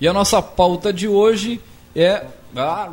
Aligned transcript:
E 0.00 0.08
a 0.08 0.12
nossa 0.12 0.42
pauta 0.42 0.92
de 0.92 1.06
hoje 1.06 1.60
é... 1.94 2.24
Ah, 2.54 2.88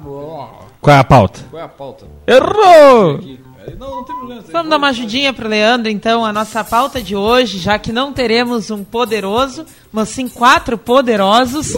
Qual 0.81 0.95
é 0.95 0.99
a 0.99 1.03
pauta? 1.03 1.41
qual 1.49 1.61
é 1.61 1.65
a 1.65 1.69
pauta? 1.69 2.05
Errou! 2.27 3.19
Não, 3.79 3.89
não 3.95 4.03
tem 4.03 4.15
problema. 4.17 4.43
Vamos 4.51 4.69
dar 4.69 4.75
uma 4.77 4.89
ajudinha 4.89 5.31
para 5.31 5.47
Leandro, 5.47 5.89
então, 5.89 6.25
a 6.25 6.33
nossa 6.33 6.65
pauta 6.65 7.01
de 7.01 7.15
hoje, 7.15 7.59
já 7.59 7.79
que 7.79 7.93
não 7.93 8.11
teremos 8.11 8.69
um 8.69 8.83
poderoso, 8.83 9.65
mas 9.91 10.09
sim 10.09 10.27
quatro 10.27 10.77
poderosos 10.77 11.73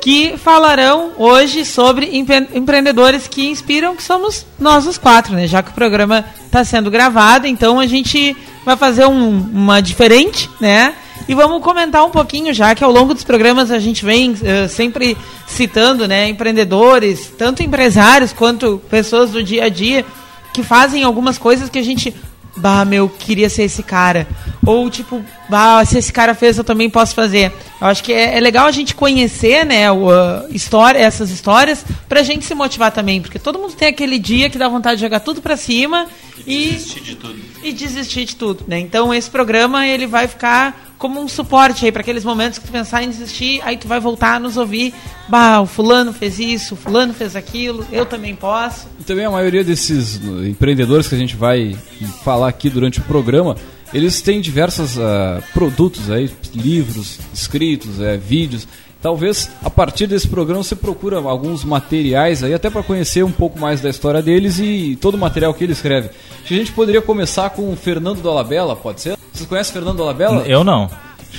que 0.00 0.36
falarão 0.38 1.10
hoje 1.18 1.64
sobre 1.64 2.06
empre- 2.16 2.48
empreendedores 2.54 3.26
que 3.26 3.48
inspiram, 3.48 3.96
que 3.96 4.02
somos 4.04 4.46
nós 4.60 4.86
os 4.86 4.96
quatro, 4.96 5.34
né? 5.34 5.48
Já 5.48 5.60
que 5.60 5.70
o 5.70 5.74
programa 5.74 6.24
está 6.46 6.64
sendo 6.64 6.88
gravado, 6.88 7.48
então 7.48 7.80
a 7.80 7.86
gente 7.86 8.36
vai 8.64 8.76
fazer 8.76 9.06
um- 9.06 9.40
uma 9.52 9.80
diferente, 9.82 10.48
né? 10.60 10.94
E 11.26 11.34
vamos 11.34 11.62
comentar 11.62 12.04
um 12.04 12.10
pouquinho, 12.10 12.52
já 12.52 12.74
que 12.74 12.84
ao 12.84 12.90
longo 12.90 13.14
dos 13.14 13.24
programas 13.24 13.70
a 13.70 13.78
gente 13.78 14.04
vem 14.04 14.34
eh, 14.42 14.68
sempre 14.68 15.16
citando, 15.46 16.06
né, 16.06 16.28
empreendedores, 16.28 17.32
tanto 17.38 17.62
empresários 17.62 18.32
quanto 18.32 18.80
pessoas 18.90 19.30
do 19.30 19.42
dia 19.42 19.64
a 19.64 19.68
dia 19.68 20.04
que 20.52 20.62
fazem 20.62 21.02
algumas 21.02 21.38
coisas 21.38 21.68
que 21.68 21.78
a 21.78 21.82
gente. 21.82 22.14
Bah, 22.56 22.84
meu, 22.84 23.08
queria 23.08 23.50
ser 23.50 23.64
esse 23.64 23.82
cara. 23.82 24.28
Ou 24.64 24.88
tipo, 24.88 25.24
bah, 25.48 25.84
se 25.84 25.98
esse 25.98 26.12
cara 26.12 26.34
fez, 26.34 26.56
eu 26.56 26.62
também 26.62 26.88
posso 26.88 27.12
fazer. 27.12 27.52
Eu 27.80 27.88
acho 27.88 28.04
que 28.04 28.12
é, 28.12 28.36
é 28.36 28.40
legal 28.40 28.66
a 28.66 28.70
gente 28.70 28.94
conhecer, 28.94 29.66
né, 29.66 29.90
o, 29.90 30.08
história, 30.50 30.98
essas 31.00 31.30
histórias, 31.30 31.84
pra 32.08 32.22
gente 32.22 32.44
se 32.44 32.54
motivar 32.54 32.92
também. 32.92 33.20
Porque 33.20 33.40
todo 33.40 33.58
mundo 33.58 33.74
tem 33.74 33.88
aquele 33.88 34.20
dia 34.20 34.48
que 34.48 34.56
dá 34.56 34.68
vontade 34.68 34.96
de 34.96 35.02
jogar 35.02 35.20
tudo 35.20 35.42
pra 35.42 35.56
cima 35.56 36.06
e. 36.46 36.72
desistir 36.72 37.00
de 37.00 37.14
tudo. 37.16 37.40
E 37.62 37.72
desistir 37.72 38.24
de 38.24 38.36
tudo, 38.36 38.64
né? 38.66 38.78
Então 38.78 39.12
esse 39.12 39.30
programa 39.30 39.86
ele 39.86 40.06
vai 40.06 40.28
ficar 40.28 40.94
como 40.98 41.20
um 41.20 41.28
suporte 41.28 41.84
aí 41.84 41.92
para 41.92 42.00
aqueles 42.00 42.24
momentos 42.24 42.58
que 42.58 42.66
tu 42.66 42.72
pensar 42.72 43.02
em 43.02 43.10
desistir, 43.10 43.60
aí 43.62 43.76
tu 43.76 43.86
vai 43.86 44.00
voltar 44.00 44.36
a 44.36 44.40
nos 44.40 44.56
ouvir. 44.56 44.94
Bah, 45.28 45.60
o 45.60 45.66
fulano 45.66 46.12
fez 46.12 46.38
isso, 46.38 46.74
o 46.74 46.76
fulano 46.76 47.12
fez 47.12 47.36
aquilo, 47.36 47.86
eu 47.92 48.06
também 48.06 48.34
posso. 48.34 48.86
E 49.00 49.04
também 49.04 49.24
a 49.24 49.30
maioria 49.30 49.64
desses 49.64 50.16
uh, 50.16 50.46
empreendedores 50.46 51.06
que 51.06 51.14
a 51.14 51.18
gente 51.18 51.36
vai 51.36 51.76
falar 52.24 52.48
aqui 52.48 52.70
durante 52.70 53.00
o 53.00 53.02
programa, 53.02 53.56
eles 53.92 54.20
têm 54.22 54.40
diversos 54.40 54.98
ah, 54.98 55.40
produtos 55.52 56.10
aí, 56.10 56.28
livros, 56.52 57.20
escritos, 57.32 58.00
eh, 58.00 58.16
vídeos. 58.16 58.66
Talvez 59.04 59.50
a 59.62 59.68
partir 59.68 60.06
desse 60.06 60.26
programa 60.26 60.62
você 60.62 60.74
procura 60.74 61.18
alguns 61.18 61.62
materiais 61.62 62.42
aí, 62.42 62.54
até 62.54 62.70
para 62.70 62.82
conhecer 62.82 63.22
um 63.22 63.30
pouco 63.30 63.58
mais 63.58 63.82
da 63.82 63.90
história 63.90 64.22
deles 64.22 64.58
e 64.58 64.96
todo 64.98 65.16
o 65.16 65.18
material 65.18 65.52
que 65.52 65.62
ele 65.62 65.74
escreve. 65.74 66.08
Acho 66.08 66.44
que 66.44 66.54
a 66.54 66.56
gente 66.56 66.72
poderia 66.72 67.02
começar 67.02 67.50
com 67.50 67.70
o 67.70 67.76
Fernando 67.76 68.22
Dolabella, 68.22 68.74
pode 68.74 69.02
ser? 69.02 69.18
Vocês 69.30 69.46
conhecem 69.46 69.72
o 69.72 69.74
Fernando 69.74 69.98
Dolabella? 69.98 70.46
Eu 70.46 70.64
não. 70.64 70.88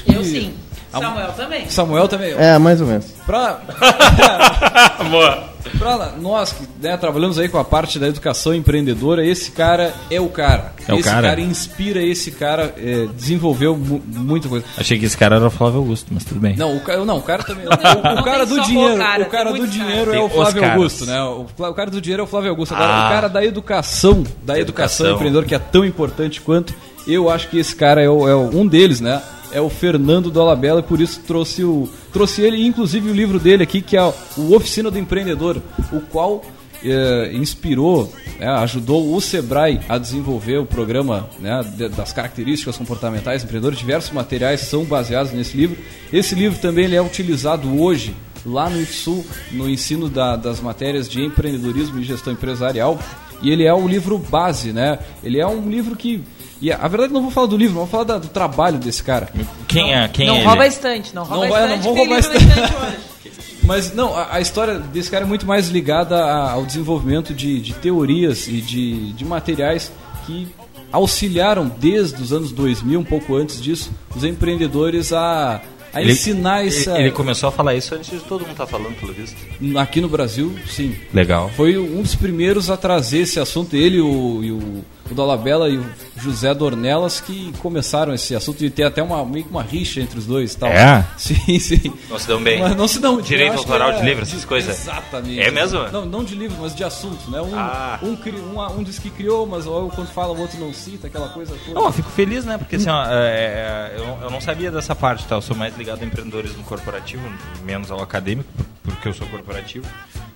Eu 0.05 0.23
sim. 0.23 0.53
Samuel 0.91 1.33
também. 1.33 1.67
Samuel 1.67 2.07
também. 2.07 2.33
É, 2.37 2.59
mais 2.59 2.79
ou 2.79 2.85
menos. 2.85 3.07
Pra, 3.25 3.59
pra 5.77 6.13
nós 6.19 6.51
que 6.53 6.63
né, 6.81 6.95
trabalhamos 6.97 7.37
aí 7.39 7.47
com 7.49 7.57
a 7.57 7.63
parte 7.63 7.97
da 7.99 8.07
educação 8.07 8.53
empreendedora, 8.53 9.25
esse 9.25 9.51
cara 9.51 9.93
é 10.09 10.19
o 10.21 10.29
cara. 10.29 10.73
É 10.87 10.93
o 10.93 10.99
esse 10.99 11.09
cara? 11.09 11.39
inspira, 11.41 12.01
esse 12.03 12.31
cara 12.31 12.73
é, 12.77 13.07
desenvolveu 13.15 13.75
mu- 13.75 14.01
muita 14.07 14.47
coisa. 14.47 14.65
Achei 14.77 14.99
que 14.99 15.05
esse 15.05 15.17
cara 15.17 15.35
era 15.37 15.47
o 15.47 15.49
Flávio 15.49 15.79
Augusto, 15.79 16.07
mas 16.11 16.23
tudo 16.23 16.39
bem. 16.39 16.55
Não, 16.55 16.75
o 16.77 16.79
cara, 16.81 17.03
não, 17.05 17.17
o 17.17 17.21
cara 17.21 17.43
também. 17.43 17.65
O, 17.75 18.19
o 18.19 18.23
cara 18.23 18.45
do 18.45 18.61
dinheiro, 18.61 18.97
cara, 18.97 19.23
o 19.23 19.25
cara 19.27 19.53
do 19.53 19.67
dinheiro 19.67 20.11
caras. 20.11 20.15
é 20.15 20.19
o 20.19 20.29
Flávio. 20.29 20.65
Augusto, 20.71 21.05
né? 21.05 21.21
O, 21.23 21.73
cara 21.73 21.89
do 21.91 22.01
dinheiro 22.01 22.21
é 22.21 22.23
o 22.23 22.27
Flávio 22.27 22.49
Augusto. 22.51 22.73
Agora, 22.75 22.91
Ah. 22.93 23.07
o 23.07 23.09
cara 23.09 23.27
da 23.27 23.43
educação, 23.45 24.23
da 24.43 24.57
educação, 24.59 25.05
Educação. 25.05 25.11
empreendedor, 25.15 25.45
que 25.45 25.55
é 25.55 25.59
tão 25.59 25.83
importante 25.85 26.41
quanto, 26.41 26.73
eu 27.07 27.29
acho 27.29 27.47
que 27.49 27.57
esse 27.57 27.75
cara 27.75 28.01
é, 28.01 28.09
o- 28.09 28.27
é 28.27 28.35
um 28.35 28.65
deles, 28.67 28.99
né? 29.01 29.21
É 29.55 29.61
o 29.61 29.69
Fernando 29.69 30.29
Dolabella, 30.29 30.83
por 30.83 30.99
isso 30.99 31.21
trouxe 31.25 31.63
o 31.63 31.87
trouxe 32.11 32.41
ele, 32.41 32.65
inclusive 32.65 33.09
o 33.09 33.13
livro 33.13 33.39
dele 33.39 33.63
aqui, 33.63 33.81
que 33.81 33.95
é 33.95 34.03
o 34.03 34.53
Oficina 34.53 34.91
do 34.91 34.99
Empreendedor, 34.99 35.61
o 35.93 36.01
qual 36.01 36.43
eh, 36.83 37.31
inspirou, 37.33 38.11
né, 38.39 38.47
ajudou 38.47 39.15
o 39.15 39.21
Sebrae 39.21 39.79
a 39.87 39.97
desenvolver 39.97 40.57
o 40.59 40.65
programa 40.65 41.29
né, 41.39 41.61
das 41.95 42.11
características 42.11 42.77
comportamentais 42.77 43.41
do 43.41 43.45
empreendedor. 43.45 43.73
Diversos 43.75 44.11
materiais 44.11 44.59
são 44.61 44.83
baseados 44.83 45.31
nesse 45.31 45.55
livro. 45.57 45.77
Esse 46.11 46.35
livro 46.35 46.59
também 46.59 46.85
ele 46.85 46.95
é 46.95 47.01
utilizado 47.01 47.81
hoje 47.81 48.13
lá 48.45 48.69
no 48.69 48.79
IFSU, 48.81 49.25
no 49.53 49.67
ensino 49.69 50.09
da- 50.09 50.35
das 50.35 50.59
matérias 50.59 51.07
de 51.09 51.23
empreendedorismo 51.23 51.99
e 51.99 52.03
gestão 52.03 52.33
empresarial. 52.33 52.99
E 53.41 53.49
ele 53.51 53.63
é 53.65 53.73
o 53.73 53.87
livro 53.87 54.17
base, 54.17 54.71
né? 54.71 54.99
Ele 55.23 55.39
é 55.39 55.47
um 55.47 55.69
livro 55.69 55.95
que. 55.95 56.23
E 56.65 56.71
a 56.71 56.77
a 56.77 56.87
verdade 56.87 57.13
não 57.13 57.21
vou 57.21 57.31
falar 57.31 57.47
do 57.47 57.57
livro, 57.57 57.75
vou 57.75 57.87
falar 57.87 58.03
da- 58.05 58.17
do 58.17 58.27
trabalho 58.27 58.77
desse 58.79 59.03
cara. 59.03 59.29
Quem 59.67 59.93
é? 59.93 60.07
Quem 60.07 60.27
não 60.27 60.37
é 60.37 60.43
rouba 60.43 60.65
ele? 60.65 60.73
estante, 60.73 61.13
não 61.13 61.23
Não 61.23 61.29
rouba 61.37 61.47
vai- 61.49 61.61
não 61.61 61.67
estante. 61.75 61.83
vou 61.83 61.93
tem 61.93 62.03
roubar 62.07 62.19
estante 62.19 62.45
hoje. 62.45 62.97
Mas 63.63 63.93
não, 63.95 64.15
a, 64.15 64.35
a 64.35 64.41
história 64.41 64.77
desse 64.79 65.09
cara 65.09 65.25
é 65.25 65.27
muito 65.27 65.45
mais 65.45 65.69
ligada 65.69 66.15
a- 66.23 66.51
ao 66.51 66.65
desenvolvimento 66.65 67.33
de, 67.33 67.59
de 67.59 67.73
teorias 67.73 68.47
e 68.47 68.61
de, 68.61 69.11
de 69.13 69.25
materiais 69.25 69.91
que 70.25 70.47
auxiliaram 70.91 71.71
desde 71.79 72.21
os 72.21 72.31
anos 72.31 72.51
2000, 72.51 72.99
um 72.99 73.03
pouco 73.03 73.35
antes 73.35 73.61
disso, 73.61 73.91
os 74.15 74.23
empreendedores 74.23 75.11
a, 75.11 75.61
a 75.93 76.03
ensinar 76.03 76.65
essa. 76.65 76.91
ele, 76.91 77.03
ele 77.05 77.11
começou 77.11 77.49
a 77.49 77.51
falar 77.51 77.75
isso 77.75 77.93
antes 77.95 78.09
de 78.09 78.19
todo 78.19 78.41
mundo 78.41 78.51
estar 78.51 78.67
falando, 78.67 78.95
pelo 78.99 79.13
visto. 79.13 79.35
Aqui 79.77 79.99
no 79.99 80.07
Brasil, 80.07 80.53
sim. 80.67 80.95
Legal. 81.13 81.51
Foi 81.55 81.77
um 81.77 82.01
dos 82.01 82.15
primeiros 82.15 82.69
a 82.69 82.77
trazer 82.77 83.19
esse 83.19 83.39
assunto, 83.39 83.75
ele 83.75 83.99
o, 83.99 84.43
e 84.43 84.51
o, 84.51 84.85
o 85.09 85.13
Dolabella 85.13 85.69
e 85.69 85.77
o 85.77 85.85
José 86.17 86.53
Dornelas, 86.53 87.19
que 87.19 87.53
começaram 87.59 88.13
esse 88.13 88.35
assunto 88.35 88.63
e 88.65 88.69
tem 88.69 88.85
até 88.85 89.03
uma, 89.03 89.23
meio 89.25 89.45
que 89.45 89.51
uma 89.51 89.61
rixa 89.61 89.99
entre 90.01 90.17
os 90.17 90.25
dois 90.25 90.53
e 90.53 90.57
tal. 90.57 90.69
É? 90.69 91.05
Sim, 91.17 91.59
sim. 91.59 91.93
Não 92.09 92.17
se 92.17 92.27
dão 92.27 92.41
bem. 92.41 92.59
Mas 92.61 92.75
não 92.75 92.87
se 92.87 92.99
dão 92.99 93.21
Direito 93.21 93.57
autoral 93.57 93.93
de 93.93 94.01
livro, 94.03 94.23
essas 94.23 94.41
de- 94.41 94.47
coisas? 94.47 94.79
Exatamente. 94.79 95.39
É 95.39 95.51
mesmo? 95.51 95.79
Não, 95.91 96.05
não 96.05 96.23
de 96.23 96.33
livro, 96.35 96.57
mas 96.59 96.73
de 96.75 96.83
assuntos, 96.83 97.27
né? 97.27 97.39
Um, 97.41 97.51
Ah. 97.55 97.99
um, 98.01 98.15
cri- 98.15 98.39
um, 98.39 98.59
um 98.79 98.83
diz 98.83 98.97
que 98.99 99.09
criou, 99.09 99.45
mas 99.45 99.65
quando 99.65 100.07
fala 100.07 100.33
o 100.33 100.39
outro 100.39 100.59
não 100.59 100.73
cita, 100.73 101.07
aquela 101.07 101.29
coisa 101.29 101.53
toda. 101.65 101.79
Não, 101.79 101.85
eu 101.87 101.91
fico 101.93 102.09
feliz, 102.09 102.43
né? 102.45 102.57
Porque 102.57 102.75
assim, 102.77 102.89
ó, 102.89 103.03
é, 103.05 103.11
é, 103.11 103.93
eu, 103.97 104.23
eu 104.23 104.31
não 104.31 104.41
sabia 104.41 104.71
dessa 104.71 104.95
parte, 104.95 105.25
tá? 105.25 105.35
Eu 105.35 105.41
sou 105.41 105.55
mais 105.55 105.75
ligado 105.77 105.99
ao 106.01 106.05
empreendedorismo 106.07 106.63
corporativo, 106.63 107.23
menos 107.63 107.91
ao 107.91 108.01
acadêmico, 108.01 108.49
por- 108.55 108.65
porque 108.95 109.07
eu 109.07 109.13
sou 109.13 109.27
corporativo. 109.27 109.85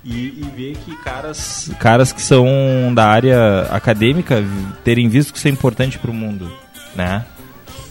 E, 0.03 0.11
e 0.11 0.51
ver 0.55 0.77
que 0.85 0.95
caras, 1.03 1.69
caras 1.79 2.13
que 2.13 2.21
são 2.21 2.47
da 2.93 3.05
área 3.05 3.63
acadêmica 3.69 4.43
terem 4.83 5.09
visto 5.09 5.33
que 5.33 5.37
isso 5.39 5.47
é 5.47 5.51
importante 5.51 5.99
pro 5.99 6.13
mundo, 6.13 6.49
né? 6.95 7.25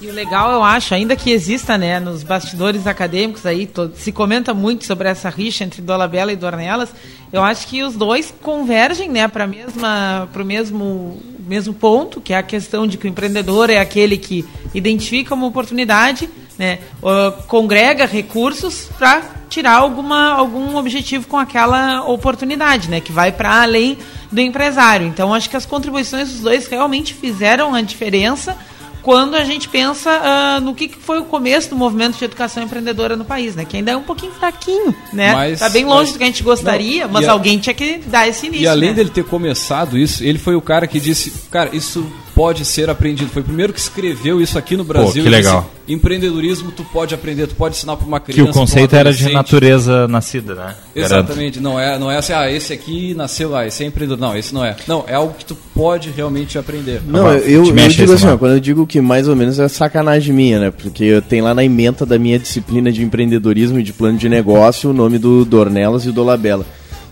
E 0.00 0.06
o 0.06 0.12
legal, 0.12 0.52
eu 0.52 0.62
acho, 0.62 0.94
ainda 0.94 1.16
que 1.16 1.30
exista, 1.30 1.76
né, 1.76 1.98
nos 1.98 2.22
bastidores 2.22 2.86
acadêmicos 2.86 3.44
aí, 3.44 3.66
to- 3.66 3.90
se 3.96 4.12
comenta 4.12 4.54
muito 4.54 4.84
sobre 4.84 5.08
essa 5.08 5.28
rixa 5.28 5.64
entre 5.64 5.82
Dolabella 5.82 6.32
e 6.32 6.36
Dornelas, 6.36 6.88
eu 7.32 7.42
acho 7.42 7.66
que 7.66 7.82
os 7.82 7.94
dois 7.96 8.32
convergem, 8.40 9.10
né, 9.10 9.26
para 9.26 9.44
mesma 9.46 10.28
para 10.32 10.42
o 10.42 10.46
mesmo 10.46 11.20
mesmo 11.48 11.74
ponto, 11.74 12.20
que 12.20 12.32
é 12.32 12.36
a 12.36 12.42
questão 12.42 12.86
de 12.86 12.96
que 12.96 13.06
o 13.06 13.08
empreendedor 13.08 13.70
é 13.70 13.78
aquele 13.80 14.16
que 14.18 14.44
identifica 14.72 15.34
uma 15.34 15.46
oportunidade, 15.46 16.28
né, 16.58 16.78
ó, 17.00 17.30
congrega 17.46 18.04
recursos 18.06 18.88
para 18.98 19.22
tirar 19.48 19.76
alguma 19.76 20.32
algum 20.32 20.76
objetivo 20.76 21.26
com 21.26 21.38
aquela 21.38 22.02
oportunidade, 22.04 22.90
né, 22.90 23.00
que 23.00 23.12
vai 23.12 23.32
para 23.32 23.62
além 23.62 23.96
do 24.30 24.40
empresário. 24.40 25.06
Então, 25.06 25.32
acho 25.32 25.48
que 25.48 25.56
as 25.56 25.64
contribuições 25.64 26.30
dos 26.30 26.40
dois 26.40 26.66
realmente 26.66 27.14
fizeram 27.14 27.74
a 27.74 27.80
diferença 27.80 28.56
quando 29.02 29.36
a 29.36 29.44
gente 29.44 29.68
pensa 29.70 30.10
ah, 30.10 30.60
no 30.60 30.74
que 30.74 30.88
foi 30.90 31.18
o 31.18 31.24
começo 31.24 31.70
do 31.70 31.76
movimento 31.76 32.18
de 32.18 32.24
educação 32.26 32.62
empreendedora 32.62 33.16
no 33.16 33.24
país, 33.24 33.54
né? 33.54 33.64
Que 33.64 33.78
ainda 33.78 33.92
é 33.92 33.96
um 33.96 34.02
pouquinho 34.02 34.32
fraquinho, 34.32 34.94
né? 35.14 35.32
Mas- 35.32 35.60
tá 35.60 35.70
bem 35.70 35.84
longe 35.86 36.02
mas- 36.02 36.12
do 36.12 36.18
que 36.18 36.24
a 36.24 36.26
gente 36.26 36.42
gostaria, 36.42 37.06
Não, 37.06 37.12
mas 37.14 37.26
a- 37.26 37.32
alguém 37.32 37.58
tinha 37.58 37.72
que 37.72 37.98
dar 38.06 38.28
esse 38.28 38.48
início, 38.48 38.64
E 38.64 38.68
além 38.68 38.90
né? 38.90 38.96
dele 38.96 39.08
ter 39.10 39.24
começado 39.24 39.96
isso, 39.96 40.22
ele 40.22 40.38
foi 40.38 40.56
o 40.56 40.60
cara 40.60 40.86
que 40.86 41.00
disse, 41.00 41.32
cara, 41.50 41.70
isso 41.74 42.06
pode 42.38 42.64
ser 42.64 42.88
aprendido. 42.88 43.28
Foi 43.32 43.42
o 43.42 43.44
primeiro 43.44 43.72
que 43.72 43.80
escreveu 43.80 44.40
isso 44.40 44.56
aqui 44.56 44.76
no 44.76 44.84
Brasil. 44.84 45.24
que 45.24 45.28
e 45.28 45.32
legal. 45.32 45.62
disse, 45.62 45.92
Empreendedorismo 45.92 46.70
tu 46.70 46.84
pode 46.84 47.12
aprender, 47.12 47.48
tu 47.48 47.56
pode 47.56 47.74
ensinar 47.74 47.96
para 47.96 48.06
uma 48.06 48.20
Que 48.20 48.32
criança. 48.32 48.50
o 48.50 48.54
conceito 48.54 48.94
era 48.94 49.12
de 49.12 49.32
natureza 49.32 50.06
nascida, 50.06 50.54
né? 50.54 50.62
Garanto. 50.62 50.76
Exatamente, 50.94 51.60
não 51.60 51.80
é, 51.80 51.98
não 51.98 52.08
é 52.08 52.18
assim, 52.18 52.32
ah, 52.32 52.48
esse 52.48 52.72
aqui 52.72 53.12
nasceu 53.14 53.50
lá, 53.50 53.66
esse 53.66 53.82
é 53.82 53.86
empreendedor. 53.86 54.20
Não, 54.20 54.36
esse 54.36 54.54
não 54.54 54.64
é. 54.64 54.76
Não, 54.86 55.04
é 55.08 55.14
algo 55.14 55.34
que 55.36 55.44
tu 55.44 55.56
pode 55.74 56.10
realmente 56.10 56.56
aprender. 56.58 57.00
Não, 57.04 57.20
Agora, 57.20 57.38
eu, 57.38 57.64
eu 57.64 57.74
mexe 57.74 57.96
digo 57.96 58.12
assim, 58.12 58.28
ó, 58.28 58.36
quando 58.36 58.52
eu 58.52 58.60
digo 58.60 58.86
que 58.86 59.00
mais 59.00 59.26
ou 59.26 59.34
menos 59.34 59.58
é 59.58 59.66
sacanagem 59.66 60.32
minha, 60.32 60.60
né? 60.60 60.70
Porque 60.70 61.02
eu 61.02 61.20
tenho 61.20 61.42
lá 61.42 61.54
na 61.54 61.64
ementa 61.64 62.06
da 62.06 62.18
minha 62.18 62.38
disciplina 62.38 62.92
de 62.92 63.02
empreendedorismo 63.02 63.80
e 63.80 63.82
de 63.82 63.92
plano 63.92 64.16
de 64.16 64.28
negócio 64.28 64.90
o 64.90 64.92
nome 64.92 65.18
do 65.18 65.44
Dornelas 65.44 66.04
e 66.04 66.08
do 66.08 66.12
Dolabella. 66.12 66.64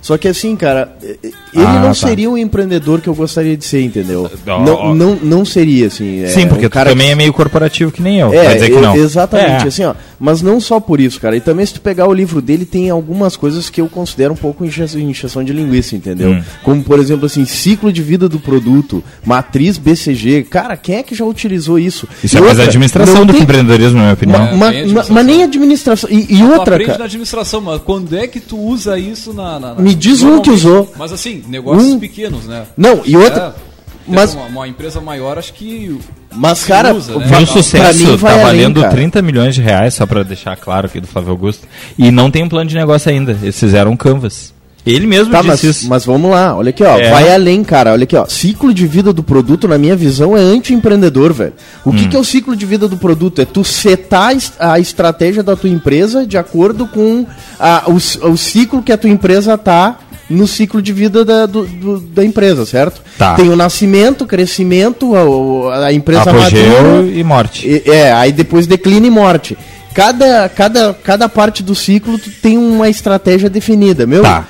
Só 0.06 0.16
que 0.16 0.28
assim, 0.28 0.54
cara, 0.54 0.92
ele 1.02 1.34
Ah, 1.56 1.80
não 1.80 1.88
tá. 1.88 1.94
seria 1.94 2.30
o 2.30 2.38
empreendedor 2.38 3.00
que 3.00 3.08
eu 3.08 3.14
gostaria 3.14 3.56
de 3.56 3.64
ser, 3.64 3.82
entendeu? 3.82 4.30
Ó, 4.46 4.60
não, 4.64 4.94
não, 4.94 5.16
não 5.16 5.44
seria, 5.44 5.88
assim. 5.88 6.22
é, 6.22 6.28
Sim, 6.28 6.46
porque 6.46 6.64
um 6.64 6.70
cara 6.70 6.90
também 6.90 7.10
é 7.10 7.16
meio 7.16 7.32
corporativo 7.32 7.90
que 7.90 8.00
nem 8.00 8.20
eu. 8.20 8.32
é, 8.32 8.54
dizer 8.54 8.70
que 8.70 8.80
não. 8.80 8.94
exatamente, 8.94 9.64
É. 9.64 9.66
assim, 9.66 9.82
ó. 9.84 9.94
Mas 10.18 10.40
não 10.42 10.60
só 10.60 10.80
por 10.80 11.00
isso, 11.00 11.20
cara. 11.20 11.36
E 11.36 11.40
também 11.40 11.64
se 11.66 11.74
tu 11.74 11.80
pegar 11.80 12.06
o 12.08 12.12
livro 12.14 12.40
dele, 12.40 12.64
tem 12.64 12.88
algumas 12.90 13.36
coisas 13.36 13.68
que 13.68 13.80
eu 13.80 13.88
considero 13.88 14.32
um 14.32 14.36
pouco 14.36 14.64
inje- 14.64 14.98
injeção 14.98 15.44
de 15.44 15.52
linguiça, 15.52 15.94
entendeu? 15.94 16.30
Hum. 16.32 16.42
Como, 16.62 16.82
por 16.82 16.98
exemplo, 16.98 17.26
assim, 17.26 17.44
ciclo 17.44 17.92
de 17.92 18.02
vida 18.02 18.28
do 18.28 18.38
produto, 18.40 19.02
matriz 19.24 19.76
BCG. 19.78 20.44
Cara, 20.44 20.76
quem 20.76 20.96
é 20.96 21.02
que 21.02 21.14
já 21.14 21.24
utilizou 21.24 21.78
isso? 21.78 22.08
Isso 22.24 22.34
E 22.34 22.38
é 22.38 22.40
mais 22.40 22.52
outra, 22.52 22.64
administração 22.64 23.14
não 23.16 23.26
do 23.26 23.32
que 23.32 23.38
tem- 23.38 23.42
empreendedorismo, 23.44 23.96
na 23.98 24.02
minha 24.04 24.14
opinião. 24.14 24.36
É, 24.46 24.50
ma- 24.52 24.56
ma- 24.56 24.68
administração. 24.68 25.14
mas 25.14 25.26
nem 25.26 25.42
administração. 25.42 26.10
E, 26.10 26.34
e 26.36 26.42
outra, 26.42 26.74
aprende 26.74 26.84
cara. 26.86 26.98
na 27.00 27.04
administração, 27.04 27.60
mas 27.60 27.80
quando 27.82 28.16
é 28.16 28.26
que 28.26 28.40
tu 28.40 28.58
usa 28.58 28.98
isso 28.98 29.32
na. 29.32 29.58
na- 29.60 29.74
na- 29.74 29.82
Me 29.82 29.94
diz 29.94 30.22
um 30.22 30.40
que 30.40 30.50
usou. 30.50 30.92
Mas 30.98 31.12
assim, 31.12 31.42
negócios 31.48 31.92
Um- 31.92 31.98
pequenos, 31.98 32.46
né? 32.46 32.64
Não, 32.76 33.02
e 33.04 33.16
outra. 33.16 33.54
É, 33.62 33.65
mas- 34.06 34.34
uma, 34.34 34.44
uma 34.46 34.68
empresa 34.68 35.00
maior, 35.00 35.38
acho 35.38 35.52
que. 35.52 35.98
Mas, 36.34 36.64
cara, 36.64 36.94
usa, 36.94 37.18
né? 37.18 37.26
Foi 37.28 37.42
um 37.42 37.46
sucesso, 37.46 38.18
tá 38.18 38.30
além, 38.32 38.42
valendo 38.44 38.80
cara. 38.82 38.92
30 38.92 39.22
milhões 39.22 39.54
de 39.54 39.62
reais, 39.62 39.94
só 39.94 40.04
pra 40.06 40.22
deixar 40.22 40.56
claro 40.56 40.86
aqui 40.86 41.00
do 41.00 41.06
Flávio 41.06 41.30
Augusto. 41.30 41.66
E 41.98 42.10
não 42.10 42.30
tem 42.30 42.42
um 42.42 42.48
plano 42.48 42.68
de 42.68 42.76
negócio 42.76 43.10
ainda. 43.10 43.32
Eles 43.42 43.58
fizeram 43.58 43.92
um 43.92 43.96
canvas. 43.96 44.54
Ele 44.84 45.04
mesmo 45.04 45.32
Tá, 45.32 45.38
disse 45.38 45.48
mas, 45.50 45.64
isso. 45.64 45.88
mas 45.88 46.04
vamos 46.04 46.30
lá, 46.30 46.56
olha 46.56 46.70
aqui, 46.70 46.84
ó. 46.84 46.96
É. 46.96 47.10
Vai 47.10 47.34
além, 47.34 47.64
cara. 47.64 47.90
Olha 47.92 48.04
aqui, 48.04 48.14
ó. 48.14 48.24
Ciclo 48.26 48.72
de 48.72 48.86
vida 48.86 49.12
do 49.12 49.20
produto, 49.20 49.66
na 49.66 49.76
minha 49.78 49.96
visão, 49.96 50.36
é 50.36 50.40
anti-empreendedor, 50.40 51.32
velho. 51.32 51.54
O 51.84 51.90
Hum. 51.90 51.96
que, 51.96 52.06
que 52.06 52.14
é 52.14 52.18
o 52.20 52.22
ciclo 52.24 52.54
de 52.54 52.64
vida 52.64 52.86
do 52.86 52.96
produto? 52.96 53.40
É 53.40 53.44
tu 53.44 53.64
setar 53.64 54.28
a 54.28 54.32
es- 54.34 54.52
a 54.60 54.78
estratégia 54.78 55.42
da 55.42 55.56
tua 55.56 55.70
empresa 55.70 56.24
de 56.24 56.38
acordo 56.38 56.86
com 56.86 57.26
a- 57.58 57.82
o, 57.88 57.94
o 58.30 58.36
ciclo 58.36 58.80
que 58.80 58.92
a 58.92 58.96
tua 58.96 59.10
empresa 59.10 59.58
tá 59.58 59.98
no 60.28 60.46
ciclo 60.46 60.82
de 60.82 60.92
vida 60.92 61.24
da, 61.24 61.46
do- 61.46 61.66
do- 61.66 62.00
da 62.00 62.24
empresa, 62.24 62.66
certo? 62.66 63.00
Tá. 63.16 63.34
Tem 63.34 63.48
o 63.48 63.56
nascimento, 63.56 64.22
o 64.22 64.26
crescimento, 64.26 65.12
a, 65.14 65.86
a 65.86 65.92
empresa 65.92 66.22
Apogeu 66.30 66.82
madura, 66.82 67.12
e 67.12 67.22
morte. 67.24 67.66
e- 67.68 67.90
É, 67.90 68.12
aí 68.12 68.32
depois 68.32 68.66
declínio 68.66 69.06
e 69.06 69.10
morte. 69.10 69.56
Cada, 69.94 70.48
cada, 70.48 70.92
cada 70.94 71.28
parte 71.28 71.62
do 71.62 71.74
ciclo 71.74 72.18
tem 72.42 72.58
uma 72.58 72.88
estratégia 72.88 73.48
definida, 73.48 74.06
meu. 74.06 74.22
Tá. 74.22 74.46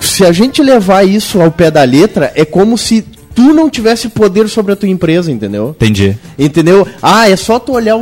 Se 0.00 0.24
a 0.24 0.32
gente 0.32 0.62
levar 0.62 1.06
isso 1.06 1.40
ao 1.40 1.50
pé 1.50 1.70
da 1.70 1.82
letra, 1.82 2.32
é 2.34 2.44
como 2.44 2.76
se 2.78 3.04
tu 3.34 3.54
não 3.54 3.68
tivesse 3.70 4.08
poder 4.08 4.48
sobre 4.48 4.72
a 4.72 4.76
tua 4.76 4.88
empresa, 4.88 5.30
entendeu? 5.30 5.70
Entendi. 5.70 6.16
Entendeu? 6.38 6.86
Ah, 7.02 7.28
é 7.28 7.36
só 7.36 7.58
tu 7.58 7.72
olhar 7.72 7.96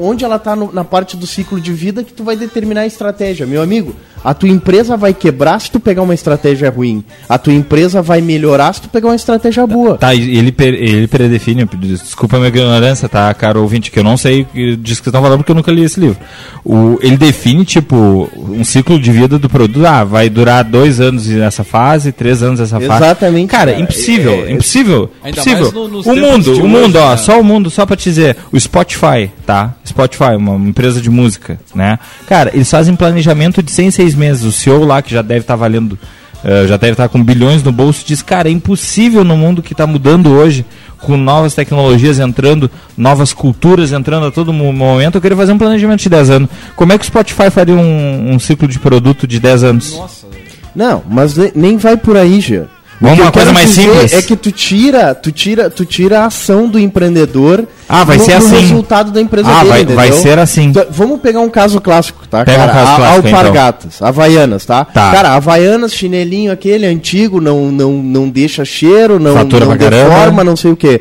onde 0.00 0.24
ela 0.24 0.38
tá 0.38 0.54
no- 0.56 0.72
na 0.72 0.84
parte 0.84 1.16
do 1.16 1.26
ciclo 1.26 1.60
de 1.60 1.72
vida 1.72 2.02
que 2.04 2.12
tu 2.12 2.22
vai 2.24 2.36
determinar 2.36 2.82
a 2.82 2.86
estratégia. 2.86 3.46
Meu 3.46 3.62
amigo, 3.62 3.94
a 4.24 4.34
tua 4.34 4.48
empresa 4.48 4.96
vai 4.96 5.12
quebrar 5.14 5.60
se 5.60 5.70
tu 5.70 5.80
pegar 5.80 6.02
uma 6.02 6.14
estratégia 6.14 6.70
ruim. 6.70 7.02
A 7.28 7.38
tua 7.38 7.52
empresa 7.52 8.00
vai 8.02 8.20
melhorar 8.20 8.72
se 8.72 8.82
tu 8.82 8.88
pegar 8.88 9.08
uma 9.08 9.16
estratégia 9.16 9.66
boa. 9.66 9.96
Tá, 9.98 10.14
e 10.14 10.36
ele, 10.36 10.54
ele 10.58 11.06
predefine, 11.08 11.64
desculpa 11.78 12.36
a 12.36 12.38
minha 12.38 12.48
ignorância, 12.48 13.08
tá, 13.08 13.32
caro 13.34 13.60
ouvinte, 13.62 13.90
que 13.90 13.98
eu 13.98 14.04
não 14.04 14.16
sei 14.16 14.44
disso 14.44 15.02
que 15.02 15.04
vocês 15.04 15.06
estão 15.06 15.22
falando 15.22 15.38
porque 15.38 15.50
eu 15.52 15.56
nunca 15.56 15.72
li 15.72 15.82
esse 15.84 15.98
livro. 16.00 16.18
O, 16.64 16.98
ele 17.02 17.16
define, 17.16 17.64
tipo, 17.64 18.30
um 18.36 18.64
ciclo 18.64 18.98
de 18.98 19.10
vida 19.10 19.38
do 19.38 19.48
produto, 19.48 19.84
ah, 19.86 20.04
vai 20.04 20.28
durar 20.30 20.64
dois 20.64 21.00
anos 21.00 21.26
nessa 21.26 21.64
fase, 21.64 22.12
três 22.12 22.42
anos 22.42 22.60
nessa 22.60 22.80
fase. 22.80 23.04
Exatamente, 23.04 23.48
Cara, 23.50 23.72
cara. 23.72 23.82
impossível, 23.82 24.32
É- 24.32 24.36
é- 24.48 24.52
impossível, 24.52 25.10
Ainda 25.24 25.40
impossível. 25.40 25.60
mais 25.62 25.72
no- 25.74 25.88
nos 25.88 26.06
o 26.06 26.14
mundo, 26.14 26.46
o 26.48 26.52
hoje, 26.52 26.62
mundo, 26.62 26.96
ó, 26.98 27.10
né? 27.10 27.16
só 27.16 27.40
o 27.40 27.44
mundo, 27.44 27.70
só 27.70 27.84
pra 27.84 27.96
te 27.96 28.04
dizer, 28.04 28.36
o 28.52 28.58
Spotify, 28.58 29.30
tá? 29.46 29.72
Spotify, 29.84 30.36
uma 30.36 30.54
empresa 30.68 31.00
de 31.00 31.10
música, 31.10 31.58
né? 31.74 31.98
Cara, 32.26 32.50
eles 32.54 32.70
fazem 32.70 32.94
planejamento 32.96 33.62
de 33.62 33.70
100 33.70 33.86
em 33.88 33.90
6 33.90 34.14
meses. 34.14 34.44
O 34.44 34.52
CEO 34.52 34.84
lá, 34.84 35.02
que 35.02 35.12
já 35.12 35.22
deve 35.22 35.40
estar 35.40 35.56
valendo, 35.56 35.98
eh, 36.44 36.66
já 36.66 36.76
deve 36.76 36.92
estar 36.92 37.08
com 37.08 37.22
bilhões 37.22 37.62
no 37.62 37.72
bolso, 37.72 38.04
diz, 38.06 38.22
cara, 38.22 38.48
é 38.48 38.52
impossível 38.52 39.24
no 39.24 39.36
mundo 39.36 39.62
que 39.62 39.72
está 39.72 39.86
mudando 39.86 40.30
hoje, 40.30 40.64
com 41.00 41.16
novas 41.16 41.54
tecnologias 41.54 42.18
entrando, 42.20 42.70
novas 42.96 43.32
culturas 43.32 43.90
entrando 43.92 44.26
a 44.26 44.30
todo 44.30 44.52
mo- 44.52 44.72
momento, 44.72 45.16
eu 45.16 45.20
queria 45.20 45.36
fazer 45.36 45.52
um 45.52 45.58
planejamento 45.58 46.00
de 46.00 46.08
10 46.08 46.30
anos. 46.30 46.48
Como 46.76 46.92
é 46.92 46.98
que 46.98 47.02
o 47.04 47.06
Spotify 47.06 47.50
faria 47.50 47.74
um, 47.74 48.32
um 48.32 48.38
ciclo 48.38 48.68
de 48.68 48.78
produto 48.78 49.26
de 49.26 49.40
10 49.40 49.64
anos? 49.64 49.96
Nossa, 49.96 50.26
Não, 50.74 51.02
mas 51.10 51.36
ne- 51.36 51.52
nem 51.54 51.76
vai 51.76 51.96
por 51.96 52.16
aí, 52.16 52.40
Gê. 52.40 52.60
O 52.60 52.68
Vamos 53.06 53.18
uma 53.18 53.32
coisa 53.32 53.52
mais 53.52 53.68
dizer 53.70 53.82
simples? 53.90 54.12
É 54.12 54.22
que 54.22 54.36
tu 54.36 54.52
tira, 54.52 55.12
tu 55.12 55.32
tira, 55.32 55.68
tu 55.68 55.84
tira 55.84 56.20
a 56.20 56.26
ação 56.26 56.68
do 56.68 56.78
empreendedor 56.78 57.66
Ah, 57.92 58.04
vai 58.04 58.16
no, 58.16 58.24
ser 58.24 58.32
assim. 58.32 58.58
resultado 58.58 59.10
da 59.12 59.20
empresa 59.20 59.48
Ah, 59.48 59.58
dele, 59.58 59.68
vai- 59.68 59.78
entendeu? 59.80 59.96
vai 59.96 60.12
ser 60.12 60.38
assim. 60.38 60.64
Então, 60.64 60.86
vamos 60.90 61.20
pegar 61.20 61.40
um 61.40 61.50
caso 61.50 61.80
clássico, 61.80 62.26
tá? 62.26 62.44
Pega 62.44 62.62
um 62.62 62.66
cara? 62.66 62.72
caso 62.72 62.92
A- 62.92 62.96
clássico, 62.96 63.28
então. 63.28 63.38
Alpargatas, 63.38 64.02
Havaianas, 64.02 64.64
tá? 64.64 64.84
Tá. 64.84 65.10
Cara, 65.12 65.28
Havaianas, 65.34 65.92
chinelinho 65.94 66.50
aquele 66.50 66.86
antigo, 66.86 67.40
não, 67.40 67.70
não, 67.70 67.92
não 67.92 68.28
deixa 68.28 68.64
cheiro, 68.64 69.20
não, 69.20 69.34
Fatura 69.34 69.66
não 69.66 69.76
deforma, 69.76 70.42
não 70.42 70.56
sei 70.56 70.72
o 70.72 70.76
quê. 70.76 71.00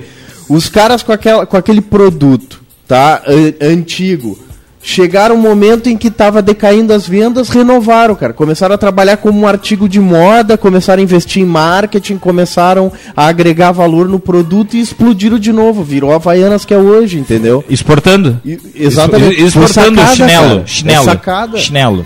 Os 0.50 0.68
caras 0.68 1.02
com, 1.02 1.14
aquela, 1.14 1.46
com 1.46 1.56
aquele 1.56 1.80
produto, 1.82 2.62
tá? 2.88 3.22
an- 3.26 3.54
antigo. 3.74 4.38
Chegaram 4.84 5.36
um 5.36 5.40
momento 5.40 5.88
em 5.90 5.96
que 5.96 6.08
estava 6.08 6.42
decaindo 6.42 6.92
as 6.92 7.08
vendas, 7.08 7.50
renovaram, 7.50 8.16
cara. 8.16 8.34
Começaram 8.34 8.74
a 8.74 8.78
trabalhar 8.80 9.18
como 9.18 9.40
um 9.42 9.48
artigo 9.48 9.88
de 9.88 10.00
moda, 10.00 10.58
começaram 10.58 11.00
a 11.02 11.04
investir 11.04 11.44
em 11.44 11.46
marketing, 11.46 12.18
começaram 12.18 12.92
a 13.16 13.28
agregar 13.28 13.72
valor 13.72 14.08
no 14.10 14.20
produto 14.20 14.74
e 14.76 14.80
explodiram 14.80 15.38
de 15.38 15.54
novo. 15.54 15.84
Virou 15.84 16.12
a 16.12 16.16
Havaianas 16.16 16.66
que 16.66 16.74
é 16.74 16.78
hoje, 16.78 17.20
entendeu? 17.20 17.64
Exportando. 17.70 18.42
E- 18.44 18.58
exatamente. 18.76 19.40
Exportando 19.44 19.98
Foi 20.02 20.06
sacada, 20.08 20.16
chinelo, 20.16 20.48
cara. 20.56 20.64
chinelo, 20.68 21.02
É 21.02 21.06
sacada. 21.06 21.58
chinelo. 21.60 22.06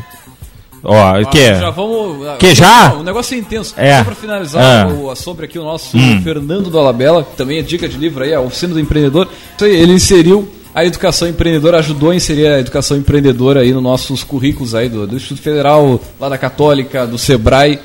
Ó, 0.88 1.22
o 1.22 1.25
quê? 1.27 1.51
Ah, 1.55 1.60
Já 1.62 1.70
vamos. 1.72 2.27
ah, 2.27 2.36
Que 2.38 2.53
já? 2.53 2.94
O 2.94 3.03
negócio 3.03 3.34
é 3.36 3.39
intenso. 3.39 3.74
É. 3.77 3.98
Só 4.00 4.03
pra 4.03 4.15
finalizar 4.15 4.86
Ah. 4.86 4.88
o- 4.94 5.15
sobre 5.15 5.46
aqui 5.46 5.58
o 5.58 5.63
nosso 5.63 5.98
Hum. 5.98 6.22
Fernando 6.24 6.70
Dolabella, 6.70 7.24
que 7.24 7.36
também 7.36 7.58
é 7.58 7.62
dica 7.63 7.88
de 7.89 7.98
livro 7.98 8.24
aí, 8.24 8.34
a 8.34 8.39
Oficina 8.41 8.74
do 8.74 8.79
Empreendedor. 8.79 9.27
Aí, 9.62 9.74
Ele 9.75 9.94
inseriu 9.94 10.48
a 10.75 10.84
educação 10.84 11.25
empreendedora, 11.25 11.79
ajudou 11.79 12.10
a 12.10 12.15
inserir 12.15 12.48
a 12.48 12.60
educação 12.60 12.98
empreendedora 12.98 13.62
aí 13.62 13.72
nos 13.72 13.82
nossos 13.82 14.25
currículos 14.25 14.75
aí 14.75 14.89
do, 14.89 15.08
do 15.08 15.15
Instituto 15.15 15.41
Federal, 15.41 16.01
lá 16.20 16.27
da 16.27 16.38
Católica, 16.38 17.08
do 17.08 17.17
Sebrae. 17.17 17.79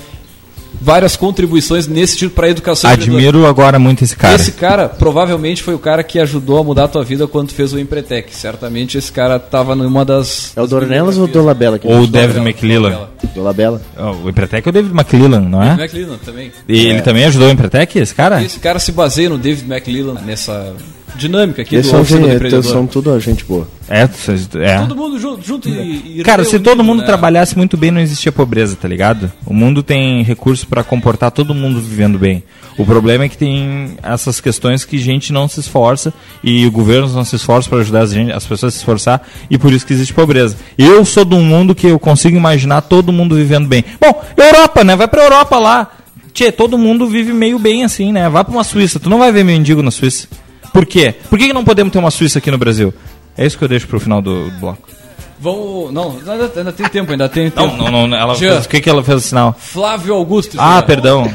Várias 0.82 1.14
contribuições 1.14 1.86
nesse 1.86 2.14
sentido 2.14 2.30
para 2.30 2.46
a 2.46 2.50
educação 2.50 2.90
empreendedora. 2.90 3.28
Admiro 3.28 3.46
agora 3.46 3.78
muito 3.78 4.02
esse 4.02 4.16
cara. 4.16 4.34
Esse 4.36 4.52
cara 4.52 4.88
provavelmente 4.88 5.62
foi 5.62 5.74
o 5.74 5.78
cara 5.78 6.02
que 6.02 6.18
ajudou 6.18 6.58
a 6.58 6.64
mudar 6.64 6.84
a 6.84 6.88
tua 6.88 7.04
vida 7.04 7.26
quando 7.28 7.52
fez 7.52 7.72
o 7.72 7.78
Empretec. 7.78 8.34
Certamente 8.34 8.96
esse 8.96 9.12
cara 9.12 9.38
tava 9.38 9.74
numa 9.76 10.04
das. 10.04 10.52
É 10.56 10.62
o 10.62 10.66
Dornelas 10.66 11.18
ou 11.18 11.24
o. 11.24 11.28
Dolabella? 11.28 11.78
que 11.78 11.86
Ou 11.86 12.02
o 12.02 12.06
David 12.06 12.38
McClellan. 12.38 13.08
Dolabella. 13.34 13.82
Ó, 13.96 14.12
O 14.24 14.30
Empretec 14.30 14.66
é 14.66 14.70
o 14.70 14.72
David 14.72 14.92
McClellan, 14.92 15.40
não 15.40 15.62
é? 15.62 15.76
David 15.76 15.82
McClellan 15.82 16.18
também. 16.24 16.52
E 16.68 16.86
ele 16.86 17.02
também 17.02 17.24
ajudou 17.24 17.48
o 17.48 17.50
Empretec, 17.52 17.98
esse 17.98 18.14
cara? 18.14 18.42
Esse 18.42 18.58
cara 18.58 18.78
se 18.78 18.90
baseia 18.90 19.28
no 19.28 19.38
David 19.38 19.70
McClellan 19.70 20.20
nessa 20.24 20.74
dinâmica 21.16 21.62
aqui 21.62 21.74
Eles 21.76 21.86
do 21.86 21.90
são, 21.90 22.00
oficina 22.00 22.26
do 22.28 22.34
empreendedor. 22.34 22.62
são 22.72 22.86
tudo 22.86 23.18
gente 23.20 23.44
boa. 23.44 23.66
É, 23.88 24.06
vocês- 24.06 24.48
é. 24.54 24.78
Todo 24.78 24.94
mundo 24.96 25.18
junto, 25.18 25.44
junto 25.46 25.68
e, 25.68 26.20
e 26.20 26.22
Cara, 26.22 26.44
se 26.44 26.58
todo 26.60 26.84
mundo 26.84 27.00
né? 27.00 27.06
trabalhasse 27.06 27.56
muito 27.56 27.76
bem, 27.76 27.90
não 27.90 28.00
existia 28.00 28.30
pobreza, 28.30 28.76
tá 28.80 28.86
ligado? 28.86 29.30
O 29.44 29.52
mundo 29.52 29.82
tem 29.82 30.22
recurso 30.22 30.66
pra 30.66 30.84
comportar 30.84 31.30
todo 31.30 31.54
mundo 31.54 31.80
vivendo 31.80 32.18
bem. 32.18 32.42
O 32.78 32.84
problema 32.86 33.24
é 33.24 33.28
que 33.28 33.36
tem 33.36 33.96
essas 34.02 34.40
questões 34.40 34.84
que 34.84 34.96
gente 34.96 35.32
não 35.32 35.48
se 35.48 35.60
esforça 35.60 36.14
e 36.42 36.64
o 36.66 36.70
governo 36.70 37.08
não 37.08 37.24
se 37.24 37.36
esforça 37.36 37.68
pra 37.68 37.78
ajudar 37.80 38.02
as, 38.02 38.12
gente- 38.12 38.32
as 38.32 38.46
pessoas 38.46 38.72
a 38.72 38.76
se 38.76 38.78
esforçar 38.78 39.26
e 39.50 39.58
por 39.58 39.72
isso 39.72 39.84
que 39.84 39.92
existe 39.92 40.14
pobreza. 40.14 40.56
Eu 40.78 41.04
sou 41.04 41.24
de 41.24 41.34
um 41.34 41.42
mundo 41.44 41.74
que 41.74 41.88
eu 41.88 41.98
consigo 41.98 42.36
imaginar 42.36 42.80
todo 42.82 43.12
mundo 43.12 43.34
vivendo 43.34 43.66
bem. 43.68 43.84
Bom, 44.00 44.22
Europa, 44.36 44.84
né? 44.84 44.94
Vai 44.96 45.08
pra 45.08 45.24
Europa 45.24 45.58
lá. 45.58 45.90
Tchê, 46.32 46.52
todo 46.52 46.78
mundo 46.78 47.08
vive 47.08 47.32
meio 47.32 47.58
bem 47.58 47.82
assim, 47.82 48.12
né? 48.12 48.28
Vai 48.28 48.44
pra 48.44 48.52
uma 48.52 48.62
Suíça. 48.62 49.00
Tu 49.00 49.10
não 49.10 49.18
vai 49.18 49.32
ver 49.32 49.44
mendigo 49.44 49.82
na 49.82 49.90
Suíça. 49.90 50.28
Por 50.72 50.86
quê? 50.86 51.14
Por 51.28 51.38
que, 51.38 51.52
não 51.52 51.64
podemos 51.64 51.92
ter 51.92 51.98
uma 51.98 52.10
Suíça 52.10 52.38
aqui 52.38 52.50
no 52.50 52.58
Brasil? 52.58 52.92
É 53.36 53.46
isso 53.46 53.56
que 53.58 53.64
eu 53.64 53.68
deixo 53.68 53.86
pro 53.86 54.00
final 54.00 54.20
do 54.20 54.50
bloco. 54.60 54.88
Vamos. 55.38 55.92
Não, 55.92 56.18
ainda, 56.18 56.52
ainda 56.54 56.72
tem 56.72 56.88
tempo, 56.88 57.12
ainda 57.12 57.28
tem 57.28 57.50
tempo. 57.50 57.76
Não, 57.76 57.90
não, 57.90 58.06
não. 58.06 58.16
Ela 58.16 58.34
Jean. 58.34 58.52
fez, 58.52 58.66
o 58.66 58.68
que, 58.68 58.80
que 58.80 58.90
ela 58.90 59.02
fez 59.02 59.18
o 59.18 59.20
sinal? 59.20 59.56
Flávio 59.58 60.14
Augusto. 60.14 60.56
Ah, 60.60 60.74
Jean. 60.74 60.82
perdão. 60.82 61.32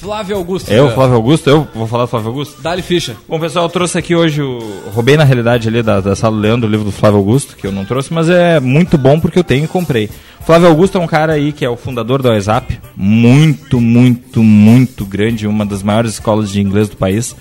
Flávio 0.00 0.36
Augusto. 0.36 0.70
Eu, 0.70 0.86
Jean. 0.86 0.94
Flávio 0.94 1.16
Augusto? 1.16 1.50
Eu 1.50 1.68
vou 1.74 1.88
falar 1.88 2.04
do 2.04 2.08
Flávio 2.08 2.28
Augusto? 2.28 2.62
Dali 2.62 2.82
ficha. 2.82 3.16
Bom, 3.28 3.40
pessoal, 3.40 3.64
eu 3.64 3.68
trouxe 3.68 3.98
aqui 3.98 4.14
hoje 4.14 4.40
o. 4.40 4.60
Roubei 4.94 5.16
na 5.16 5.24
realidade 5.24 5.66
ali 5.66 5.82
da, 5.82 6.00
da 6.00 6.14
sala 6.14 6.36
do 6.36 6.40
Leandro, 6.40 6.68
o 6.68 6.70
livro 6.70 6.84
do 6.84 6.92
Flávio 6.92 7.18
Augusto, 7.18 7.56
que 7.56 7.66
eu 7.66 7.72
não 7.72 7.84
trouxe, 7.84 8.12
mas 8.12 8.28
é 8.28 8.60
muito 8.60 8.96
bom 8.96 9.18
porque 9.18 9.40
eu 9.40 9.44
tenho 9.44 9.64
e 9.64 9.68
comprei. 9.68 10.08
Flávio 10.46 10.68
Augusto 10.68 10.98
é 10.98 11.00
um 11.00 11.06
cara 11.06 11.32
aí 11.32 11.52
que 11.52 11.64
é 11.64 11.68
o 11.68 11.76
fundador 11.76 12.22
da 12.22 12.30
WhatsApp, 12.30 12.80
muito, 12.96 13.80
muito, 13.80 14.40
muito 14.40 15.04
grande, 15.04 15.48
uma 15.48 15.66
das 15.66 15.82
maiores 15.82 16.12
escolas 16.12 16.50
de 16.50 16.60
inglês 16.60 16.88
do 16.88 16.96
país. 16.96 17.34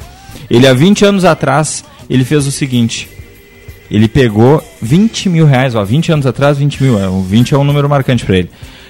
Ele 0.49 0.67
há 0.67 0.73
20 0.73 1.05
anos 1.05 1.25
atrás, 1.25 1.83
ele 2.09 2.23
fez 2.23 2.45
o 2.47 2.51
seguinte. 2.51 3.09
Ele 3.89 4.07
pegou 4.07 4.61
20 4.81 5.29
mil 5.29 5.45
reais, 5.45 5.73
ó, 5.75 5.83
20 5.83 6.11
anos 6.11 6.25
atrás, 6.25 6.57
20 6.57 6.83
mil, 6.83 6.99
é, 6.99 7.07
o 7.07 7.21
20 7.21 7.53
é 7.53 7.57
um 7.57 7.63
número 7.63 7.87
marcante 7.87 8.25
pra 8.25 8.37
ele. 8.37 8.49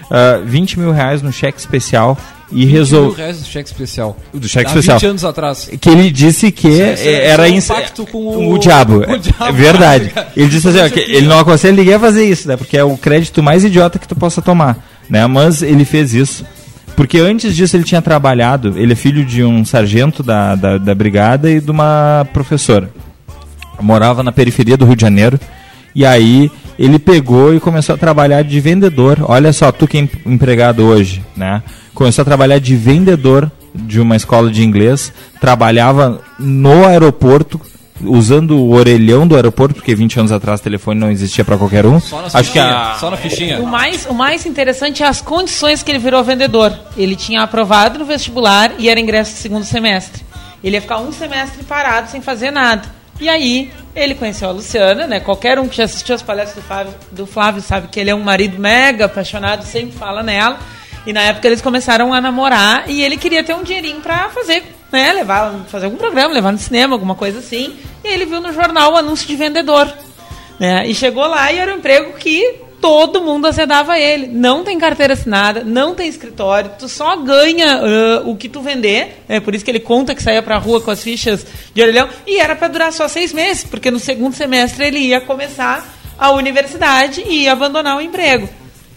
Ah, 0.09 0.41
20 0.43 0.79
mil 0.79 0.91
reais 0.91 1.21
no 1.21 1.31
cheque 1.33 1.59
especial 1.59 2.17
e 2.51 2.65
Mil 2.65 2.69
resolveu. 2.69 3.11
reais 3.11 3.39
do 3.41 3.45
cheque 3.45 3.67
especial. 3.69 4.17
Do 4.33 4.47
cheque 4.47 4.65
Há 4.65 4.69
especial. 4.69 4.97
20 4.99 5.05
anos 5.09 5.23
atrás. 5.25 5.69
Que 5.79 5.89
ele 5.89 6.09
disse 6.09 6.49
que 6.51 6.81
é- 6.81 7.25
era 7.27 7.47
isso 7.47 7.51
é 7.73 7.75
um 7.75 7.79
ins- 7.79 7.83
pacto 7.85 8.05
com 8.07 8.17
o, 8.19 8.53
o- 8.53 8.57
diabo. 8.57 8.99
o 9.01 9.17
diabo. 9.19 9.43
É 9.45 9.51
verdade. 9.51 10.11
Ele 10.35 10.47
disse 10.47 10.67
assim, 10.69 10.79
ó, 10.79 10.87
que 10.89 10.99
ele 10.99 11.27
não 11.27 11.39
aconselha 11.39 11.75
ninguém 11.75 11.95
a 11.95 11.99
fazer 11.99 12.23
isso, 12.23 12.47
né? 12.47 12.55
Porque 12.55 12.77
é 12.77 12.83
o 12.85 12.95
crédito 12.97 13.43
mais 13.43 13.65
idiota 13.65 13.99
que 13.99 14.07
tu 14.07 14.15
possa 14.15 14.41
tomar, 14.41 14.77
né? 15.09 15.27
Mas 15.27 15.61
ele 15.61 15.83
fez 15.83 16.13
isso. 16.13 16.45
Porque 16.97 17.19
antes 17.19 17.55
disso 17.55 17.77
ele 17.77 17.83
tinha 17.83 18.01
trabalhado, 18.01 18.73
ele 18.75 18.91
é 18.91 18.95
filho 18.95 19.23
de 19.23 19.43
um 19.43 19.63
sargento 19.63 20.21
da, 20.23 20.55
da, 20.55 20.77
da 20.79 20.95
brigada 20.95 21.49
e 21.49 21.61
de 21.61 21.69
uma 21.71 22.27
professora. 22.33 22.89
Morava 23.79 24.23
na 24.23 24.31
periferia 24.31 24.75
do 24.75 24.83
Rio 24.83 24.95
de 24.95 25.01
Janeiro. 25.03 25.39
E 25.93 26.03
aí 26.03 26.51
ele 26.77 26.97
pegou 26.97 27.53
e 27.53 27.59
começou 27.59 27.93
a 27.93 27.97
trabalhar 27.97 28.43
de 28.43 28.59
vendedor. 28.59 29.19
Olha 29.21 29.53
só, 29.53 29.71
tu 29.71 29.87
que 29.87 29.97
é 29.97 30.01
em- 30.01 30.09
empregado 30.25 30.83
hoje, 30.83 31.23
né? 31.35 31.61
Começou 31.93 32.23
a 32.23 32.25
trabalhar 32.25 32.59
de 32.59 32.75
vendedor 32.75 33.51
de 33.75 33.99
uma 33.99 34.15
escola 34.15 34.49
de 34.51 34.63
inglês, 34.63 35.13
trabalhava 35.39 36.19
no 36.39 36.83
aeroporto 36.85 37.61
usando 38.03 38.51
o 38.51 38.71
orelhão 38.73 39.27
do 39.27 39.35
aeroporto, 39.35 39.75
porque 39.75 39.95
20 39.95 40.19
anos 40.19 40.31
atrás 40.31 40.59
o 40.59 40.63
telefone 40.63 40.99
não 40.99 41.11
existia 41.11 41.43
para 41.43 41.57
qualquer 41.57 41.85
um. 41.85 41.99
Só 41.99 42.21
na 42.21 42.27
Acho 42.27 42.37
que 42.37 42.43
fichinha. 42.43 42.77
a 42.77 42.95
Só 42.95 43.11
na 43.11 43.17
fichinha. 43.17 43.59
O 43.59 43.67
mais, 43.67 44.05
o 44.05 44.13
mais 44.13 44.45
interessante 44.45 45.03
é 45.03 45.07
as 45.07 45.21
condições 45.21 45.83
que 45.83 45.91
ele 45.91 45.99
virou 45.99 46.23
vendedor. 46.23 46.77
Ele 46.95 47.15
tinha 47.15 47.41
aprovado 47.41 47.99
no 47.99 48.05
vestibular 48.05 48.73
e 48.77 48.89
era 48.89 48.99
ingresso 48.99 49.33
de 49.33 49.39
segundo 49.39 49.63
semestre. 49.63 50.23
Ele 50.63 50.75
ia 50.75 50.81
ficar 50.81 50.99
um 50.99 51.11
semestre 51.11 51.63
parado 51.63 52.09
sem 52.09 52.21
fazer 52.21 52.51
nada. 52.51 52.83
E 53.19 53.27
aí, 53.27 53.71
ele 53.95 54.13
conheceu 54.13 54.47
a 54.47 54.51
Luciana, 54.51 55.07
né? 55.07 55.19
Qualquer 55.19 55.57
um 55.57 55.67
que 55.67 55.77
já 55.77 55.85
assistiu 55.85 56.13
as 56.13 56.21
palestras 56.21 56.63
do 56.63 56.67
Flávio, 56.67 56.93
do 57.11 57.25
Flávio 57.25 57.61
sabe 57.61 57.87
que 57.87 57.99
ele 57.99 58.11
é 58.11 58.15
um 58.15 58.21
marido 58.21 58.59
mega 58.59 59.05
apaixonado, 59.05 59.63
sempre 59.63 59.97
fala 59.97 60.21
nela. 60.21 60.59
E 61.05 61.13
na 61.13 61.21
época 61.21 61.47
eles 61.47 61.61
começaram 61.61 62.13
a 62.13 62.19
namorar 62.19 62.83
e 62.89 63.01
ele 63.01 63.17
queria 63.17 63.43
ter 63.43 63.55
um 63.55 63.63
dinheirinho 63.63 64.01
pra 64.01 64.29
fazer, 64.29 64.63
né? 64.91 65.13
Levar, 65.13 65.53
fazer 65.67 65.85
algum 65.85 65.97
programa, 65.97 66.33
levar 66.33 66.51
no 66.51 66.57
cinema, 66.57 66.95
alguma 66.95 67.15
coisa 67.15 67.39
assim. 67.39 67.75
E 68.03 68.07
ele 68.07 68.25
viu 68.25 68.41
no 68.41 68.53
jornal 68.53 68.93
o 68.93 68.97
anúncio 68.97 69.27
de 69.27 69.35
vendedor. 69.35 69.91
Né? 70.59 70.87
E 70.87 70.95
chegou 70.95 71.25
lá 71.27 71.51
e 71.51 71.57
era 71.57 71.73
um 71.73 71.77
emprego 71.77 72.13
que 72.13 72.67
todo 72.81 73.21
mundo 73.21 73.47
azedava 73.47 73.97
ele. 73.99 74.27
Não 74.27 74.63
tem 74.63 74.79
carteira 74.79 75.13
assinada, 75.13 75.63
não 75.63 75.93
tem 75.93 76.07
escritório, 76.07 76.71
tu 76.77 76.87
só 76.87 77.15
ganha 77.17 77.79
ah, 77.79 78.21
o 78.25 78.35
que 78.35 78.49
tu 78.49 78.61
vender. 78.61 79.23
É 79.27 79.39
por 79.39 79.53
isso 79.53 79.63
que 79.63 79.71
ele 79.71 79.79
conta 79.79 80.15
que 80.15 80.23
saía 80.23 80.41
pra 80.41 80.57
rua 80.57 80.81
com 80.81 80.91
as 80.91 81.01
fichas 81.01 81.45
de 81.73 81.81
orelhão. 81.81 82.09
E 82.25 82.39
era 82.39 82.55
para 82.55 82.67
durar 82.67 82.93
só 82.93 83.07
seis 83.07 83.33
meses, 83.33 83.63
porque 83.63 83.91
no 83.91 83.99
segundo 83.99 84.33
semestre 84.33 84.85
ele 84.85 84.99
ia 84.99 85.21
começar 85.21 85.95
a 86.17 86.31
universidade 86.31 87.21
e 87.21 87.43
ia 87.43 87.51
abandonar 87.51 87.97
o 87.97 88.01
emprego. 88.01 88.49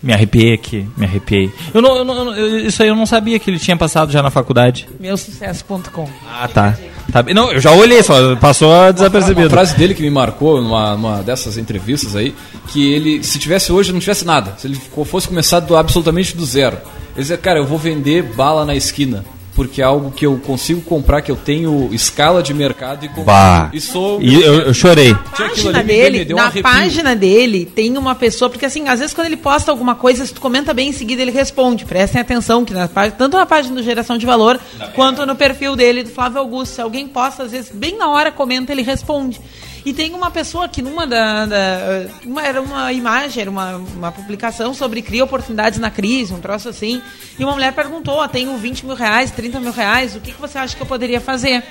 Me 0.02 0.14
arrepiei 0.14 0.54
aqui, 0.54 0.88
me 0.97 1.04
arrepiei. 1.04 1.52
Eu 1.75 1.83
não, 1.83 1.97
eu 1.99 2.04
não- 2.04 2.35
eu 2.35 2.66
isso 2.66 2.83
aí 2.83 2.88
eu 2.88 2.97
não 2.97 3.04
sabia 3.04 3.38
que 3.38 3.50
ele 3.50 3.59
tinha 3.59 3.76
passado 3.76 4.11
já 4.11 4.23
na 4.23 4.30
faculdade. 4.30 4.88
Meusucesso.com. 4.99 6.09
Ah, 6.26 6.49
tá. 6.49 6.76
tá 7.12 7.23
não, 7.35 7.52
eu 7.52 7.61
já 7.61 7.71
olhei, 7.73 8.02
só 8.02 8.35
passou 8.37 8.71
Uma 8.73 8.92
desapercebido. 8.95 9.50
frase 9.50 9.76
dele 9.76 9.95
que 9.95 10.02
me 10.02 10.11
marcou 10.11 10.62
numa, 10.62 10.95
numa 10.97 11.23
dessas 11.23 11.59
entrevistas 11.59 12.16
aí, 12.16 12.35
que 12.69 12.92
ele, 12.92 13.23
se 13.23 13.38
tivesse 13.38 13.71
hoje, 13.73 13.92
não 13.92 14.00
tivesse 14.00 14.25
nada. 14.25 14.54
Se 14.57 14.66
ele 14.66 14.80
fosse 15.04 15.28
começar 15.28 15.61
do, 15.61 15.76
absolutamente 15.76 16.35
do 16.35 16.47
zero. 16.47 16.78
Ele 17.14 17.21
dizia, 17.23 17.37
cara, 17.37 17.59
eu 17.59 17.66
vou 17.66 17.76
vender 17.78 18.23
bala 18.23 18.64
na 18.64 18.75
esquina. 18.75 19.23
Porque 19.54 19.83
é 19.83 19.85
algo 19.85 20.11
que 20.11 20.25
eu 20.25 20.38
consigo 20.38 20.80
comprar, 20.80 21.23
que 21.23 21.30
eu 21.30 21.37
tenho 21.37 21.88
escala 21.92 22.42
de 22.42 22.54
mercado 22.54 23.04
e 23.04 23.09
compro. 23.09 23.25
Bah. 23.25 23.71
E 23.73 23.80
sou. 23.80 24.21
E 24.23 24.35
eu, 24.35 24.61
eu 24.61 24.75
chorei. 24.75 25.14
Tinha 25.35 25.49
aquilo 25.49 25.73
página 25.73 25.78
me 25.83 25.85
dele, 25.85 26.25
deu 26.25 26.37
um 26.37 26.40
na 26.40 26.47
arrepio. 26.47 26.62
página 26.62 27.16
dele 27.16 27.64
tem 27.66 27.99
uma 27.99 28.14
pessoa, 28.14 28.49
porque 28.49 28.64
assim, 28.64 28.88
às 28.88 29.00
vezes 29.00 29.14
quando 29.14 29.26
ele 29.26 29.37
posta 29.37 29.71
alguma 29.71 29.95
coisa, 29.95 30.25
se 30.25 30.33
tu 30.33 30.40
comenta 30.40 30.73
bem 30.73 30.90
em 30.90 30.92
seguida, 30.92 31.21
ele 31.21 31.33
responde. 31.33 31.85
Prestem 31.85 32.21
atenção 32.21 32.64
que 32.64 32.73
na 32.73 32.88
página, 32.88 33.16
tanto 33.16 33.37
na 33.37 33.47
página 33.47 33.75
do 33.75 33.83
Geração 33.83 34.16
de 34.16 34.25
Valor, 34.25 34.59
quanto 34.95 35.26
no 35.26 35.35
perfil 35.35 35.75
dele 35.75 36.04
do 36.04 36.11
Flávio 36.11 36.38
Augusto. 36.38 36.76
Se 36.76 36.80
alguém 36.80 37.09
posta, 37.09 37.42
às 37.42 37.50
vezes, 37.50 37.71
bem 37.73 37.99
na 37.99 38.09
hora, 38.09 38.30
comenta, 38.30 38.73
ele 38.73 38.83
responde. 38.83 39.40
E 39.85 39.93
tem 39.93 40.13
uma 40.15 40.31
pessoa 40.31 40.69
que 40.69 40.83
numa 40.83 41.07
da. 41.07 41.47
da- 41.47 42.07
uma- 42.25 42.43
era 42.47 42.61
uma 42.61 42.93
imagem, 42.93 43.41
era 43.43 43.51
uma, 43.51 43.77
uma 43.77 44.13
publicação 44.13 44.75
sobre 44.75 45.01
cria 45.03 45.25
oportunidades 45.25 45.79
na 45.79 45.91
crise, 45.91 46.33
um 46.35 46.41
troço 46.41 46.69
assim. 46.69 47.01
E 47.39 47.45
uma 47.45 47.53
mulher 47.55 47.73
perguntou: 47.73 48.27
tenho 48.29 48.57
20 48.57 48.85
mil 48.87 48.95
reais, 48.95 49.31
30 49.31 49.59
mil 49.61 49.73
reais, 49.73 50.15
o 50.17 50.21
que, 50.21 50.33
que 50.33 50.41
você 50.41 50.59
acha 50.59 50.77
que 50.77 50.83
eu 50.83 50.87
poderia 50.87 51.21
fazer? 51.21 51.63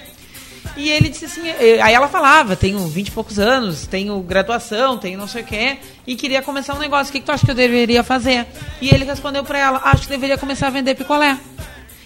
E 0.75 0.89
ele 0.89 1.09
disse 1.09 1.25
assim, 1.25 1.47
eh, 1.49 1.79
aí 1.81 1.93
ela 1.93 2.07
falava, 2.07 2.55
tenho 2.55 2.79
20 2.87 3.07
e 3.07 3.11
poucos 3.11 3.39
anos, 3.39 3.87
tenho 3.87 4.17
graduação, 4.21 4.97
tenho 4.97 5.17
não 5.17 5.27
sei 5.27 5.41
o 5.41 5.45
quê, 5.45 5.77
e 6.05 6.15
queria 6.15 6.41
começar 6.41 6.73
um 6.75 6.79
negócio, 6.79 7.09
o 7.09 7.13
que, 7.13 7.19
que 7.19 7.25
tu 7.25 7.31
acha 7.31 7.43
que 7.45 7.51
eu 7.51 7.55
deveria 7.55 8.03
fazer? 8.03 8.45
E 8.81 8.89
ele 8.89 9.03
respondeu 9.03 9.43
pra 9.43 9.57
ela, 9.57 9.81
acho 9.85 10.03
que 10.03 10.09
deveria 10.09 10.37
começar 10.37 10.67
a 10.67 10.69
vender 10.69 10.95
picolé. 10.95 11.37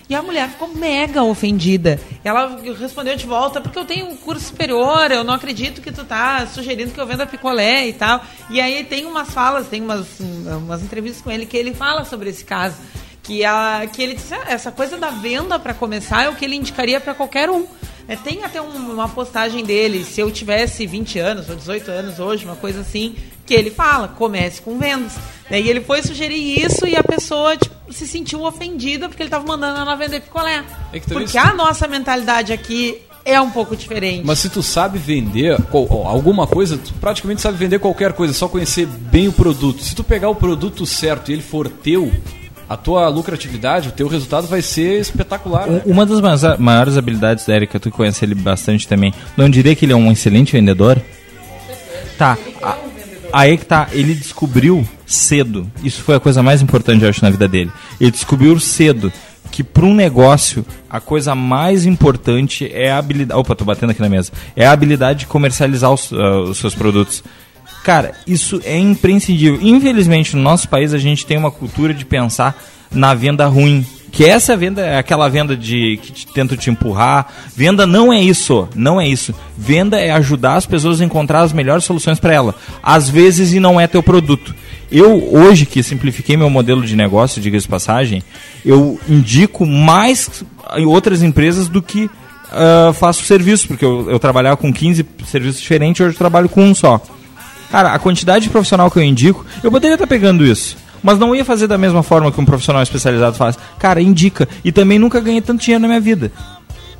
E 0.09 0.15
a 0.15 0.21
mulher 0.21 0.49
ficou 0.49 0.67
mega 0.75 1.23
ofendida. 1.23 1.99
Ela 2.23 2.59
respondeu 2.79 3.15
de 3.15 3.25
volta, 3.25 3.61
porque 3.61 3.79
eu 3.79 3.85
tenho 3.85 4.07
um 4.07 4.17
curso 4.17 4.47
superior, 4.47 5.11
eu 5.11 5.23
não 5.23 5.33
acredito 5.33 5.81
que 5.81 5.91
tu 5.91 6.03
tá 6.03 6.45
sugerindo 6.47 6.91
que 6.91 6.99
eu 6.99 7.05
venda 7.07 7.25
picolé 7.25 7.87
e 7.87 7.93
tal. 7.93 8.21
E 8.49 8.59
aí 8.59 8.83
tem 8.83 9.05
umas 9.05 9.29
falas, 9.31 9.67
tem 9.67 9.81
umas, 9.81 10.19
umas 10.19 10.83
entrevistas 10.83 11.21
com 11.21 11.31
ele 11.31 11.45
que 11.45 11.55
ele 11.57 11.73
fala 11.73 12.03
sobre 12.05 12.29
esse 12.29 12.43
caso. 12.43 12.75
Que, 13.21 13.45
a, 13.45 13.87
que 13.91 14.03
ele 14.03 14.15
disse, 14.15 14.33
"Ah, 14.33 14.43
essa 14.47 14.69
coisa 14.69 14.97
da 14.97 15.09
venda 15.09 15.57
para 15.57 15.73
começar 15.73 16.23
é 16.23 16.29
o 16.29 16.35
que 16.35 16.43
ele 16.43 16.57
indicaria 16.57 16.99
para 16.99 17.13
qualquer 17.13 17.49
um. 17.49 17.65
É, 18.07 18.15
tem 18.15 18.43
até 18.43 18.61
um- 18.61 18.91
uma 18.93 19.07
postagem 19.07 19.63
dele, 19.63 20.03
se 20.03 20.19
eu 20.19 20.29
tivesse 20.31 20.85
20 20.85 21.19
anos 21.19 21.49
ou 21.49 21.55
18 21.55 21.89
anos 21.89 22.19
hoje, 22.19 22.43
uma 22.45 22.55
coisa 22.55 22.81
assim, 22.81 23.15
que 23.45 23.53
ele 23.53 23.69
fala, 23.71 24.07
comece 24.09 24.61
com 24.61 24.77
vendas. 24.77 25.13
Né, 25.49 25.61
E 25.61 25.69
ele 25.69 25.81
foi 25.81 26.01
sugerir 26.01 26.63
isso 26.65 26.85
e 26.87 26.95
a 26.95 27.03
pessoa 27.03 27.55
tipo, 27.57 27.75
se 27.91 28.07
sentiu 28.07 28.43
ofendida 28.43 29.07
porque 29.07 29.21
ele 29.21 29.27
estava 29.27 29.45
mandando 29.45 29.79
ela 29.79 29.95
vender 29.95 30.21
picolé. 30.21 30.63
É 30.91 30.99
porque 30.99 31.23
isso- 31.25 31.37
a 31.39 31.53
nossa 31.53 31.87
mentalidade 31.87 32.51
aqui 32.53 33.01
é 33.25 33.39
um 33.39 33.49
pouco 33.51 33.75
diferente. 33.75 34.23
Mas 34.25 34.39
se 34.39 34.49
tu 34.49 34.61
sabe 34.63 34.97
vender 34.97 35.57
alguma 36.05 36.45
coisa, 36.47 36.77
tu 36.77 36.93
praticamente 36.95 37.41
sabe 37.41 37.57
vender 37.57 37.79
qualquer 37.79 38.13
coisa, 38.13 38.33
só 38.33 38.47
conhecer 38.47 38.85
bem 38.85 39.27
o 39.27 39.33
produto. 39.33 39.81
Se 39.83 39.93
tu 39.95 40.03
pegar 40.03 40.29
o 40.29 40.35
produto 40.35 40.85
certo 40.85 41.29
e 41.29 41.33
ele 41.33 41.41
for 41.41 41.69
teu, 41.69 42.11
a 42.73 42.77
tua 42.77 43.07
lucratividade, 43.07 43.89
o 43.89 43.91
teu 43.91 44.07
resultado 44.07 44.47
vai 44.47 44.61
ser 44.61 44.99
espetacular. 44.99 45.67
né? 45.67 45.81
Um- 45.85 45.91
Uma 45.91 46.05
das 46.05 46.19
maiores, 46.59 46.97
habilidades 46.97 47.45
da 47.45 47.55
Erika, 47.55 47.79
tu 47.79 47.91
conhece 47.91 48.25
ele 48.25 48.35
bastante 48.35 48.87
também, 48.87 49.13
não 49.37 49.49
diria 49.49 49.75
que 49.75 49.85
ele 49.85 49.93
é 49.93 49.95
um 49.95 50.11
excelente 50.11 50.51
vendedor? 50.53 50.99
Tá. 52.17 52.37
a- 52.61 52.77
Aí 53.31 53.57
que 53.57 53.65
tá, 53.65 53.87
ele 53.91 54.13
descobriu 54.13 54.87
cedo, 55.07 55.67
isso 55.83 56.03
foi 56.03 56.15
a 56.15 56.19
coisa 56.19 56.43
mais 56.43 56.61
importante, 56.61 57.03
eu 57.03 57.09
acho, 57.09 57.23
na 57.23 57.31
vida 57.31 57.47
dele. 57.47 57.71
Ele 57.99 58.11
descobriu 58.11 58.59
cedo 58.59 59.11
que 59.51 59.63
para 59.63 59.85
um 59.85 59.93
negócio 59.95 60.63
a 60.87 60.99
coisa 60.99 61.33
mais 61.33 61.83
importante 61.87 62.69
é 62.71 62.91
a 62.91 62.99
habilidade. 62.99 63.39
Opa, 63.39 63.55
tô 63.55 63.65
batendo 63.65 63.89
aqui 63.89 64.01
na 64.01 64.09
mesa. 64.09 64.31
É 64.55 64.67
a 64.67 64.71
habilidade 64.71 65.19
de 65.21 65.25
comercializar 65.25 65.91
os, 65.91 66.13
ah, 66.13 66.41
os 66.41 66.59
seus 66.59 66.75
produtos. 66.75 67.23
Cara, 67.83 68.13
isso 68.25 68.61
é 68.63 68.77
imprescindível. 68.77 69.59
Infelizmente, 69.61 70.35
no 70.35 70.41
nosso 70.41 70.69
país, 70.69 70.93
a 70.93 70.97
gente 70.97 71.25
tem 71.25 71.37
uma 71.37 71.51
cultura 71.51 71.93
de 71.93 72.05
pensar 72.05 72.55
na 72.89 73.13
venda 73.13 73.45
ruim. 73.45 73.85
Que 74.11 74.25
essa 74.25 74.55
venda 74.55 74.81
é 74.81 74.99
aquela 74.99 75.27
venda 75.27 75.57
de 75.57 75.99
que 76.01 76.11
te, 76.11 76.27
tenta 76.27 76.55
te 76.55 76.69
empurrar. 76.69 77.27
Venda 77.55 77.85
não 77.85 78.13
é 78.13 78.21
isso, 78.21 78.69
não 78.75 79.01
é 79.01 79.07
isso. 79.07 79.33
Venda 79.57 79.99
é 79.99 80.11
ajudar 80.11 80.55
as 80.55 80.65
pessoas 80.65 81.01
a 81.01 81.05
encontrar 81.05 81.41
as 81.41 81.51
melhores 81.51 81.83
soluções 81.83 82.19
para 82.19 82.33
ela. 82.33 82.55
Às 82.81 83.09
vezes 83.09 83.53
e 83.53 83.59
não 83.59 83.81
é 83.81 83.87
teu 83.87 84.03
produto. 84.03 84.55
Eu 84.91 85.33
hoje 85.33 85.65
que 85.65 85.81
simplifiquei 85.81 86.37
meu 86.37 86.49
modelo 86.49 86.83
de 86.83 86.95
negócio, 86.95 87.41
diga-se 87.41 87.67
passagem, 87.67 88.21
eu 88.63 88.99
indico 89.09 89.65
mais 89.65 90.43
outras 90.85 91.23
empresas 91.23 91.67
do 91.67 91.81
que 91.81 92.07
ah, 92.53 92.93
faço 92.93 93.25
serviço, 93.25 93.67
porque 93.67 93.83
eu, 93.83 94.09
eu 94.11 94.19
trabalhava 94.19 94.55
com 94.55 94.71
15 94.71 95.03
serviços 95.25 95.59
diferentes, 95.59 95.99
hoje 95.99 96.13
eu 96.13 96.17
trabalho 96.17 96.47
com 96.47 96.63
um 96.63 96.75
só. 96.75 97.01
Cara, 97.73 97.91
a 97.91 97.97
quantidade 97.97 98.43
de 98.43 98.51
profissional 98.51 98.91
que 98.91 98.99
eu 98.99 99.03
indico, 99.03 99.43
eu 99.63 99.71
poderia 99.71 99.95
estar 99.95 100.05
pegando 100.05 100.45
isso. 100.45 100.77
Mas 101.01 101.17
não 101.17 101.35
ia 101.35 101.43
fazer 101.43 101.65
da 101.65 101.75
mesma 101.75 102.03
forma 102.03 102.31
que 102.31 102.39
um 102.39 102.45
profissional 102.45 102.83
especializado 102.83 103.35
faz. 103.35 103.57
Cara, 103.79 103.99
indica. 103.99 104.47
E 104.63 104.71
também 104.71 104.99
nunca 104.99 105.19
ganhei 105.19 105.41
tanto 105.41 105.63
dinheiro 105.63 105.81
na 105.81 105.87
minha 105.87 105.99
vida. 105.99 106.31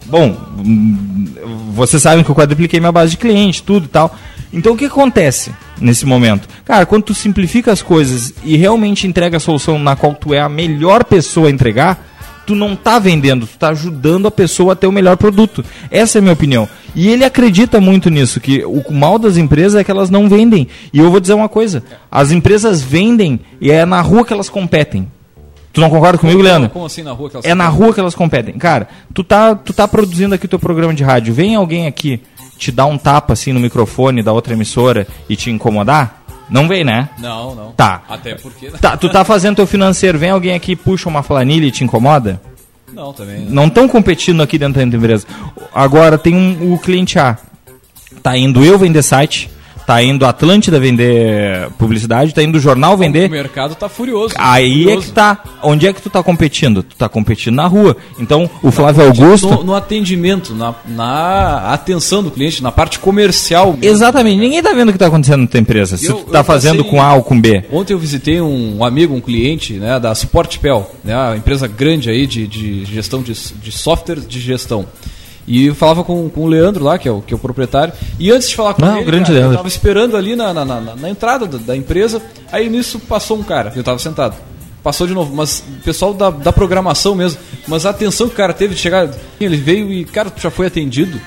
Bom, 0.08 0.36
hum, 0.58 1.28
vocês 1.76 2.02
sabem 2.02 2.24
que 2.24 2.32
eu 2.32 2.34
quadrupliquei 2.34 2.80
minha 2.80 2.92
base 2.92 3.12
de 3.12 3.18
cliente, 3.18 3.62
tudo 3.62 3.86
e 3.86 3.88
tal. 3.88 4.16
Então 4.52 4.74
o 4.74 4.76
que 4.76 4.86
acontece 4.86 5.52
nesse 5.80 6.08
momento? 6.08 6.50
Cara, 6.66 6.88
quando 6.88 7.04
tu 7.04 7.14
simplifica 7.14 7.72
as 7.72 7.84
coisas 7.84 8.34
e 8.44 8.58
realmente 8.58 9.06
entrega 9.06 9.38
a 9.38 9.40
solução 9.40 9.78
na 9.78 9.96
qual 9.96 10.16
tu 10.16 10.34
é 10.34 10.40
a 10.40 10.50
melhor 10.50 11.04
pessoa 11.04 11.50
a 11.50 11.52
entregar, 11.52 12.04
tu 12.46 12.56
não 12.56 12.76
tá 12.76 13.00
vendendo, 13.00 13.48
tu 13.48 13.58
tá 13.58 13.70
ajudando 13.70 14.28
a 14.28 14.32
pessoa 14.32 14.74
a 14.74 14.76
ter 14.76 14.88
o 14.88 14.92
melhor 14.92 15.18
produto. 15.18 15.64
Essa 15.90 16.18
é 16.18 16.20
a 16.20 16.22
minha 16.22 16.34
opinião. 16.34 16.68
E 16.96 17.10
ele 17.10 17.26
acredita 17.26 17.82
muito 17.82 18.10
nisso, 18.10 18.40
que 18.40 18.64
o 18.66 18.84
mal 18.92 19.18
das 19.18 19.38
empresas 19.38 19.80
é 19.80 19.84
que 19.84 19.92
elas 19.92 20.10
não 20.10 20.30
vendem. 20.30 20.68
E 20.92 21.00
eu 21.00 21.10
vou 21.10 21.20
dizer 21.20 21.34
uma 21.34 21.50
coisa, 21.50 21.84
as 22.12 22.32
empresas 22.32 22.82
vendem 22.82 23.40
e 23.60 23.72
é 23.72 23.86
na 23.86 24.02
rua 24.02 24.26
que 24.26 24.34
elas 24.34 24.50
competem. 24.50 25.08
Tu 25.72 25.82
não 25.82 25.90
concorda 25.90 26.20
comigo, 26.20 26.40
Leandro? 26.40 26.70
Como 26.70 26.86
assim 26.86 27.02
na 27.02 27.14
rua 27.14 27.30
que 27.32 27.36
elas 27.36 27.46
É 27.46 27.56
na 27.56 27.68
rua 27.68 27.92
que 27.92 28.00
elas 28.00 28.14
competem. 28.14 28.56
Cara, 28.60 28.88
tu 29.12 29.24
tá, 29.24 29.56
tu 29.56 29.74
tá 29.74 29.88
produzindo 29.88 30.36
aqui 30.36 30.48
teu 30.48 30.60
programa 30.60 30.94
de 30.94 31.04
rádio. 31.04 31.34
Vem 31.34 31.56
alguém 31.56 31.88
aqui 31.88 32.22
te 32.60 32.72
dar 32.72 32.86
um 32.86 32.98
tapa 32.98 33.34
assim 33.34 33.52
no 33.52 33.60
microfone 33.60 34.22
da 34.22 34.32
outra 34.32 34.54
emissora 34.54 35.08
e 35.28 35.36
te 35.36 35.50
incomodar? 35.50 36.23
Não 36.54 36.68
vem, 36.68 36.84
né? 36.84 37.10
Não, 37.18 37.56
não. 37.56 37.72
Tá. 37.72 38.04
Até 38.08 38.36
porque. 38.36 38.70
Tá, 38.80 38.96
tu 38.96 39.10
tá 39.10 39.26
fazendo 39.26 39.56
teu 39.56 39.66
financeiro, 39.66 40.20
vem 40.20 40.30
alguém 40.30 40.54
aqui, 40.54 40.76
puxa 40.76 41.10
uma 41.10 41.24
planilha 41.24 41.66
e 41.66 41.72
te 41.72 41.84
incomoda? 41.84 42.40
Não, 42.94 43.12
também. 43.12 43.48
Não 43.50 43.66
estão 43.66 43.88
competindo 43.88 44.44
aqui 44.44 44.60
dentro 44.60 44.76
da 44.76 44.84
empresa. 44.84 45.26
Agora 45.74 46.16
tem 46.16 46.36
um, 46.36 46.72
o 46.72 46.78
cliente 46.78 47.18
A. 47.18 47.40
Tá 48.22 48.38
indo 48.38 48.64
eu 48.64 48.78
vender 48.78 49.02
site, 49.02 49.50
tá 49.86 50.02
indo 50.02 50.26
a 50.26 50.30
Atlântida 50.30 50.80
vender 50.80 51.70
publicidade, 51.78 52.34
tá 52.34 52.42
indo 52.44 52.58
o 52.58 52.62
jornal 52.62 52.94
O 52.94 52.98
vender. 52.98 53.30
mercado 53.30 53.76
tá 53.76 53.88
furioso. 53.90 54.34
Aí 54.38 54.82
é 54.82 54.84
furioso. 54.86 55.08
que 55.08 55.14
tá. 55.14 55.44
Onde 55.62 55.88
é 55.88 55.94
que 55.94 56.02
tu 56.02 56.10
tá 56.10 56.22
competindo? 56.24 56.84
Tu 56.84 56.96
tá 56.96 57.08
competindo 57.10 57.56
na 57.56 57.68
rua. 57.68 57.96
Então, 58.20 58.50
o 58.62 58.72
Flávio 58.72 59.06
Augusto. 59.06 59.48
No, 59.50 59.64
no 59.64 59.76
atendimento, 59.76 60.54
na, 60.54 60.74
na 60.88 61.74
atenção 61.74 62.24
do 62.24 62.32
cliente, 62.32 62.62
na 62.64 62.72
parte 62.72 63.00
comercial. 63.00 63.74
mesmo. 63.74 63.86
Exatamente, 63.86 64.40
ninguém 64.40 64.62
tá 64.62 64.74
vendo 64.74 64.90
o 64.90 64.92
que 64.94 64.98
tá 65.00 65.08
acontecendo 65.08 65.42
na 65.42 65.48
tua 65.48 65.60
empresa. 65.60 65.98
Se 65.98 66.08
Eu- 66.08 66.16
tu 66.16 66.32
tá 66.32 66.44
fazendo 66.44 66.84
com 66.84 67.02
A 67.02 67.14
ou 67.16 67.24
com 67.24 67.40
B. 67.40 67.64
Ontem 67.72 67.94
eu 67.94 68.00
visitei 68.00 68.42
um 68.42 68.84
amigo, 68.84 69.14
um 69.14 69.22
cliente 69.22 69.74
né, 69.74 70.00
da 70.00 70.14
Supportpel, 70.16 70.90
né, 71.04 71.16
uma 71.16 71.38
empresa 71.38 71.68
grande 71.68 72.10
aí 72.10 72.26
de, 72.28 72.48
de 72.48 72.86
gestão 72.86 73.22
de, 73.22 73.34
de 73.34 73.72
software 73.72 74.20
de 74.20 74.40
gestão. 74.40 74.86
E 75.46 75.66
eu 75.68 75.76
falava 75.76 76.04
com, 76.04 76.30
com 76.30 76.42
o 76.42 76.48
Leandro 76.48 76.84
lá, 76.84 76.98
que 76.98 77.08
é 77.08 77.12
o, 77.12 77.22
que 77.22 77.34
é 77.34 77.36
o 77.36 77.40
proprietário. 77.40 77.94
E 78.20 78.32
antes 78.32 78.48
de 78.50 78.56
falar 78.56 78.74
com 78.76 78.86
Ah, 78.86 78.96
ele, 78.98 79.06
grande 79.06 79.24
cara, 79.26 79.34
eu 79.36 79.40
Leandro. 79.42 79.58
tava 79.58 79.68
esperando 79.68 80.16
ali 80.16 80.36
na, 80.36 80.54
na, 80.54 80.64
na- 80.64 80.96
na 80.96 81.10
entrada 81.10 81.46
da, 81.46 81.58
da 81.58 81.76
empresa. 81.76 82.22
Aí 82.52 82.70
nisso 82.70 82.98
passou 83.00 83.38
um 83.38 83.44
cara, 83.44 83.72
eu 83.76 83.84
tava 83.84 84.00
sentado. 84.00 84.36
Passou 84.82 85.08
de 85.08 85.14
novo, 85.14 85.34
mas 85.36 85.64
o 85.80 85.84
pessoal 85.84 86.14
da, 86.14 86.30
da 86.30 86.52
programação 86.54 87.16
mesmo. 87.16 87.40
Mas 87.68 87.86
a 87.86 87.90
atenção 87.90 88.28
que 88.28 88.34
o 88.34 88.38
cara 88.38 88.54
teve 88.54 88.76
de 88.76 88.82
chegar, 88.82 89.10
ele 89.40 89.56
veio 89.58 89.92
e, 89.92 90.04
cara, 90.06 90.32
já 90.38 90.50
foi 90.50 90.68
atendido. 90.68 91.20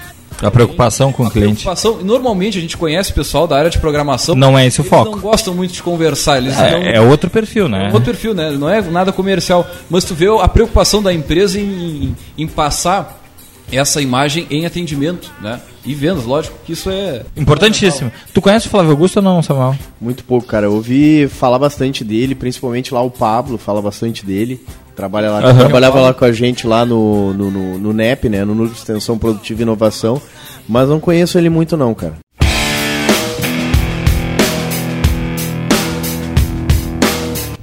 A 0.42 0.50
preocupação 0.50 1.11
com 1.12 1.24
o 1.24 1.31
cliente. 1.31 1.62
Preocupação, 1.62 1.98
normalmente 2.02 2.59
a 2.59 2.61
gente 2.61 2.76
conhece 2.76 3.11
o 3.11 3.14
pessoal 3.14 3.46
da 3.46 3.57
área 3.57 3.70
de 3.70 3.79
programação. 3.79 4.35
Não 4.35 4.59
é 4.59 4.66
esse 4.66 4.81
o 4.81 4.83
eles 4.83 4.90
foco. 4.90 5.11
não 5.12 5.18
gostam 5.18 5.55
muito 5.55 5.72
de 5.72 5.83
conversar, 5.83 6.37
eles 6.37 6.59
É, 6.59 6.96
é 6.96 7.00
outro 7.00 7.31
perfil, 7.31 7.66
né? 7.68 7.87
outro 7.87 8.12
perfil, 8.12 8.35
né? 8.35 8.50
Não 8.50 8.68
é 8.68 8.83
nada 8.83 9.11
comercial. 9.12 9.66
Mas 9.88 10.05
tu 10.05 10.14
vê 10.14 10.26
a 10.29 10.46
preocupação 10.48 11.02
da 11.02 11.11
empresa 11.12 11.59
em, 11.59 12.14
em 12.37 12.46
passar 12.46 13.22
essa 13.70 14.00
imagem 14.00 14.46
em 14.50 14.64
atendimento, 14.64 15.33
né? 15.40 15.61
E 15.85 15.94
vendas, 15.94 16.24
lógico 16.24 16.57
que 16.64 16.72
isso 16.72 16.90
é. 16.90 17.22
Importantíssimo. 17.37 18.11
Tu 18.33 18.40
conhece 18.40 18.66
o 18.66 18.70
Flávio 18.70 18.90
Augusto 18.90 19.18
ou 19.18 19.22
não, 19.22 19.42
Samuel? 19.42 19.76
Muito 20.00 20.24
pouco, 20.24 20.46
cara. 20.46 20.66
Eu 20.66 20.74
ouvi 20.74 21.29
falar 21.29 21.59
bastante 21.59 22.05
dele, 22.05 22.35
principalmente 22.35 22.92
lá 22.92 23.02
o 23.02 23.11
Pablo 23.11 23.57
fala 23.59 23.81
bastante 23.81 24.24
dele. 24.24 24.61
Trabalha 24.94 25.31
lá, 25.31 25.40
Aham. 25.40 25.59
Trabalhava 25.59 26.00
lá 26.00 26.14
com 26.14 26.24
a 26.24 26.33
gente 26.33 26.66
lá 26.66 26.85
no, 26.87 27.35
no, 27.35 27.50
no, 27.50 27.79
no 27.79 27.92
NEP, 27.92 28.29
né? 28.29 28.44
No 28.44 28.55
Núcleo 28.55 28.72
de 28.72 28.79
Extensão 28.79 29.18
Produtiva 29.18 29.61
e 29.61 29.62
Inovação. 29.62 30.20
Mas 30.68 30.88
não 30.88 30.98
conheço 30.98 31.38
ele 31.38 31.50
muito 31.50 31.76
não, 31.76 31.94
cara. 31.94 32.14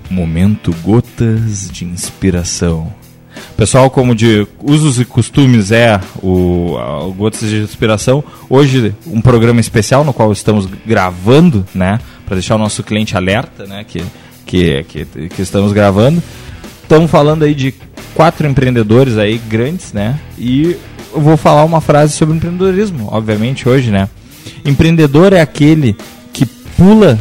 Momento 0.10 0.74
Gotas 0.84 1.70
de 1.72 1.86
Inspiração. 1.86 2.94
Pessoal, 3.64 3.90
como 3.90 4.14
de 4.14 4.46
usos 4.62 5.00
e 5.00 5.06
costumes 5.06 5.72
é 5.72 5.98
o, 6.22 6.76
o 6.76 7.14
Gotas 7.14 7.50
de 7.50 7.62
Inspiração, 7.62 8.22
hoje 8.50 8.94
um 9.08 9.22
programa 9.22 9.62
especial 9.62 10.04
no 10.04 10.12
qual 10.12 10.34
estamos 10.34 10.68
gravando, 10.86 11.66
né? 11.74 11.98
Para 12.26 12.36
deixar 12.36 12.56
o 12.56 12.58
nosso 12.58 12.84
cliente 12.84 13.16
alerta, 13.16 13.66
né? 13.66 13.86
Que, 13.86 14.04
que, 14.46 14.84
que, 14.84 15.06
que 15.30 15.42
estamos 15.42 15.72
gravando. 15.72 16.22
Estamos 16.82 17.10
falando 17.10 17.44
aí 17.44 17.56
de 17.56 17.74
quatro 18.14 18.46
empreendedores 18.46 19.18
aí 19.18 19.38
grandes, 19.38 19.94
né? 19.94 20.20
E 20.38 20.76
eu 21.14 21.22
vou 21.22 21.38
falar 21.38 21.64
uma 21.64 21.80
frase 21.80 22.12
sobre 22.12 22.36
empreendedorismo, 22.36 23.08
obviamente, 23.14 23.70
hoje, 23.70 23.92
né? 23.92 24.10
Empreendedor 24.66 25.32
é 25.32 25.40
aquele 25.40 25.96
que 26.34 26.46
pula 26.46 27.18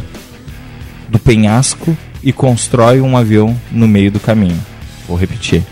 do 1.07 1.17
penhasco 1.17 1.97
e 2.21 2.33
constrói 2.33 2.99
um 2.99 3.15
avião 3.15 3.57
no 3.71 3.87
meio 3.87 4.11
do 4.11 4.19
caminho. 4.19 4.59
Vou 5.07 5.17
repetir. 5.17 5.63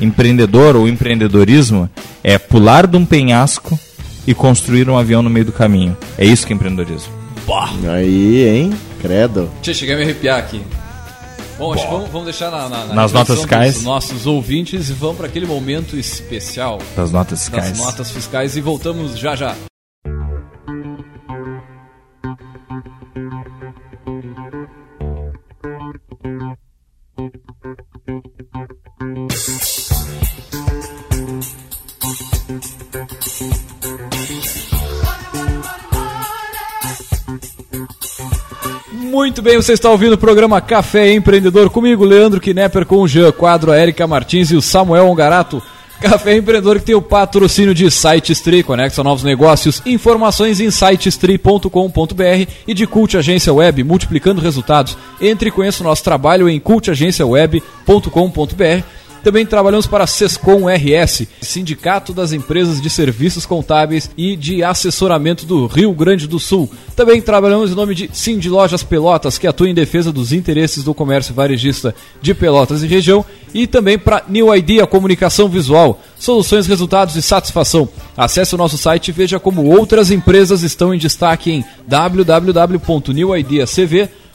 Empreendedor 0.00 0.76
ou 0.76 0.88
empreendedorismo 0.88 1.88
é 2.22 2.38
pular 2.38 2.86
de 2.86 2.96
um 2.96 3.04
penhasco 3.04 3.78
e 4.26 4.34
construir 4.34 4.88
um 4.88 4.96
avião 4.98 5.22
no 5.22 5.30
meio 5.30 5.46
do 5.46 5.52
caminho. 5.52 5.96
É 6.18 6.24
isso 6.24 6.46
que 6.46 6.52
é 6.52 6.56
empreendedorismo. 6.56 7.12
Aí, 7.92 8.48
hein? 8.48 8.72
Credo. 9.00 9.50
Deixa 9.56 9.70
eu 9.70 9.74
chegar 9.74 9.94
a 9.94 9.96
me 9.98 10.02
arrepiar 10.04 10.38
aqui. 10.38 10.62
Bom, 11.58 11.72
acho 11.72 11.84
que 11.84 11.90
vamos, 11.92 12.08
vamos 12.10 12.24
deixar 12.24 12.50
na, 12.50 12.68
na, 12.68 12.84
na 12.86 12.94
Nas 12.94 13.12
notas 13.12 13.36
fiscais. 13.38 13.74
dos 13.74 13.84
nossos 13.84 14.26
ouvintes 14.26 14.88
e 14.88 14.92
vamos 14.92 15.16
para 15.18 15.26
aquele 15.26 15.46
momento 15.46 15.96
especial 15.96 16.78
Das 16.96 17.12
notas 17.12 17.38
das 17.38 17.48
fiscais. 17.48 17.78
notas 17.78 18.10
fiscais 18.10 18.56
e 18.56 18.60
voltamos 18.60 19.16
já 19.18 19.36
já. 19.36 19.54
Muito 39.34 39.42
bem, 39.42 39.56
você 39.56 39.72
está 39.72 39.90
ouvindo 39.90 40.12
o 40.12 40.18
programa 40.18 40.60
Café 40.60 41.12
Empreendedor 41.12 41.68
comigo, 41.68 42.04
Leandro 42.04 42.40
Knepper, 42.40 42.86
com 42.86 42.98
o 42.98 43.08
Jean 43.08 43.32
Quadro, 43.32 43.72
a 43.72 43.80
Erika 43.80 44.06
Martins 44.06 44.52
e 44.52 44.54
o 44.54 44.62
Samuel 44.62 45.08
Ongarato. 45.08 45.60
Café 46.00 46.36
Empreendedor 46.36 46.78
que 46.78 46.84
tem 46.84 46.94
o 46.94 47.02
patrocínio 47.02 47.74
de 47.74 47.90
SiteStree, 47.90 48.62
conecta 48.62 49.02
novos 49.02 49.24
negócios, 49.24 49.82
informações 49.84 50.60
em 50.60 50.70
sitestree.com.br 50.70 52.48
e 52.64 52.72
de 52.72 52.86
Cult 52.86 53.16
Agência 53.16 53.52
Web, 53.52 53.82
multiplicando 53.82 54.40
resultados. 54.40 54.96
Entre 55.20 55.48
e 55.48 55.52
conheça 55.52 55.82
o 55.82 55.86
nosso 55.86 56.04
trabalho 56.04 56.48
em 56.48 56.60
cultagenciaweb.com.br 56.60 58.84
Também 59.24 59.46
trabalhamos 59.46 59.86
para 59.86 60.04
a 60.04 60.06
Sescom 60.06 60.68
RS, 60.68 61.26
Sindicato 61.40 62.12
das 62.12 62.34
Empresas 62.34 62.78
de 62.78 62.90
Serviços 62.90 63.46
Contábeis 63.46 64.10
e 64.18 64.36
de 64.36 64.62
Assessoramento 64.62 65.46
do 65.46 65.66
Rio 65.66 65.94
Grande 65.94 66.28
do 66.28 66.38
Sul. 66.38 66.70
Também 66.94 67.22
trabalhamos 67.22 67.70
em 67.70 67.74
nome 67.74 67.94
de 67.94 68.10
de 68.38 68.50
Lojas 68.50 68.82
Pelotas, 68.82 69.38
que 69.38 69.46
atua 69.46 69.70
em 69.70 69.72
defesa 69.72 70.12
dos 70.12 70.30
interesses 70.30 70.84
do 70.84 70.92
comércio 70.92 71.32
varejista 71.32 71.94
de 72.20 72.34
Pelotas 72.34 72.82
e 72.82 72.86
região, 72.86 73.24
e 73.54 73.66
também 73.66 73.98
para 73.98 74.24
New 74.28 74.54
Idea 74.54 74.86
Comunicação 74.86 75.48
Visual, 75.48 75.98
soluções, 76.18 76.66
resultados 76.66 77.16
e 77.16 77.22
satisfação. 77.22 77.88
Acesse 78.14 78.54
o 78.54 78.58
nosso 78.58 78.76
site 78.76 79.08
e 79.08 79.12
veja 79.12 79.40
como 79.40 79.64
outras 79.64 80.10
empresas 80.10 80.62
estão 80.62 80.92
em 80.92 80.98
destaque 80.98 81.50
em 81.50 81.64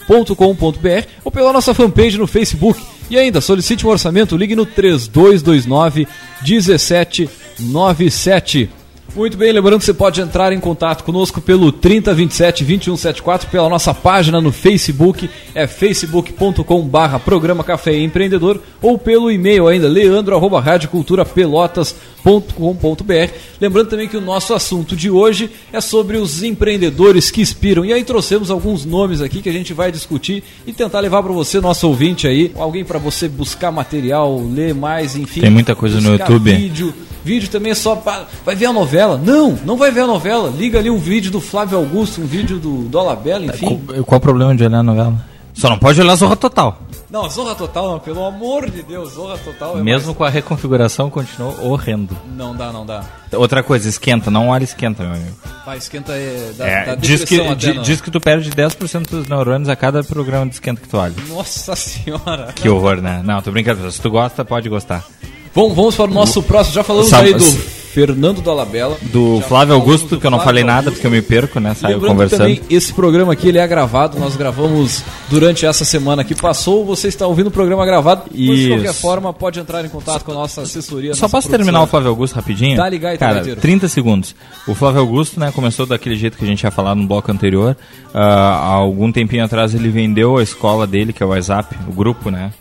www.newideacv.com.br 0.09 1.07
ou 1.23 1.31
pela 1.31 1.53
nossa 1.53 1.73
fanpage 1.73 2.17
no 2.17 2.27
Facebook. 2.27 2.81
E 3.09 3.17
ainda, 3.17 3.39
solicite 3.39 3.87
um 3.87 3.89
orçamento, 3.89 4.35
ligue 4.35 4.55
no 4.55 4.65
3229 4.65 6.05
1797. 6.41 8.69
Muito 9.15 9.37
bem, 9.37 9.51
lembrando 9.51 9.79
que 9.79 9.85
você 9.85 9.93
pode 9.93 10.21
entrar 10.21 10.53
em 10.53 10.59
contato 10.59 11.03
conosco 11.03 11.41
pelo 11.41 11.71
3027 11.71 12.63
2174, 12.63 13.49
pela 13.49 13.67
nossa 13.67 13.91
página 13.91 14.39
no 14.39 14.51
Facebook, 14.51 15.27
é 15.55 15.65
facebook.com 15.65 16.81
barra 16.83 17.17
programa 17.17 17.63
Café 17.63 17.97
Empreendedor, 17.97 18.61
ou 18.79 18.99
pelo 18.99 19.31
e-mail 19.31 19.67
ainda, 19.67 19.87
leandro 19.87 20.35
radioculturapelotas.com.br. 22.23 23.33
Lembrando 23.59 23.89
também 23.89 24.07
que 24.07 24.17
o 24.17 24.21
nosso 24.21 24.53
assunto 24.53 24.95
de 24.95 25.09
hoje 25.09 25.49
é 25.71 25.81
sobre 25.81 26.17
os 26.17 26.43
empreendedores 26.43 27.31
que 27.31 27.41
inspiram. 27.41 27.85
E 27.85 27.93
aí 27.93 28.03
trouxemos 28.03 28.51
alguns 28.51 28.85
nomes 28.85 29.21
aqui 29.21 29.41
que 29.41 29.49
a 29.49 29.53
gente 29.53 29.73
vai 29.73 29.91
discutir 29.91 30.43
e 30.65 30.73
tentar 30.73 30.99
levar 30.99 31.23
para 31.23 31.31
você, 31.31 31.59
nosso 31.59 31.87
ouvinte 31.87 32.27
aí, 32.27 32.51
alguém 32.55 32.83
para 32.83 32.99
você 32.99 33.27
buscar 33.27 33.71
material, 33.71 34.41
ler 34.41 34.73
mais, 34.73 35.15
enfim. 35.15 35.41
Tem 35.41 35.49
muita 35.49 35.75
coisa 35.75 35.99
no 36.01 36.13
YouTube. 36.13 36.53
Vídeo, 36.53 36.93
vídeo 37.23 37.49
também 37.49 37.71
é 37.71 37.75
só 37.75 37.95
pra, 37.95 38.27
vai 38.45 38.55
ver 38.55 38.67
a 38.67 38.73
novela. 38.73 39.17
Não, 39.17 39.57
não 39.65 39.77
vai 39.77 39.91
ver 39.91 40.01
a 40.01 40.07
novela. 40.07 40.53
Liga 40.55 40.79
ali 40.79 40.89
um 40.89 40.99
vídeo 40.99 41.31
do 41.31 41.41
Flávio 41.41 41.77
Augusto, 41.77 42.21
um 42.21 42.25
vídeo 42.25 42.57
do 42.57 42.83
Dolabella, 42.89 43.45
enfim. 43.45 43.79
Qual, 43.85 44.03
qual 44.03 44.17
o 44.17 44.21
problema 44.21 44.55
de 44.55 44.63
olhar 44.63 44.79
a 44.79 44.83
novela? 44.83 45.28
Só 45.59 45.69
não 45.69 45.77
pode 45.77 45.99
olhar 45.99 46.15
Zorra 46.15 46.35
Total. 46.37 46.79
Não, 47.09 47.27
Zorra 47.29 47.53
Total 47.55 47.91
não, 47.91 47.99
pelo 47.99 48.23
amor 48.25 48.69
de 48.69 48.81
Deus, 48.83 49.13
Zorra 49.13 49.37
Total 49.39 49.77
é 49.77 49.81
Mesmo 49.83 50.07
mais- 50.07 50.17
com 50.17 50.23
a 50.23 50.29
reconfiguração, 50.29 51.09
continuou 51.09 51.55
horrendo. 51.71 52.15
Não 52.35 52.55
dá, 52.55 52.71
não 52.71 52.85
dá. 52.85 53.03
Outra 53.33 53.61
coisa, 53.63 53.89
esquenta. 53.89 54.29
Não 54.31 54.49
olha 54.49 54.63
esquenta, 54.63 55.03
meu 55.03 55.13
amigo. 55.13 55.35
Vai, 55.65 55.77
esquenta 55.77 56.13
é 56.13 56.53
da, 56.57 56.67
É, 56.67 56.85
da 56.85 56.95
diz, 56.95 57.23
que, 57.25 57.55
di- 57.55 57.73
não. 57.73 57.81
diz 57.83 57.99
que 57.99 58.09
tu 58.11 58.21
perde 58.21 58.49
10% 58.51 59.09
dos 59.09 59.27
neurônios 59.27 59.67
a 59.69 59.75
cada 59.75 60.03
programa 60.03 60.45
de 60.45 60.53
esquenta 60.53 60.79
que 60.81 60.87
tu 60.87 60.97
olha. 60.97 61.13
Nossa 61.27 61.75
senhora. 61.75 62.53
Que 62.55 62.69
horror, 62.69 63.01
né? 63.01 63.21
Não, 63.25 63.41
tô 63.41 63.51
brincando. 63.51 63.91
Se 63.91 63.99
tu 64.01 64.09
gosta, 64.09 64.45
pode 64.45 64.69
gostar. 64.69 65.03
Vamos, 65.53 65.75
vamos 65.75 65.95
para 65.95 66.09
o 66.11 66.13
nosso 66.13 66.41
próximo. 66.43 66.75
Já 66.75 66.83
falamos 66.83 67.09
Sabe- 67.09 67.29
aí 67.29 67.33
do 67.33 67.79
Fernando 67.89 68.39
Dolabella. 68.39 68.95
Do 69.11 69.37
Já 69.37 69.47
Flávio 69.47 69.73
Augusto, 69.73 70.09
do 70.09 70.19
que 70.21 70.27
eu 70.27 70.29
não 70.29 70.37
Flávio 70.37 70.49
falei 70.49 70.63
nada 70.63 70.77
Augusto. 70.89 70.93
porque 70.93 71.07
eu 71.07 71.11
me 71.11 71.21
perco, 71.23 71.59
né? 71.59 71.73
Saio 71.73 71.95
Lembrando 71.95 72.11
conversando. 72.11 72.39
também, 72.41 72.61
esse 72.69 72.93
programa 72.93 73.33
aqui 73.33 73.47
ele 73.47 73.57
é 73.57 73.67
gravado, 73.67 74.19
nós 74.19 74.35
gravamos 74.35 75.03
durante 75.27 75.65
essa 75.65 75.83
semana 75.83 76.23
que 76.23 76.35
passou, 76.35 76.85
você 76.85 77.07
está 77.07 77.25
ouvindo 77.25 77.47
o 77.47 77.51
programa 77.51 77.83
gravado, 77.87 78.25
mas 78.31 78.57
de 78.59 78.67
qualquer 78.69 78.93
forma 78.93 79.33
pode 79.33 79.59
entrar 79.59 79.83
em 79.83 79.89
contato 79.89 80.23
com 80.23 80.31
a 80.31 80.35
nossa 80.35 80.61
assessoria. 80.61 81.15
Só 81.15 81.21
nossa 81.23 81.31
posso 81.37 81.47
produção. 81.49 81.65
terminar 81.65 81.83
o 81.83 81.87
Flávio 81.87 82.09
Augusto 82.09 82.35
rapidinho? 82.35 82.77
Dá 82.77 82.87
ligar 82.87 83.15
e 83.15 83.17
Cara, 83.17 83.31
Tagateiro. 83.33 83.59
30 83.59 83.87
segundos. 83.87 84.35
O 84.67 84.75
Flávio 84.75 85.01
Augusto, 85.01 85.39
né, 85.39 85.51
começou 85.51 85.87
daquele 85.87 86.15
jeito 86.15 86.37
que 86.37 86.43
a 86.45 86.47
gente 86.47 86.59
tinha 86.59 86.71
falado 86.71 86.97
no 86.99 87.07
bloco 87.07 87.31
anterior. 87.31 87.75
Ah, 88.13 88.19
há 88.61 88.73
algum 88.75 89.11
tempinho 89.11 89.43
atrás 89.43 89.73
ele 89.73 89.89
vendeu 89.89 90.37
a 90.37 90.43
escola 90.43 90.85
dele, 90.85 91.11
que 91.11 91.23
é 91.23 91.25
o 91.25 91.29
WhatsApp, 91.29 91.75
o 91.87 91.91
grupo, 91.91 92.29
né? 92.29 92.51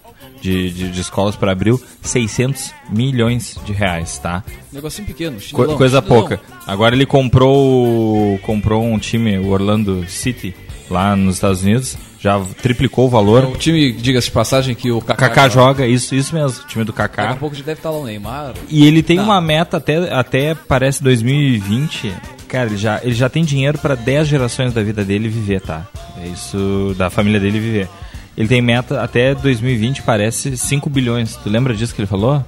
De, 0.41 0.71
de, 0.71 0.91
de 0.91 1.01
escolas 1.01 1.35
para 1.35 1.51
abril, 1.53 1.81
600 2.03 2.73
milhões 2.91 3.59
de 3.65 3.73
reais, 3.73 4.19
tá? 4.19 4.45
Negocinho 4.73 5.07
pequeno, 5.07 5.37
Co- 5.53 5.77
coisa 5.77 6.01
chinelão. 6.01 6.21
pouca. 6.29 6.41
Agora 6.67 6.95
ele 6.95 7.05
comprou 7.07 8.39
comprou 8.43 8.85
um 8.85 8.99
time, 8.99 9.39
o 9.39 9.49
Orlando 9.49 10.05
City, 10.09 10.55
lá 10.91 11.17
nos 11.17 11.37
Estados 11.37 11.63
Unidos. 11.63 11.97
Já 12.21 12.41
triplicou 12.61 13.07
o 13.07 13.09
valor. 13.09 13.45
O 13.45 13.57
time, 13.57 13.93
diga-se 13.93 14.27
de 14.27 14.33
passagem, 14.33 14.75
que 14.75 14.91
o 14.91 15.01
Kaká, 15.01 15.29
Kaká 15.29 15.49
joga, 15.49 15.87
isso, 15.87 16.15
isso 16.17 16.35
mesmo, 16.35 16.63
o 16.65 16.67
time 16.67 16.85
do 16.85 16.91
Daqui 16.93 17.03
a 17.03 17.09
Kaká. 17.09 17.37
pouco 17.37 17.55
já 17.55 17.63
deve 17.63 17.79
estar 17.79 17.91
lá 17.91 17.99
o 17.99 18.05
Neymar. 18.05 18.55
E 18.69 18.85
ele 18.87 19.05
tem 19.05 19.19
Tá. 19.19 19.23
uma 19.23 19.41
meta 19.41 19.77
até, 19.77 20.13
até 20.13 20.53
parece 20.55 21.01
2020. 21.03 22.13
Cara, 22.49 22.67
ele 22.67 22.77
já, 22.77 23.01
ele 23.05 23.15
já 23.15 23.29
tem 23.29 23.45
dinheiro 23.45 23.79
para 23.79 23.95
10 23.95 24.27
gerações 24.27 24.73
da 24.73 24.83
vida 24.83 25.05
dele 25.05 25.29
viver, 25.29 25.61
tá? 25.61 25.87
É 26.21 26.27
isso 26.27 26.93
da 26.99 27.09
família 27.09 27.39
dele 27.39 27.61
viver. 27.61 27.89
Ele 28.39 28.47
tem 28.47 28.63
meta 28.63 29.03
até 29.03 29.35
2020, 29.35 30.03
parece 30.03 30.57
5 30.57 30.89
bilhões. 30.89 31.35
Tu 31.35 31.51
lembra 31.51 31.75
disso 31.75 31.93
que 31.93 32.01
ele 32.01 32.07
falou? 32.07 32.45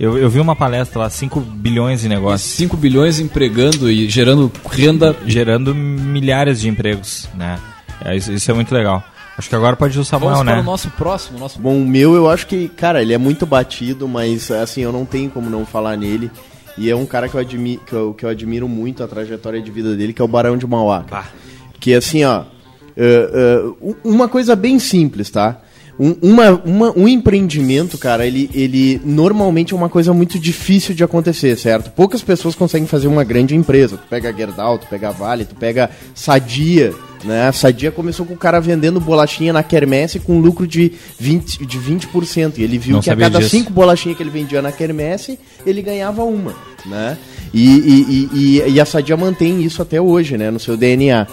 Eu, 0.00 0.18
eu 0.18 0.28
vi 0.28 0.40
uma 0.40 0.56
palestra 0.56 0.98
lá, 0.98 1.08
5 1.08 1.38
bilhões 1.38 2.04
em 2.04 2.08
negócio, 2.08 2.48
5 2.48 2.76
bilhões 2.76 3.20
empregando 3.20 3.88
e 3.88 4.10
gerando 4.10 4.50
renda. 4.68 5.16
gerando 5.24 5.72
milhares 5.72 6.60
de 6.60 6.68
empregos, 6.68 7.28
né? 7.36 7.56
É, 8.04 8.16
isso, 8.16 8.32
isso 8.32 8.50
é 8.50 8.54
muito 8.54 8.74
legal. 8.74 9.02
Acho 9.38 9.48
que 9.48 9.54
agora 9.54 9.76
pode 9.76 9.96
ir 9.96 10.00
o 10.00 10.04
Samuel, 10.04 10.32
Vamos 10.32 10.44
para 10.44 10.56
né? 10.56 10.60
o 10.60 10.64
nosso 10.64 10.90
próximo, 10.90 11.38
nosso 11.38 11.60
Bom, 11.60 11.80
o 11.80 11.86
meu 11.86 12.16
eu 12.16 12.28
acho 12.28 12.44
que, 12.48 12.68
cara, 12.68 13.00
ele 13.00 13.14
é 13.14 13.18
muito 13.18 13.46
batido, 13.46 14.08
mas 14.08 14.50
assim, 14.50 14.80
eu 14.80 14.90
não 14.90 15.04
tenho 15.04 15.30
como 15.30 15.48
não 15.48 15.64
falar 15.64 15.96
nele. 15.96 16.32
E 16.76 16.90
é 16.90 16.96
um 16.96 17.06
cara 17.06 17.28
que 17.28 17.36
eu, 17.36 17.40
admi 17.40 17.80
que 17.86 17.92
eu, 17.92 18.12
que 18.12 18.24
eu 18.24 18.28
admiro 18.28 18.68
muito 18.68 19.04
a 19.04 19.06
trajetória 19.06 19.62
de 19.62 19.70
vida 19.70 19.94
dele, 19.94 20.12
que 20.12 20.20
é 20.20 20.24
o 20.24 20.28
Barão 20.28 20.56
de 20.56 20.66
Mauá. 20.66 21.04
Que 21.78 21.94
assim, 21.94 22.24
ó, 22.24 22.42
é, 22.96 23.30
é, 23.32 23.66
u- 23.80 23.96
uma 24.04 24.28
coisa 24.28 24.56
bem 24.56 24.78
simples, 24.78 25.30
tá? 25.30 25.60
Um, 25.98 26.14
uma, 26.20 26.50
uma- 26.64 26.92
um 26.98 27.08
empreendimento, 27.08 27.96
cara, 27.96 28.26
ele, 28.26 28.50
ele 28.52 29.00
normalmente 29.02 29.72
é 29.72 29.76
uma 29.76 29.88
coisa 29.88 30.12
muito 30.12 30.38
difícil 30.38 30.94
de 30.94 31.02
acontecer, 31.02 31.56
certo? 31.56 31.90
Poucas 31.90 32.20
pessoas 32.22 32.54
conseguem 32.54 32.86
fazer 32.86 33.06
uma 33.08 33.24
grande 33.24 33.54
empresa. 33.56 33.96
Tu 33.96 34.06
pega 34.08 34.28
a 34.28 34.32
Gerdau, 34.32 34.78
tu 34.78 34.86
pega 34.88 35.08
a 35.08 35.12
Vale, 35.12 35.46
tu 35.46 35.54
pega 35.54 35.88
Sadia, 36.14 36.92
né? 37.24 37.48
A 37.48 37.52
Sadia 37.52 37.90
começou 37.90 38.26
com 38.26 38.34
o 38.34 38.36
cara 38.36 38.60
vendendo 38.60 39.00
bolachinha 39.00 39.54
na 39.54 39.62
quermesse 39.62 40.18
com 40.20 40.38
lucro 40.38 40.66
de 40.66 40.92
20%. 41.18 41.66
De 41.66 41.78
20% 41.78 42.58
e 42.58 42.62
ele 42.62 42.76
viu 42.76 42.96
Não 42.96 43.00
que 43.00 43.08
a 43.08 43.16
cada 43.16 43.38
disso. 43.38 43.50
cinco 43.50 43.72
bolachinhas 43.72 44.18
que 44.18 44.22
ele 44.22 44.28
vendia 44.28 44.60
na 44.60 44.70
quermesse, 44.72 45.38
ele 45.64 45.80
ganhava 45.80 46.24
uma, 46.24 46.54
né? 46.84 47.16
E, 47.54 47.64
e, 47.64 48.28
e, 48.34 48.60
e- 48.68 48.70
e 48.72 48.80
a 48.80 48.84
Sadia 48.84 49.16
mantém 49.16 49.62
isso 49.62 49.80
até 49.80 49.98
hoje, 49.98 50.36
né? 50.36 50.50
No 50.50 50.60
seu 50.60 50.76
DNA. 50.76 51.26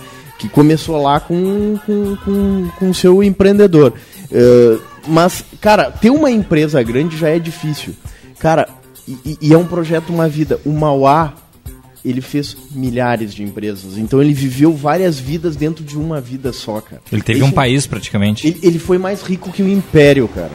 Que 0.44 0.50
começou 0.50 1.02
lá 1.02 1.22
com 1.22 1.80
com, 1.86 2.18
com, 2.18 2.70
com 2.78 2.90
o 2.90 2.94
seu 2.94 3.24
empreendedor. 3.24 3.94
Eh, 4.30 4.78
mas, 5.08 5.42
cara, 5.62 5.90
ter 5.90 6.10
uma 6.10 6.30
empresa 6.30 6.84
grande 6.84 7.18
já 7.18 7.30
é 7.30 7.40
difícil. 7.40 7.94
Cara, 8.40 8.68
e, 9.08 9.38
e 9.42 9.54
é 9.54 9.58
um 9.58 9.66
projeto, 9.66 10.10
uma 10.10 10.28
vida. 10.28 10.60
O 10.66 10.72
Mauá, 10.74 11.34
ele 12.04 12.20
fez 12.20 12.58
milhares 12.72 13.34
de 13.34 13.42
empresas. 13.42 13.98
Então 13.98 14.22
ele 14.22 14.34
viveu 14.34 14.74
várias 14.74 15.18
vidas 15.18 15.56
dentro 15.56 15.82
de 15.82 15.98
uma 15.98 16.20
vida 16.20 16.52
só, 16.52 16.82
cara. 16.82 17.02
Ele 17.10 17.22
teve 17.22 17.40
Isso 17.40 17.48
um 17.48 17.52
país 17.52 17.88
praticamente. 17.88 18.46
ele, 18.46 18.60
ele 18.62 18.80
foi 18.80 18.98
mais 18.98 19.22
rico 19.22 19.50
que 19.50 19.64
o 19.64 19.70
Império, 19.70 20.28
cara. 20.28 20.52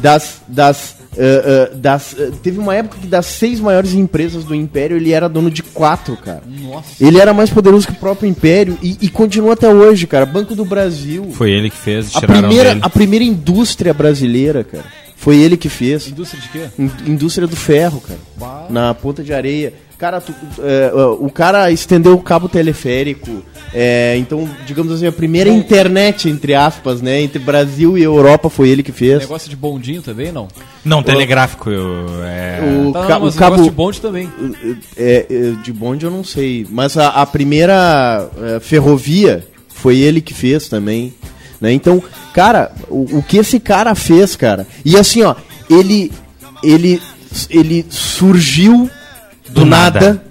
Das. 0.00 0.40
das, 0.48 1.01
eh, 1.16 1.68
eh, 1.72 1.76
das 1.76 2.16
eh, 2.18 2.30
teve 2.42 2.58
uma 2.58 2.74
época 2.74 2.98
que 3.00 3.06
das 3.06 3.26
seis 3.26 3.60
maiores 3.60 3.92
empresas 3.92 4.44
do 4.44 4.54
Império 4.54 4.96
ele 4.96 5.12
era 5.12 5.28
dono 5.28 5.50
de 5.50 5.62
quatro, 5.62 6.16
cara. 6.16 6.42
Nossa. 6.46 7.04
Ele 7.04 7.18
era 7.18 7.32
mais 7.34 7.50
poderoso 7.50 7.86
que 7.86 7.92
o 7.92 7.96
próprio 7.96 8.28
Império 8.28 8.78
e, 8.82 8.96
e 9.00 9.08
continua 9.08 9.52
até 9.52 9.68
hoje, 9.72 10.06
cara. 10.06 10.24
Banco 10.26 10.54
do 10.54 10.64
Brasil. 10.64 11.30
Foi 11.32 11.50
ele 11.50 11.70
que 11.70 11.76
fez, 11.76 12.14
a 12.16 12.20
primeira, 12.22 12.70
dele. 12.70 12.80
a 12.82 12.88
primeira 12.90 13.24
indústria 13.24 13.92
brasileira, 13.92 14.64
cara. 14.64 14.84
Foi 15.16 15.36
ele 15.36 15.56
que 15.56 15.68
fez. 15.68 16.08
Indústria 16.08 16.42
de 16.42 16.48
quê? 16.48 16.64
In- 16.78 17.12
Indústria 17.12 17.46
do 17.46 17.54
ferro, 17.54 18.00
cara. 18.00 18.18
Bah. 18.36 18.66
Na 18.68 18.92
ponta 18.92 19.22
de 19.22 19.32
areia. 19.32 19.72
Cara, 20.02 20.20
tu- 20.20 20.34
é, 20.58 20.90
o 21.20 21.30
cara 21.30 21.70
estendeu 21.70 22.14
o 22.14 22.20
cabo 22.20 22.48
teleférico. 22.48 23.40
é, 23.72 24.16
então, 24.18 24.48
digamos 24.66 24.92
assim, 24.92 25.06
a 25.06 25.12
primeira 25.12 25.48
internet, 25.48 26.28
entre 26.28 26.56
aspas, 26.56 27.00
né? 27.00 27.20
Entre 27.22 27.38
Brasil 27.38 27.96
e 27.96 28.02
Europa 28.02 28.50
foi 28.50 28.68
ele 28.68 28.82
que 28.82 28.90
fez. 28.90 29.20
Negócio 29.20 29.48
de 29.48 29.54
bondinho 29.54 30.02
também, 30.02 30.32
não? 30.32 30.48
Não, 30.84 31.04
telegráfico. 31.04 31.70
eu- 31.70 32.06
é... 32.24 32.58
O, 32.88 32.92
Tá, 32.92 33.06
ca- 33.06 33.14
não, 33.14 33.20
mas 33.26 33.34
o 33.34 33.36
o 33.36 33.38
cabo. 33.38 33.50
negócio 33.52 33.70
de 33.70 33.76
bonde 33.76 34.00
também. 34.00 34.28
é, 34.96 35.26
é, 35.30 35.50
de 35.62 35.72
bonde 35.72 36.04
eu 36.04 36.10
não 36.10 36.24
sei. 36.24 36.66
Mas 36.68 36.96
a, 36.98 37.08
a 37.10 37.24
primeira 37.24 38.28
é, 38.56 38.58
ferrovia 38.58 39.46
foi 39.68 39.98
ele 39.98 40.20
que 40.20 40.34
fez 40.34 40.66
também. 40.68 41.14
Né? 41.60 41.72
Então, 41.72 42.02
cara, 42.34 42.72
o, 42.90 43.18
o 43.18 43.22
que 43.22 43.36
esse 43.38 43.60
cara 43.60 43.94
fez, 43.94 44.34
cara. 44.34 44.66
E 44.84 44.96
assim, 44.96 45.22
ó, 45.22 45.36
ele. 45.70 46.10
Ele, 46.64 47.00
ele 47.50 47.86
surgiu 47.88 48.90
do, 49.52 49.60
Do 49.60 49.66
nada. 49.66 50.00
nada. 50.00 50.22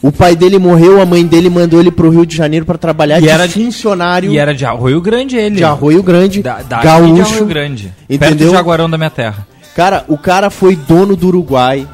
O 0.00 0.12
pai 0.12 0.36
dele 0.36 0.58
morreu, 0.58 1.00
a 1.02 1.04
mãe 1.06 1.26
dele 1.26 1.50
mandou 1.50 1.80
ele 1.80 1.90
pro 1.90 2.08
Rio 2.08 2.24
de 2.24 2.36
Janeiro 2.36 2.64
para 2.64 2.78
trabalhar 2.78 3.18
E 3.18 3.22
de 3.22 3.28
era 3.28 3.48
funcionário 3.48 4.30
E 4.30 4.38
era 4.38 4.54
de 4.54 4.64
Arroio 4.64 5.00
Grande 5.00 5.36
ele. 5.36 5.56
de 5.56 5.64
Arroio 5.64 6.02
Grande, 6.04 6.40
Da, 6.40 6.62
da 6.62 6.80
gaúcho. 6.82 7.14
de 7.14 7.20
Arroio 7.20 7.46
Grande. 7.46 7.92
Perto 8.08 8.24
entendeu? 8.26 8.48
de 8.50 8.54
Jaguarão 8.54 8.88
da 8.88 8.96
minha 8.96 9.10
terra. 9.10 9.44
Cara, 9.74 10.04
o 10.06 10.16
cara 10.16 10.50
foi 10.50 10.76
dono 10.76 11.16
do 11.16 11.26
Uruguai. 11.28 11.86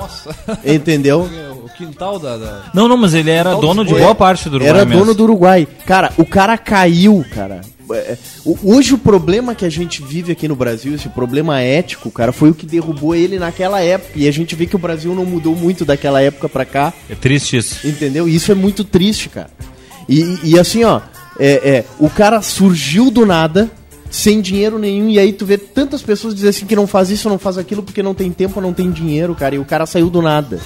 Nossa, 0.00 0.34
Entendeu? 0.64 1.28
o 1.64 1.68
quintal 1.76 2.18
da. 2.18 2.36
da- 2.36 2.62
Não, 2.74 2.88
não, 2.88 2.96
mas 2.96 3.14
ele 3.14 3.30
era 3.30 3.54
dono 3.54 3.84
de 3.84 3.94
boa 3.94 4.14
parte 4.14 4.48
do 4.48 4.56
Uruguai 4.56 4.68
Era 4.76 4.84
mesmo. 4.84 5.00
dono 5.00 5.14
do 5.14 5.22
Uruguai. 5.24 5.68
Cara, 5.86 6.12
o 6.16 6.24
cara 6.24 6.56
caiu, 6.58 7.24
cara. 7.34 7.60
É, 7.92 8.16
Hoje 8.62 8.94
o 8.94 8.98
problema 8.98 9.52
que 9.54 9.64
a 9.64 9.68
gente 9.68 10.00
vive 10.02 10.30
aqui 10.30 10.46
no 10.46 10.54
Brasil, 10.54 10.94
esse 10.94 11.08
problema 11.08 11.60
ético, 11.60 12.08
cara, 12.10 12.32
foi 12.32 12.50
o 12.50 12.54
que 12.54 12.64
derrubou 12.64 13.14
ele 13.16 13.36
naquela 13.38 13.80
época. 13.80 14.12
E 14.14 14.28
a 14.28 14.32
gente 14.32 14.54
vê 14.54 14.64
que 14.66 14.76
o 14.76 14.78
Brasil 14.78 15.12
não 15.14 15.24
mudou 15.26 15.56
muito 15.56 15.84
daquela 15.84 16.22
época 16.22 16.48
pra 16.48 16.64
cá. 16.64 16.92
É 17.08 17.14
triste 17.16 17.56
isso. 17.56 17.86
Entendeu? 17.86 18.28
E 18.28 18.34
Isso 18.36 18.52
é 18.52 18.54
muito 18.54 18.84
triste, 18.84 19.28
cara. 19.28 19.50
E, 20.08 20.38
e 20.44 20.58
assim, 20.58 20.84
ó, 20.84 21.00
é, 21.38 21.48
é, 21.68 21.84
o 21.98 22.08
cara 22.08 22.40
surgiu 22.42 23.10
do 23.10 23.26
nada, 23.26 23.68
sem 24.10 24.40
dinheiro 24.40 24.78
nenhum, 24.78 25.08
e 25.08 25.18
aí 25.18 25.32
tu 25.32 25.46
vê 25.46 25.56
tantas 25.56 26.02
pessoas 26.02 26.34
dizer 26.34 26.48
assim 26.48 26.66
que 26.66 26.74
não 26.76 26.86
faz 26.86 27.10
isso, 27.10 27.28
não 27.28 27.38
faz 27.38 27.56
aquilo 27.56 27.82
porque 27.82 28.02
não 28.02 28.12
tem 28.14 28.30
tempo, 28.32 28.60
não 28.60 28.72
tem 28.72 28.90
dinheiro, 28.90 29.34
cara. 29.34 29.54
E 29.54 29.58
o 29.58 29.64
cara 29.64 29.86
saiu 29.86 30.10
do 30.10 30.20
nada. 30.20 30.60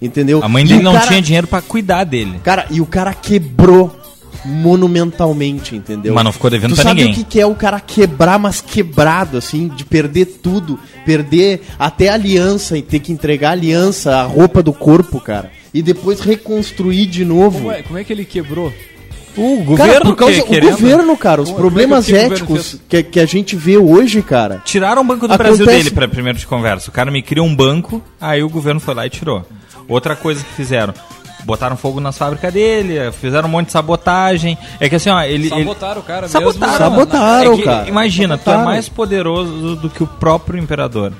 Entendeu? 0.00 0.42
A 0.42 0.48
mãe 0.48 0.66
dele 0.66 0.80
o 0.80 0.82
não 0.82 0.92
cara- 0.94 1.06
tinha 1.06 1.22
dinheiro 1.22 1.46
pra 1.46 1.62
cuidar 1.62 2.04
dele. 2.04 2.40
Cara, 2.44 2.66
e 2.70 2.80
o 2.80 2.86
cara 2.86 3.14
quebrou 3.14 3.96
monumentalmente, 4.44 5.76
entendeu? 5.76 6.14
Mas 6.14 6.24
não 6.24 6.32
ficou 6.32 6.50
devendo 6.50 6.70
tu 6.72 6.74
pra 6.76 6.84
sabe 6.84 7.00
ninguém. 7.04 7.12
o 7.12 7.16
que, 7.16 7.24
que 7.24 7.40
é 7.40 7.46
o 7.46 7.54
cara 7.54 7.78
quebrar, 7.80 8.38
mas 8.38 8.60
quebrado, 8.60 9.36
assim, 9.38 9.68
de 9.68 9.84
perder 9.84 10.26
tudo, 10.42 10.78
perder 11.04 11.62
até 11.78 12.08
a 12.08 12.14
aliança 12.14 12.76
e 12.76 12.82
ter 12.82 12.98
que 12.98 13.12
entregar 13.12 13.50
a 13.50 13.52
aliança, 13.52 14.16
a 14.16 14.22
roupa 14.24 14.62
do 14.62 14.72
corpo, 14.72 15.20
cara, 15.20 15.50
e 15.72 15.80
depois 15.82 16.20
reconstruir 16.20 17.06
de 17.06 17.24
novo. 17.24 17.58
Como 17.58 17.72
é, 17.72 17.82
como 17.82 17.98
é 17.98 18.04
que 18.04 18.12
ele 18.12 18.24
quebrou? 18.24 18.72
O 19.36 19.76
Cara, 19.76 19.92
governo 19.94 20.06
por 20.10 20.16
causa 20.16 20.34
que- 20.34 20.40
o 20.42 20.46
querendo- 20.46 20.70
governo, 20.72 21.16
cara, 21.16 21.40
os 21.42 21.48
Como- 21.48 21.60
problemas 21.60 22.04
que 22.06 22.12
o 22.12 22.16
éticos 22.16 22.76
que, 22.88 23.02
que 23.02 23.20
a 23.20 23.26
gente 23.26 23.56
vê 23.56 23.78
hoje, 23.78 24.20
cara. 24.22 24.60
Tiraram 24.64 25.00
o 25.02 25.04
Banco 25.04 25.26
do 25.26 25.34
Acontece- 25.34 25.56
Brasil 25.56 25.66
dele 25.66 25.90
pra 25.90 26.06
primeiro 26.06 26.38
de 26.38 26.46
conversa. 26.46 26.90
O 26.90 26.92
cara 26.92 27.10
me 27.10 27.22
cria 27.22 27.42
um 27.42 27.54
banco, 27.54 28.02
aí 28.20 28.42
o 28.42 28.48
governo 28.48 28.78
foi 28.80 28.94
lá 28.94 29.06
e 29.06 29.10
tirou. 29.10 29.44
Outra 29.88 30.14
coisa 30.14 30.44
que 30.44 30.52
fizeram, 30.52 30.92
botaram 31.44 31.76
fogo 31.76 31.98
nas 31.98 32.16
fábricas 32.16 32.52
dele, 32.52 33.10
fizeram 33.12 33.48
um 33.48 33.52
monte 33.52 33.66
de 33.66 33.72
sabotagem. 33.72 34.56
É 34.78 34.88
que 34.88 34.96
assim, 34.96 35.10
ó, 35.10 35.20
ele... 35.22 35.46
ele- 35.46 35.48
Sabotaram 35.48 36.00
o 36.00 36.04
cara 36.04 36.28
Sabotaram. 36.28 36.72
mesmo. 36.72 36.78
Sabotaram, 36.84 37.52
É 37.52 37.56
que, 37.56 37.62
cara. 37.62 37.88
Imagina, 37.88 38.36
tu 38.36 38.42
é 38.42 38.44
Sabotaram. 38.44 38.64
mais 38.70 38.88
poderoso 38.88 39.76
do 39.76 39.88
que 39.90 40.02
o 40.02 40.06
próprio 40.06 40.58
imperador, 40.62 41.12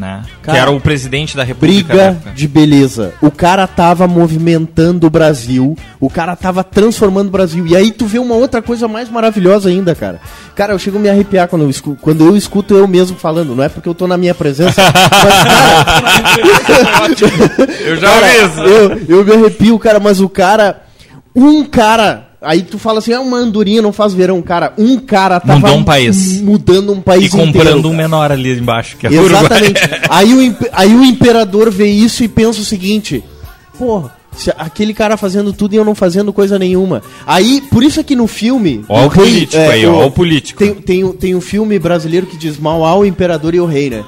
né? 0.00 0.22
Cara, 0.42 0.56
que 0.56 0.62
era 0.62 0.70
o 0.70 0.80
presidente 0.80 1.36
da 1.36 1.44
república. 1.44 1.88
Briga 1.88 2.02
época. 2.02 2.30
de 2.30 2.48
beleza. 2.48 3.12
O 3.20 3.30
cara 3.30 3.66
tava 3.66 4.08
movimentando 4.08 5.06
o 5.06 5.10
Brasil, 5.10 5.76
o 6.00 6.08
cara 6.08 6.34
tava 6.34 6.64
transformando 6.64 7.28
o 7.28 7.30
Brasil. 7.30 7.66
E 7.66 7.76
aí 7.76 7.92
tu 7.92 8.06
vê 8.06 8.18
uma 8.18 8.34
outra 8.34 8.62
coisa 8.62 8.88
mais 8.88 9.10
maravilhosa 9.10 9.68
ainda, 9.68 9.94
cara. 9.94 10.18
Cara, 10.56 10.72
eu 10.72 10.78
chego 10.78 10.96
a 10.96 11.00
me 11.00 11.10
arrepiar 11.10 11.46
quando 11.48 11.62
eu 11.62 11.70
escuto, 11.70 12.00
quando 12.00 12.24
eu 12.24 12.36
escuto 12.36 12.74
eu 12.74 12.88
mesmo 12.88 13.16
falando. 13.16 13.54
Não 13.54 13.62
é 13.62 13.68
porque 13.68 13.88
eu 13.88 13.94
tô 13.94 14.06
na 14.06 14.16
minha 14.16 14.34
presença, 14.34 14.80
mas, 14.82 15.44
cara, 16.64 17.80
Eu 17.84 17.96
já 17.96 18.08
Cara, 18.08 18.26
vi 18.26 18.44
isso. 18.46 18.60
Eu, 18.60 19.18
eu 19.18 19.24
me 19.24 19.32
arrepio, 19.34 19.78
cara, 19.78 20.00
mas 20.00 20.20
o 20.20 20.28
cara. 20.28 20.82
Um 21.36 21.64
cara. 21.64 22.29
Aí 22.42 22.62
tu 22.62 22.78
fala 22.78 23.00
assim, 23.00 23.12
ah, 23.12 23.20
uma 23.20 23.36
andorinha 23.36 23.82
não 23.82 23.92
faz 23.92 24.14
verão. 24.14 24.40
Cara, 24.40 24.72
um 24.78 24.98
cara 24.98 25.38
tava 25.38 25.58
Mudou 25.60 25.76
um 25.76 25.84
país. 25.84 26.40
mudando 26.40 26.92
um 26.92 27.00
país 27.00 27.26
E 27.26 27.28
comprando 27.28 27.48
inteiro, 27.50 27.78
um 27.80 27.82
cara. 27.82 27.94
menor 27.96 28.32
ali 28.32 28.58
embaixo, 28.58 28.96
que 28.96 29.06
é 29.06 29.12
Exatamente. 29.12 29.80
Aí, 30.08 30.32
o, 30.48 30.56
aí 30.72 30.94
o 30.94 31.04
imperador 31.04 31.70
vê 31.70 31.86
isso 31.86 32.24
e 32.24 32.28
pensa 32.28 32.60
o 32.60 32.64
seguinte: 32.64 33.22
porra, 33.78 34.16
aquele 34.56 34.94
cara 34.94 35.18
fazendo 35.18 35.52
tudo 35.52 35.74
e 35.74 35.76
eu 35.76 35.84
não 35.84 35.94
fazendo 35.94 36.32
coisa 36.32 36.58
nenhuma. 36.58 37.02
Aí, 37.26 37.60
por 37.70 37.82
isso 37.82 38.00
é 38.00 38.02
que 38.02 38.16
no 38.16 38.26
filme. 38.26 38.84
Ó 38.88 39.04
o 39.04 39.08
rei- 39.08 39.24
político 39.26 39.62
aí, 39.62 39.86
ó, 39.86 40.06
o 40.06 40.10
político. 40.10 40.58
Tem, 40.58 40.74
tem, 40.74 41.04
um- 41.04 41.12
tem 41.12 41.34
um 41.34 41.40
filme 41.42 41.78
brasileiro 41.78 42.26
que 42.26 42.38
diz 42.38 42.58
mal 42.58 42.84
ao 42.86 43.04
imperador 43.04 43.54
e 43.54 43.60
o 43.60 43.66
rei, 43.66 43.90
né? 43.90 44.02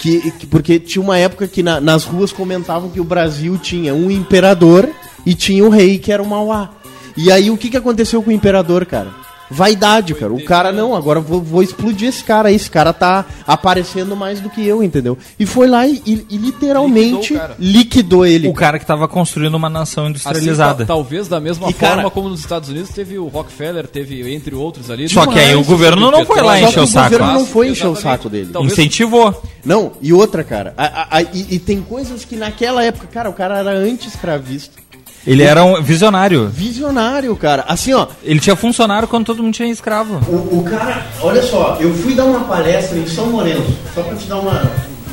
Que, 0.00 0.30
que- 0.32 0.46
porque 0.46 0.78
tinha 0.78 1.02
uma 1.02 1.18
época 1.18 1.46
que 1.46 1.62
na- 1.62 1.82
nas 1.82 2.04
ruas 2.04 2.32
comentavam 2.32 2.88
que 2.88 3.00
o 3.00 3.04
Brasil 3.04 3.58
tinha 3.58 3.94
um 3.94 4.10
imperador 4.10 4.88
e 5.26 5.34
tinha 5.34 5.62
um 5.64 5.68
rei 5.68 5.98
que 5.98 6.10
era 6.10 6.22
o 6.22 6.26
Mauá. 6.26 6.70
E 7.16 7.30
aí 7.30 7.50
o 7.50 7.56
que, 7.56 7.70
que 7.70 7.76
aconteceu 7.76 8.22
com 8.22 8.30
o 8.30 8.32
imperador, 8.32 8.84
cara? 8.86 9.08
Vaidade, 9.50 10.14
cara. 10.14 10.32
O 10.32 10.42
cara, 10.42 10.72
não, 10.72 10.96
agora 10.96 11.18
eu 11.18 11.22
vou, 11.22 11.40
vou 11.40 11.62
explodir 11.62 12.08
esse 12.08 12.24
cara 12.24 12.48
aí. 12.48 12.54
Esse 12.56 12.68
cara 12.70 12.94
tá 12.94 13.26
aparecendo 13.46 14.16
mais 14.16 14.40
do 14.40 14.48
que 14.48 14.66
eu, 14.66 14.82
entendeu? 14.82 15.18
E 15.38 15.44
foi 15.44 15.68
lá 15.68 15.86
e, 15.86 16.02
e- 16.06 16.26
e 16.30 16.36
literalmente 16.38 17.10
Liquidou 17.34 17.36
o 17.36 17.40
cara. 17.40 17.56
liquidou 17.58 18.26
ele. 18.26 18.48
O 18.48 18.54
cara 18.54 18.78
que 18.78 18.86
tava 18.86 19.06
construindo 19.06 19.54
uma 19.54 19.68
nação 19.68 20.04
Assim, 20.04 20.10
industrializada. 20.12 20.86
ta- 20.86 20.94
talvez 20.94 21.28
da 21.28 21.38
mesma 21.40 21.68
E, 21.68 21.74
forma 21.74 21.96
cara- 21.96 22.10
como 22.10 22.30
nos 22.30 22.40
Estados 22.40 22.70
Unidos 22.70 22.88
teve 22.90 23.18
o 23.18 23.26
Rockefeller, 23.28 23.86
teve 23.86 24.34
entre 24.34 24.54
outros 24.54 24.90
ali. 24.90 25.08
Só 25.10 25.26
que 25.26 25.38
aí 25.38 25.54
o 25.54 25.62
governo 25.62 26.10
não 26.10 26.24
foi 26.24 26.40
lá 26.40 26.54
Só 26.58 26.64
encher 26.64 26.72
que 26.74 26.80
o 26.80 26.82
o 26.84 26.86
saco. 26.86 27.10
governo 27.10 27.32
não 27.34 27.46
foi 27.46 27.68
encher 27.68 27.86
o 27.86 27.92
Exatamente. 27.92 28.02
saco 28.18 28.28
dele. 28.30 28.50
Talvez- 28.50 28.72
Incentivou. 28.72 29.42
Não, 29.64 29.92
e 30.00 30.12
outra, 30.12 30.42
cara. 30.42 30.72
a- 30.76 30.84
a- 30.86 31.18
a- 31.18 31.22
e, 31.22 31.46
e 31.50 31.58
tem 31.58 31.82
coisas 31.82 32.24
que 32.24 32.34
naquela 32.34 32.82
época, 32.82 33.06
cara, 33.06 33.28
o 33.28 33.34
cara 33.34 33.58
era 33.58 33.70
anti-escravista. 33.72 34.82
Ele 35.26 35.42
era 35.42 35.64
um 35.64 35.82
visionário. 35.82 36.48
Visionário, 36.48 37.34
cara. 37.36 37.64
Assim, 37.66 37.92
ó, 37.94 38.06
Ele 38.22 38.40
tinha 38.40 38.54
funcionário 38.54 39.08
quando 39.08 39.24
todo 39.26 39.42
mundo 39.42 39.54
tinha 39.54 39.68
escravo. 39.68 40.20
o, 40.28 40.58
o 40.58 40.62
cara, 40.64 41.06
olha 41.20 41.42
só, 41.42 41.78
eu 41.80 41.92
fui 41.94 42.14
dar 42.14 42.24
uma 42.24 42.40
palestra 42.40 42.98
em 42.98 43.06
São 43.06 43.26
Lourenço, 43.30 43.74
só 43.94 44.02
pra 44.02 44.14
te 44.16 44.26
dar 44.26 44.36
uma, 44.38 44.62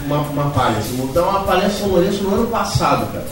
uma, 0.06 0.18
uma 0.18 0.50
palha, 0.52 0.78
assim, 0.78 0.98
vou 0.98 1.08
dar 1.08 1.24
uma 1.24 1.40
palestra 1.42 1.74
em 1.74 1.80
São 1.80 1.88
Lourenço 1.90 2.24
no 2.24 2.36
ano 2.36 2.48
passado, 2.48 3.12
cara. 3.12 3.26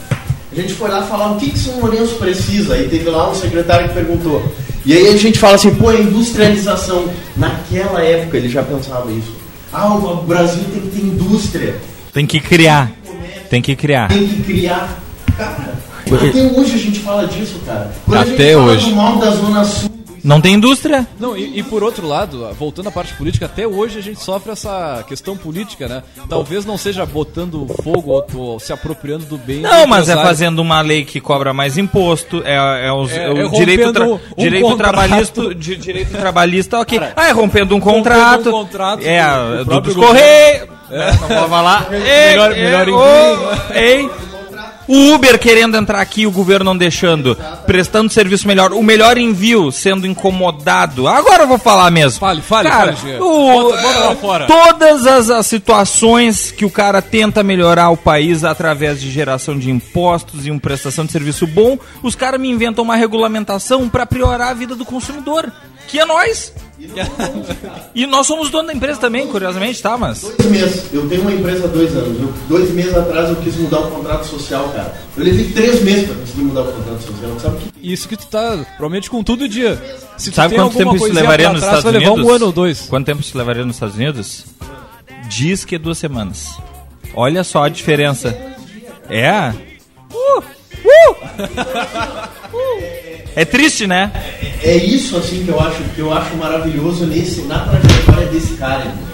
A 0.52 0.56
gente 0.56 0.74
foi 0.74 0.90
lá 0.90 1.04
falar 1.04 1.32
o 1.34 1.36
que, 1.38 1.52
que 1.52 1.60
São 1.60 1.80
Lourenço 1.80 2.16
precisa, 2.16 2.74
aí 2.76 2.88
teve 2.88 3.10
lá 3.10 3.30
um 3.30 3.36
secretário 3.36 3.90
que 3.90 3.94
perguntou. 3.94 4.42
E 4.86 4.94
aí 4.94 5.10
a 5.10 5.18
gente 5.18 5.38
fala 5.38 5.56
assim, 5.56 5.76
pô, 5.76 5.90
a 5.90 5.96
industrialização. 5.96 7.10
Naquela 7.36 8.02
época 8.02 8.38
ele 8.38 8.48
já 8.50 8.64
pensava 8.64 9.12
isso. 9.12 9.36
Ah, 9.72 9.94
o 9.94 10.24
Brasil 10.24 10.64
tem 10.72 10.82
que 10.82 10.88
ter 10.88 11.02
indústria, 11.06 11.76
Tem 12.14 12.26
que 12.26 12.40
criar. 12.40 12.90
Tem 13.50 13.62
que 13.62 13.76
criar. 13.76 14.08
tem 14.08 14.26
que 14.28 14.42
criar. 14.42 14.98
Cara, 15.38 15.74
até 16.16 16.60
hoje 16.60 16.76
a 16.76 16.78
gente 16.78 17.00
fala 17.00 17.28
disso, 17.28 17.60
cara. 17.66 17.92
Quando 18.06 18.18
a 18.18 18.26
gente 18.26 18.34
Até 18.36 18.54
fala 18.54 18.66
hoje. 18.66 18.90
do 18.90 18.96
mal 18.96 19.18
da 19.18 19.30
Zona 19.32 19.64
Sul, 19.64 19.90
Não 20.22 20.42
tem 20.42 20.56
indústria. 20.56 21.08
Não, 21.18 21.38
e, 21.38 21.60
e 21.60 21.64
por 21.64 21.82
outro 21.82 22.06
lado, 22.06 22.50
voltando 22.60 22.90
à 22.90 22.92
parte 22.92 23.14
política, 23.14 23.46
até 23.46 23.66
hoje 23.66 24.00
a 24.00 24.02
gente 24.02 24.20
sofre 24.22 24.52
essa 24.52 25.02
questão 25.08 25.38
política, 25.38 25.88
né? 25.88 26.04
Talvez 26.28 26.66
não 26.66 26.78
seja 26.78 27.06
botando 27.06 27.66
fogo 27.82 28.12
ou, 28.12 28.26
ou 28.36 28.60
se 28.60 28.74
apropriando 28.74 29.24
do 29.26 29.38
bem. 29.38 29.62
Não, 29.62 29.84
do 29.84 29.88
mas 29.88 30.10
é 30.10 30.16
fazendo 30.16 30.60
uma 30.60 30.82
lei 30.82 31.06
que 31.06 31.22
cobra 31.22 31.54
mais 31.54 31.78
imposto, 31.78 32.42
é, 32.46 32.88
é, 32.88 32.92
os- 32.92 33.12
É- 33.14 33.24
é 33.28 33.30
o 33.32 33.48
é 33.48 33.50
direito, 33.50 33.94
tra- 33.94 34.04
rompendo 34.06 34.22
um 34.38 34.44
direito 34.44 34.76
trabalhista, 34.76 35.56
di- 35.56 35.76
direito 35.78 36.12
trabalhista, 36.12 36.80
ok. 36.80 37.00
Cara, 37.00 37.14
ah, 37.16 37.30
é 37.30 37.32
rompendo 37.32 37.74
um 37.74 37.80
contrato. 37.80 38.50
um 38.50 38.52
contrato 38.52 39.02
é, 39.06 39.24
do- 39.64 39.66
do 39.66 39.82
dos 39.82 39.96
Correios. 39.96 40.68
né, 40.90 41.12
Não. 41.30 41.94
Ei, 41.94 42.30
Melhor- 42.32 42.50
melhor 42.52 42.88
ei. 43.74 44.10
O 44.92 45.14
Uber 45.14 45.38
querendo 45.38 45.78
entrar 45.78 46.02
aqui, 46.02 46.26
o 46.26 46.32
governo 46.32 46.66
não 46.66 46.76
deixando, 46.78 47.38
prestando 47.68 48.12
serviço 48.12 48.48
melhor, 48.48 48.74
o 48.74 48.82
melhor 48.82 49.20
envio 49.20 49.72
sendo 49.72 50.08
incomodado. 50.08 51.08
Agora 51.08 51.44
eu 51.44 51.48
vou 51.48 51.60
falar 51.60 51.92
mesmo. 51.92 52.20
Fale, 52.20 52.42
fale, 52.42 52.68
Cara, 52.70 52.96
fale, 52.96 53.20
o- 53.20 53.70
Bota- 53.70 53.82
bota 53.84 54.00
lá 54.00 54.16
fora. 54.16 54.48
Todas 54.48 55.06
as, 55.06 55.30
as 55.30 55.46
situações 55.46 56.52
que 56.52 56.66
o 56.66 56.72
cara 56.72 57.02
tenta 57.02 57.44
melhorar 57.44 57.90
o 57.92 57.98
país 57.98 58.44
através 58.44 59.00
de 59.00 59.12
geração 59.12 59.58
de 59.60 59.70
impostos 59.70 60.48
e 60.48 60.52
uma 60.52 60.60
prestação 60.60 61.06
de 61.06 61.12
serviço 61.12 61.46
bom, 61.46 61.78
os 62.02 62.16
caras 62.16 62.42
me 62.42 62.50
inventam 62.50 62.84
uma 62.84 62.96
regulamentação 62.96 63.88
para 63.88 64.06
priorar 64.08 64.50
a 64.50 64.54
vida 64.54 64.76
do 64.76 64.86
consumidor, 64.86 65.52
que 65.90 66.00
é 66.00 66.06
nós. 66.06 66.54
E 67.94 68.08
nós 68.08 68.26
somos 68.26 68.50
dono 68.50 68.68
da 68.68 68.74
empresa 68.74 69.00
também, 69.02 69.28
curiosamente, 69.28 69.82
tá? 69.82 69.98
Mas 69.98 70.22
Dois 70.22 70.46
meses. 70.50 70.86
Eu 70.94 71.10
tenho 71.10 71.22
uma 71.24 71.34
empresa 71.34 71.66
há 71.66 71.68
dois 71.68 71.94
anos. 71.96 72.22
Eu- 72.22 72.34
dois 72.48 72.72
meses 72.72 72.96
atrás 72.96 73.30
eu 73.30 73.36
quis 73.38 73.56
mudar 73.58 73.80
o 73.80 73.92
contrato 73.92 74.26
social, 74.26 74.70
cara. 74.70 74.94
Eu 75.18 75.24
levei 75.24 75.50
três 75.52 75.82
meses 75.84 76.06
pra 76.08 76.16
conseguir 76.16 76.42
mudar 76.44 76.62
o 76.62 76.72
contrato 76.72 77.02
social. 77.02 77.40
Sabe 77.40 77.58
o 77.58 77.60
que? 77.60 77.92
Isso 77.92 78.08
que 78.08 78.16
tu 78.16 78.28
tá, 78.28 78.52
provavelmente 78.78 79.10
com 79.10 79.22
tudo 79.24 79.50
dia. 79.50 79.76
Se 80.18 80.32
tu 80.32 80.36
sabe 80.36 80.56
tem 80.56 80.64
quanto 80.64 80.78
tempo 80.78 80.96
isso 80.96 81.12
levaria 81.14 81.50
nos 81.50 81.60
trás, 81.62 81.78
Estados 81.80 81.84
vai 81.84 81.94
levar 82.02 82.14
Unidos? 82.14 82.32
um 82.32 82.36
ano 82.36 82.46
ou 82.46 82.52
dois. 82.54 82.82
Quanto 82.88 83.06
tempo 83.06 83.22
isso 83.22 83.38
levaria 83.38 83.66
nos 83.66 83.76
Estados 83.76 83.96
Unidos? 83.96 84.46
Diz 85.28 85.66
que 85.66 85.78
duas 85.78 85.98
semanas. 85.98 86.48
Olha 87.14 87.44
só 87.44 87.64
a 87.66 87.70
diferença. 87.70 88.38
É? 89.10 89.54
Uh, 90.14 90.40
uh. 90.40 90.44
É 93.40 93.46
triste, 93.46 93.88
né? 93.88 94.12
É 94.62 94.76
isso 94.76 95.16
assim 95.16 95.46
que 95.46 95.50
eu 95.50 95.60
acho 95.62 95.82
que 95.96 96.00
eu 96.00 96.14
acho 96.14 96.36
maravilhoso 96.36 97.06
nesse 97.06 97.44
na 97.44 97.60
trajetória 97.60 98.26
desse 98.28 98.56
cara. 98.56 98.82
irmão. 98.82 99.08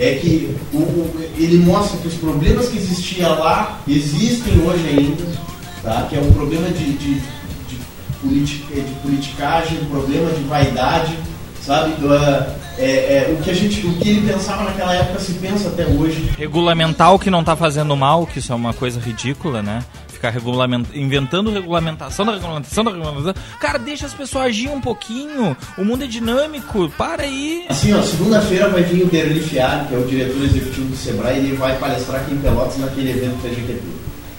É 0.00 0.14
que 0.16 0.52
o- 0.72 0.78
o- 0.78 1.30
ele 1.38 1.58
mostra 1.58 1.96
que 1.98 2.08
os 2.08 2.14
problemas 2.14 2.68
que 2.68 2.76
existiam 2.78 3.38
lá 3.38 3.78
existem 3.86 4.54
hoje 4.66 4.84
ainda, 4.88 5.22
tá? 5.80 6.06
Que 6.10 6.16
é 6.16 6.20
um 6.20 6.32
problema 6.32 6.66
de, 6.70 6.92
de, 6.94 7.14
de, 7.14 7.78
politica, 8.20 8.74
de 8.80 8.92
politicagem, 9.00 9.78
um 9.82 9.84
problema 9.84 10.28
de 10.32 10.42
vaidade, 10.42 11.16
sabe? 11.64 11.92
Do, 12.00 12.12
ah, 12.12 12.56
é, 12.78 12.84
é, 13.28 13.36
o 13.38 13.42
que 13.44 13.50
a 13.50 13.54
gente, 13.54 13.86
o 13.86 13.92
que 13.92 14.08
ele 14.08 14.28
pensava 14.32 14.64
naquela 14.64 14.92
época 14.94 15.20
se 15.20 15.34
pensa 15.34 15.68
até 15.68 15.86
hoje. 15.86 16.32
Regulamentar 16.36 17.14
o 17.14 17.18
que 17.18 17.30
não 17.30 17.44
tá 17.44 17.54
fazendo 17.54 17.96
mal, 17.96 18.26
que 18.26 18.40
isso 18.40 18.50
é 18.52 18.56
uma 18.56 18.72
coisa 18.72 18.98
ridícula, 18.98 19.62
né? 19.62 19.84
Ficar 20.22 20.30
regulament... 20.30 20.86
inventando 20.94 21.50
regulamentação 21.50 22.24
da 22.24 22.34
regulamentação 22.34 22.84
da 22.84 22.92
regulamentação. 22.92 23.34
Cara, 23.58 23.76
deixa 23.76 24.06
as 24.06 24.14
pessoas 24.14 24.44
agir 24.44 24.68
um 24.68 24.80
pouquinho. 24.80 25.56
O 25.76 25.84
mundo 25.84 26.04
é 26.04 26.06
dinâmico. 26.06 26.88
Para 26.96 27.24
aí. 27.24 27.66
Assim, 27.68 27.92
ó, 27.92 28.00
segunda-feira 28.02 28.68
vai 28.68 28.84
vir 28.84 29.02
o 29.02 29.08
Berli 29.08 29.40
Fiari, 29.40 29.88
que 29.88 29.94
é 29.96 29.98
o 29.98 30.06
diretor 30.06 30.44
executivo 30.44 30.90
do 30.90 30.96
Sebrae, 30.96 31.40
e 31.40 31.46
ele 31.46 31.56
vai 31.56 31.76
palestrar 31.76 32.20
aqui 32.20 32.34
em 32.34 32.38
Pelotas 32.38 32.78
naquele 32.78 33.10
evento 33.10 33.40
que 33.42 33.48
a 33.48 33.50
gente 33.50 33.66
teve. 33.66 33.82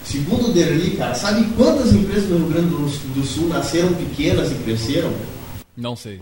Segundo 0.02 0.48
o 0.48 0.52
Derli, 0.54 0.92
cara, 0.92 1.14
sabe 1.14 1.44
quantas 1.54 1.92
empresas 1.92 2.30
no 2.30 2.38
Rio 2.38 2.46
Grande 2.46 2.68
do, 2.68 2.86
do 3.14 3.26
Sul 3.26 3.48
nasceram 3.48 3.92
pequenas 3.92 4.52
e 4.52 4.54
cresceram? 4.54 5.12
Não 5.76 5.94
sei. 5.94 6.18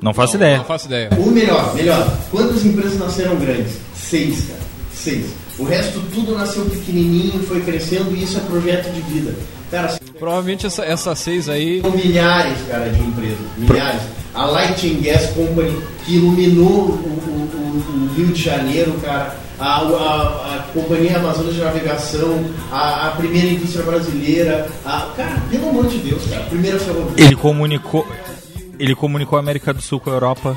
Não 0.00 0.14
faço 0.14 0.36
ideia. 0.36 0.58
Não 0.58 0.64
faço 0.64 0.86
ideia. 0.86 1.10
Ou 1.18 1.32
melhor, 1.32 1.74
melhor, 1.74 2.16
quantas 2.30 2.64
empresas 2.64 2.96
nasceram 2.96 3.34
grandes? 3.36 3.76
Seis, 3.92 4.44
cara. 4.44 4.59
Seis. 5.00 5.26
O 5.58 5.64
resto 5.64 6.00
tudo 6.14 6.36
nasceu 6.36 6.64
pequenininho, 6.66 7.42
foi 7.44 7.60
crescendo 7.62 8.14
e 8.14 8.22
isso 8.22 8.36
é 8.36 8.40
projeto 8.40 8.92
de 8.92 9.00
vida. 9.02 9.34
Cara, 9.70 9.98
Provavelmente 10.18 10.66
essa, 10.66 10.84
essas 10.84 11.18
seis 11.18 11.48
aí. 11.48 11.80
são 11.80 11.90
milhares, 11.92 12.58
cara, 12.68 12.90
de 12.90 13.00
empresas. 13.00 13.38
Milhares. 13.56 14.02
A 14.34 14.44
Lighting 14.46 15.00
Gas 15.00 15.26
Company, 15.30 15.80
que 16.04 16.16
iluminou 16.16 16.68
o, 16.68 16.92
o- 16.92 17.50
o- 17.54 18.10
o 18.10 18.14
Rio 18.16 18.26
de 18.28 18.42
Janeiro, 18.42 18.92
cara. 19.02 19.36
A, 19.58 19.76
a- 19.80 20.56
a 20.56 20.58
Companhia 20.72 21.16
Amazonas 21.18 21.54
de 21.54 21.60
Navegação, 21.60 22.44
a, 22.72 23.08
a 23.08 23.10
primeira 23.12 23.48
indústria 23.48 23.84
brasileira. 23.84 24.68
A, 24.84 25.10
cara, 25.16 25.42
pelo 25.50 25.68
amor 25.70 25.86
de 25.86 25.98
Deus, 25.98 26.22
cara. 26.28 26.42
a 26.42 26.46
Primeira 26.46 26.78
ferrovia. 26.78 27.24
Ele 27.24 27.36
comunicou. 27.36 28.06
Ele 28.78 28.94
comunicou 28.94 29.36
a 29.36 29.40
América 29.40 29.72
do 29.74 29.82
Sul 29.82 30.00
com 30.00 30.10
a 30.10 30.14
Europa 30.14 30.56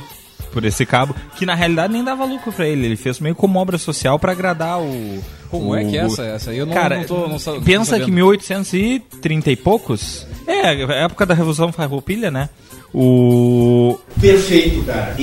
por 0.54 0.63
esse 0.63 0.86
cabo, 0.86 1.16
que 1.36 1.46
na 1.46 1.56
realidade 1.56 1.92
nem 1.92 2.04
dava 2.04 2.24
lucro 2.24 2.54
pra 2.54 2.68
ele. 2.68 2.86
Ele 2.86 2.96
fez 2.96 3.20
meio 3.20 3.36
como 3.36 3.60
obra 3.60 3.78
social 3.78 4.18
pra 4.20 4.32
agradar 4.32 4.80
o. 4.80 5.22
Como 5.50 5.70
o- 5.72 5.76
é 5.76 5.84
que 5.84 5.98
é 5.98 6.02
essa? 6.06 6.24
Essa 6.24 6.52
aí 6.52 6.58
eu 6.60 6.66
não, 6.66 6.74
Cara, 6.74 6.98
não 6.98 7.04
tô. 7.06 7.28
Não, 7.28 7.39
sa- 7.39 7.54
não 7.54 7.62
pensa 7.63 7.86
sabendo. 7.92 8.06
que 8.06 8.12
1830 8.12 9.52
e 9.52 9.56
poucos. 9.56 10.26
É, 10.48 11.04
época 11.04 11.26
da 11.26 11.34
Revolução 11.34 11.72
Farroupilha, 11.72 12.30
né? 12.32 12.50
O. 12.93 13.97
Perfeito, 14.21 14.84
cara. 14.84 15.15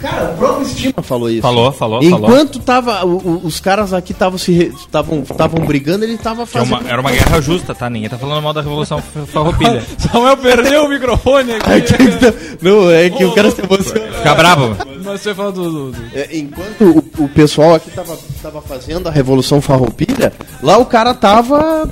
Cara, 0.00 0.32
o 0.32 0.36
próprio 0.36 0.66
Estima 0.66 1.02
falou 1.02 1.30
isso. 1.30 1.40
Falou, 1.42 1.70
falou, 1.72 2.02
falou. 2.02 2.28
Enquanto 2.28 2.58
tava, 2.58 3.04
o- 3.06 3.16
o- 3.16 3.40
os 3.46 3.60
caras 3.60 3.92
aqui 3.92 4.12
estavam 4.12 4.36
se 4.36 4.52
re- 4.52 4.72
estavam 4.76 5.64
brigando, 5.64 6.04
ele 6.04 6.18
tava 6.18 6.44
que 6.44 6.56
é 6.58 6.60
fazendo. 6.60 6.80
uma- 6.80 6.88
era 6.90 7.00
uma 7.00 7.10
guerra 7.12 7.40
justa, 7.40 7.74
tá? 7.74 7.88
Ninguém 7.88 8.08
tá 8.10 8.18
falando 8.18 8.42
mal 8.42 8.52
da 8.52 8.60
Revolução 8.60 9.00
Farroupilha. 9.28 9.82
Samuel 9.96 10.36
perdeu 10.36 10.84
o 10.84 10.88
microfone 10.88 11.52
aqui. 11.52 11.70
Não, 12.60 12.90
é 12.90 13.08
que 13.08 13.24
o 13.24 13.32
cara 13.32 13.50
se 13.50 13.62
emociona. 13.62 14.12
Fica 14.12 14.34
bravo. 14.34 14.76
Mas 15.04 15.20
você 15.20 15.34
fala 15.34 15.52
do. 15.52 15.70
do- 15.70 15.92
do- 15.92 16.04
É, 16.14 16.36
enquanto 16.36 17.04
o, 17.18 17.24
o 17.24 17.28
pessoal 17.28 17.74
aqui 17.76 17.90
tava, 17.92 18.18
tava 18.42 18.60
fazendo 18.60 19.08
a 19.08 19.12
Revolução 19.12 19.60
Farroupilha, 19.60 20.32
lá 20.62 20.78
o 20.78 20.86
cara 20.86 21.14
tava 21.14 21.88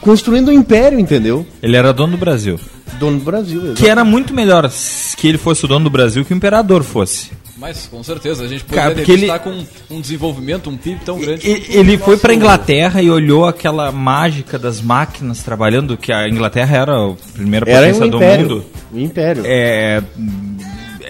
construindo 0.00 0.48
um 0.48 0.52
império, 0.52 0.98
entendeu? 1.00 1.44
Ele 1.62 1.76
era 1.76 1.92
dono 1.92 2.12
do 2.12 2.18
Brasil. 2.18 2.58
Dono 2.98 3.18
do 3.18 3.24
Brasil, 3.24 3.60
exato. 3.62 3.74
Que 3.82 3.88
era 3.88 4.02
muito 4.04 4.27
melhor 4.32 4.70
que 5.16 5.26
ele 5.28 5.38
fosse 5.38 5.64
o 5.64 5.68
dono 5.68 5.84
do 5.84 5.90
Brasil 5.90 6.24
que 6.24 6.32
o 6.32 6.36
imperador 6.36 6.82
fosse. 6.82 7.30
Mas 7.56 7.88
com 7.90 8.02
certeza, 8.04 8.44
a 8.44 8.48
gente 8.48 8.62
Cara, 8.64 8.90
poderia 8.90 9.14
ele- 9.14 9.22
estar 9.22 9.40
com 9.40 9.64
um 9.90 10.00
desenvolvimento, 10.00 10.70
um 10.70 10.76
PIB 10.76 11.00
tão 11.04 11.18
grande. 11.18 11.44
E- 11.48 11.76
Ele 11.76 11.98
foi 11.98 12.16
pra 12.16 12.32
Inglaterra 12.32 13.02
e 13.02 13.10
olhou 13.10 13.46
aquela 13.46 13.90
mágica 13.90 14.56
das 14.58 14.80
máquinas 14.80 15.42
trabalhando, 15.42 15.96
que 15.96 16.12
a 16.12 16.28
Inglaterra 16.28 16.76
era 16.76 16.92
a 16.92 17.14
primeira 17.34 17.68
Era 17.68 17.80
potência 17.86 18.06
um 18.06 18.10
do 18.10 18.16
império. 18.18 18.42
mundo. 18.48 18.64
Um 18.94 19.00
império. 19.00 19.42
É, 19.44 20.00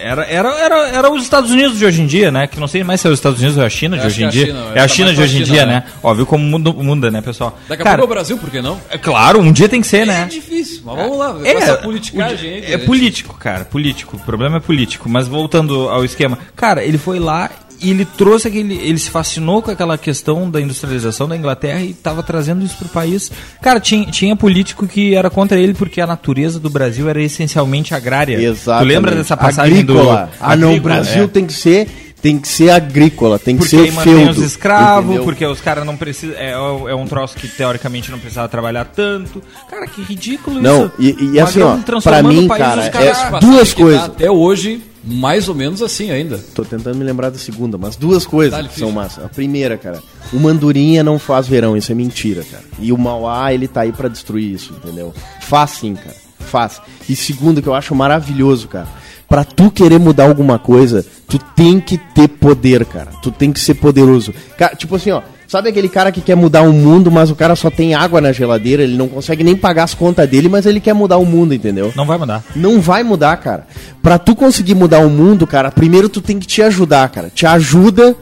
era, 0.01 0.23
era, 0.25 0.49
era, 0.59 0.87
era 0.89 1.11
os 1.11 1.23
Estados 1.23 1.51
Unidos 1.51 1.77
de 1.77 1.85
hoje 1.85 2.01
em 2.01 2.05
dia, 2.07 2.31
né? 2.31 2.47
Que 2.47 2.59
não 2.59 2.67
sei 2.67 2.83
mais 2.83 3.01
se 3.01 3.07
é 3.07 3.09
os 3.09 3.19
Estados 3.19 3.39
Unidos 3.39 3.57
ou 3.57 3.63
a 3.63 3.69
China 3.69 3.97
de 3.97 4.05
hoje 4.07 4.23
em 4.23 4.29
que 4.29 4.39
é 4.39 4.41
a 4.41 4.45
dia. 4.45 4.55
É 4.75 4.79
a 4.79 4.81
tá 4.81 4.87
China 4.87 5.13
de 5.13 5.21
hoje 5.21 5.37
em 5.41 5.43
dia, 5.43 5.61
China, 5.61 5.65
né? 5.65 5.83
Ó, 6.01 6.13
viu 6.13 6.25
como 6.25 6.43
muda, 6.43 6.71
muda, 6.71 7.11
né, 7.11 7.21
pessoal? 7.21 7.57
Daqui 7.67 7.81
a 7.81 7.85
Cara, 7.85 7.97
pouco 7.97 8.11
é 8.11 8.13
o 8.13 8.15
Brasil, 8.15 8.37
por 8.37 8.49
que 8.49 8.61
não? 8.61 8.79
é 8.89 8.97
claro, 8.97 9.39
um 9.39 9.51
dia 9.51 9.67
tem 9.69 9.81
que 9.81 9.87
ser, 9.87 10.01
É 10.01 10.05
né? 10.05 10.27
difícil, 10.29 10.81
mas 10.85 10.95
vamos 10.95 11.17
lá. 11.17 11.35
É, 11.43 11.51
essa 11.53 11.77
politicagem 11.77 12.49
aí. 12.53 12.71
é 12.71 12.75
a 12.75 12.79
político, 12.79 13.33
cara, 13.37 13.65
político. 13.65 14.17
O 14.17 14.19
problema 14.19 14.57
é 14.57 14.59
político. 14.59 15.09
Mas 15.09 15.27
voltando 15.27 15.89
ao 15.89 16.03
esquema, 16.05 16.37
cara, 16.55 16.83
ele 16.83 16.97
foi 16.97 17.19
lá 17.19 17.49
e 17.81 17.89
ele 17.91 18.05
trouxe 18.05 18.47
aquele. 18.47 18.75
Ele 18.75 18.97
se 18.97 19.09
fascinou 19.09 19.61
com 19.61 19.71
aquela 19.71 19.97
questão 19.97 20.49
da 20.49 20.59
industrialização 20.61 21.27
da 21.27 21.35
Inglaterra 21.35 21.81
e 21.81 21.91
estava 21.91 22.21
trazendo 22.23 22.63
isso 22.65 22.75
pro 22.77 22.89
país. 22.89 23.31
Cara, 23.61 23.79
tinha, 23.79 24.05
tinha 24.05 24.35
político 24.35 24.87
que 24.87 25.15
era 25.15 25.29
contra 25.29 25.57
ele 25.59 25.73
porque 25.73 26.01
a 26.01 26.07
natureza 26.07 26.59
do 26.59 26.69
Brasil 26.69 27.09
era 27.09 27.21
essencialmente 27.21 27.93
agrária. 27.93 28.35
Exato. 28.41 28.83
Tu 28.83 28.87
lembra 28.87 29.15
dessa 29.15 29.35
passagem 29.37 29.79
agrícola. 29.79 30.25
do. 30.31 30.37
Ah, 30.39 30.55
não, 30.55 30.75
o 30.75 30.81
Brasil 30.81 31.23
é. 31.23 31.27
tem 31.27 31.45
que 31.45 31.53
ser 31.53 31.87
tem 32.21 32.37
que 32.37 32.49
ser 32.49 32.69
agrícola, 32.69 33.39
tem 33.39 33.55
que 33.55 33.61
Porque 33.63 33.77
ser 33.91 33.93
feudo. 33.93 34.31
os 34.31 34.37
escravos, 34.39 35.05
entendeu? 35.05 35.23
porque 35.23 35.45
os 35.45 35.61
caras 35.61 35.85
não 35.85 35.95
precisam. 35.95 36.35
É, 36.37 36.51
é 36.51 36.93
um 36.93 37.05
troço 37.07 37.37
que 37.37 37.47
teoricamente 37.47 38.11
não 38.11 38.19
precisava 38.19 38.49
trabalhar 38.49 38.83
tanto. 38.83 39.41
Cara, 39.69 39.87
que 39.87 40.01
ridículo 40.01 40.61
Não, 40.61 40.87
isso. 40.87 40.91
e- 40.99 41.15
e 41.35 41.37
O 41.39 41.43
assim, 41.43 41.61
ó, 41.61 41.77
pra 42.01 42.21
mim, 42.21 42.43
o 42.43 42.47
país, 42.49 42.61
cara, 42.61 42.83
é- 42.87 43.39
duas 43.39 43.73
coisas. 43.73 44.03
Até 44.03 44.29
hoje, 44.29 44.81
mais 45.03 45.47
ou 45.47 45.55
menos 45.55 45.81
assim 45.81 46.11
ainda. 46.11 46.37
Tô 46.53 46.63
tentando 46.63 46.97
me 46.97 47.03
lembrar 47.03 47.29
da 47.29 47.37
segunda, 47.37 47.77
mas 47.77 47.95
duas 47.95 48.25
coisas 48.25 48.67
que 48.67 48.79
são 48.79 48.91
massa. 48.91 49.25
A 49.25 49.29
primeira, 49.29 49.77
cara, 49.77 50.01
o 50.33 50.39
Mandurinha 50.39 51.03
não 51.03 51.17
faz 51.17 51.47
verão, 51.47 51.77
isso 51.77 51.91
é 51.91 51.95
mentira, 51.95 52.43
cara. 52.43 52.63
E 52.79 52.91
o 52.91 52.97
Mauá, 52.97 53.53
ele 53.53 53.67
tá 53.67 53.81
aí 53.81 53.91
pra 53.91 54.09
destruir 54.09 54.53
isso, 54.53 54.73
entendeu? 54.73 55.13
Faz 55.41 55.71
sim, 55.71 55.95
cara. 55.95 56.15
Faz. 56.39 56.81
E 57.07 57.15
segundo, 57.15 57.61
que 57.61 57.67
eu 57.67 57.73
acho 57.73 57.93
maravilhoso, 57.93 58.67
cara. 58.67 58.87
Pra 59.27 59.43
tu 59.43 59.69
querer 59.69 59.99
mudar 59.99 60.27
alguma 60.27 60.57
coisa, 60.57 61.05
tu 61.27 61.37
tem 61.37 61.79
que 61.79 61.97
ter 61.97 62.27
poder, 62.27 62.83
cara. 62.85 63.11
Tu 63.21 63.31
tem 63.31 63.53
que 63.53 63.59
ser 63.59 63.75
poderoso. 63.75 64.33
Cara, 64.57 64.75
tipo 64.75 64.95
assim, 64.95 65.11
ó. 65.11 65.21
Sabe 65.49 65.67
aquele 65.67 65.89
cara 65.89 66.11
que 66.11 66.21
quer 66.21 66.35
mudar 66.35 66.61
o 66.61 66.71
mundo, 66.71 67.09
mas 67.09 67.31
o 67.31 67.35
cara 67.35 67.55
só 67.55 67.71
tem 67.71 67.95
água 67.95 68.21
na 68.21 68.31
geladeira, 68.31 68.83
ele 68.83 68.95
não 68.95 69.07
consegue 69.07 69.43
nem 69.43 69.55
pagar 69.55 69.85
as 69.85 69.95
contas 69.95 70.29
dele, 70.29 70.47
mas 70.47 70.67
ele 70.67 70.79
quer 70.79 70.93
mudar 70.93 71.17
o 71.17 71.25
mundo, 71.25 71.55
entendeu? 71.55 71.91
Não 71.95 72.05
vai 72.05 72.19
mudar. 72.19 72.43
Não 72.55 72.79
vai 72.79 73.01
mudar, 73.01 73.35
cara. 73.37 73.65
Pra 73.99 74.19
tu 74.19 74.35
conseguir 74.35 74.75
mudar 74.75 74.99
o 74.99 75.09
mundo, 75.09 75.47
cara, 75.47 75.71
primeiro 75.71 76.07
tu 76.07 76.21
tem 76.21 76.37
que 76.37 76.45
te 76.45 76.61
ajudar, 76.61 77.09
cara. 77.09 77.31
Te 77.33 77.47
ajuda, 77.47 78.15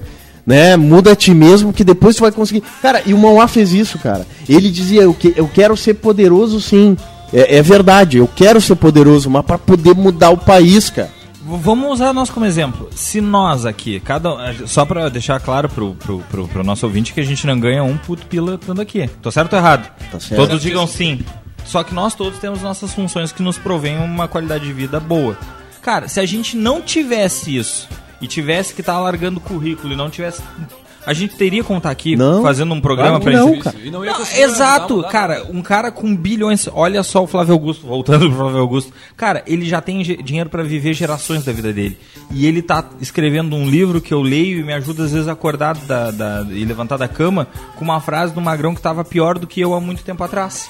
né? 0.45 0.77
Muda 0.77 1.11
a 1.11 1.15
ti 1.17 1.33
mesmo, 1.33 1.73
que 1.73 1.83
depois 1.83 2.15
tu 2.15 2.21
vai 2.21 2.31
conseguir. 2.31 2.63
Cara, 2.81 3.01
e 3.05 3.13
o 3.13 3.17
Mauá 3.17 3.45
fez 3.49 3.73
isso, 3.73 3.99
cara. 3.99 4.25
Ele 4.47 4.71
dizia, 4.71 5.01
eu, 5.01 5.13
que, 5.13 5.33
eu 5.35 5.49
quero 5.53 5.75
ser 5.75 5.95
poderoso 5.95 6.61
sim. 6.61 6.95
É, 7.33 7.57
é 7.57 7.61
verdade, 7.61 8.19
eu 8.19 8.29
quero 8.33 8.61
ser 8.61 8.77
poderoso, 8.77 9.29
mas 9.29 9.43
pra 9.43 9.57
poder 9.57 9.93
mudar 9.93 10.29
o 10.29 10.37
país, 10.37 10.89
cara. 10.89 11.16
Vamos 11.47 11.93
usar 11.93 12.11
nós 12.11 12.29
como 12.29 12.45
exemplo. 12.45 12.89
Se 12.93 13.21
nós 13.21 13.65
aqui, 13.65 14.01
cada 14.01 14.29
só 14.67 14.85
pra 14.85 15.07
deixar 15.07 15.39
claro 15.39 15.69
pro, 15.69 15.95
pro, 15.95 16.19
pro, 16.29 16.45
pro 16.45 16.63
nosso 16.63 16.85
ouvinte 16.85 17.13
que 17.13 17.21
a 17.21 17.23
gente 17.23 17.47
não 17.47 17.57
ganha 17.57 17.81
um 17.81 17.97
puto 17.97 18.25
pila 18.27 18.55
estando 18.55 18.81
aqui. 18.81 19.07
Tô 19.21 19.31
certo 19.31 19.53
ou 19.53 19.59
errado? 19.59 19.89
Tá 20.11 20.19
certo. 20.19 20.41
Todos 20.41 20.61
digam 20.61 20.85
sim. 20.85 21.21
Só 21.63 21.83
que 21.83 21.93
nós 21.93 22.13
todos 22.13 22.37
temos 22.39 22.61
nossas 22.61 22.93
funções 22.93 23.31
que 23.31 23.41
nos 23.41 23.57
provêm 23.57 23.97
uma 23.97 24.27
qualidade 24.27 24.65
de 24.65 24.73
vida 24.73 24.99
boa. 24.99 25.37
Cara, 25.81 26.09
se 26.09 26.19
a 26.19 26.25
gente 26.25 26.57
não 26.57 26.81
tivesse 26.81 27.55
isso 27.55 27.87
e 28.19 28.27
tivesse 28.27 28.73
que 28.73 28.81
estar 28.81 28.95
tá 28.95 28.99
largando 28.99 29.39
currículo 29.39 29.93
e 29.93 29.95
não 29.95 30.09
tivesse 30.09 30.41
a 31.07 31.13
gente 31.13 31.35
teria 31.35 31.63
como 31.63 31.77
estar 31.77 31.89
aqui 31.89 32.15
Não. 32.15 32.43
fazendo 32.43 32.73
um 32.73 32.79
programa 32.81 33.19
Claro 33.19 33.23
pra 33.23 33.33
não, 33.33 33.53
gente- 33.55 33.63
cara. 33.63 33.77
E 33.83 33.89
não 33.89 34.05
ia 34.05 34.11
Não, 34.11 34.21
exato, 34.21 34.95
mudar, 34.95 35.07
mudar, 35.07 35.09
cara, 35.09 35.47
um 35.51 35.61
cara 35.63 35.91
com 35.91 36.15
bilhões, 36.15 36.67
olha 36.71 37.01
só 37.01 37.23
o 37.23 37.27
Flávio 37.27 37.53
Augusto, 37.53 37.87
voltando 37.87 38.27
pro 38.29 38.37
Flávio 38.37 38.59
Augusto. 38.59 38.93
Cara, 39.15 39.41
ele 39.47 39.65
já 39.65 39.81
tem 39.81 40.03
dinheiro 40.03 40.49
pra 40.49 40.61
viver 40.61 40.93
gerações 40.93 41.43
da 41.45 41.51
vida 41.51 41.73
dele. 41.73 41.97
E 42.29 42.45
ele 42.45 42.61
tá 42.61 42.83
escrevendo 43.01 43.55
um 43.55 43.67
livro 43.69 44.01
que 44.01 44.13
eu 44.13 44.21
leio 44.21 44.59
e 44.59 44.63
me 44.63 44.73
ajuda 44.73 45.05
às 45.05 45.11
vezes 45.13 45.27
a 45.27 45.31
acordar 45.31 45.75
da, 45.87 46.11
da- 46.11 46.45
e 46.51 46.63
levantar 46.65 46.97
da 46.97 47.07
cama 47.07 47.47
com 47.77 47.85
uma 47.85 48.01
frase 48.01 48.33
do 48.33 48.41
Magrão 48.41 48.75
que 48.75 48.81
tava 48.81 49.03
pior 49.03 49.39
do 49.39 49.47
que 49.47 49.61
eu 49.61 49.73
há 49.73 49.79
muito 49.81 50.03
tempo 50.03 50.23
atrás. 50.23 50.69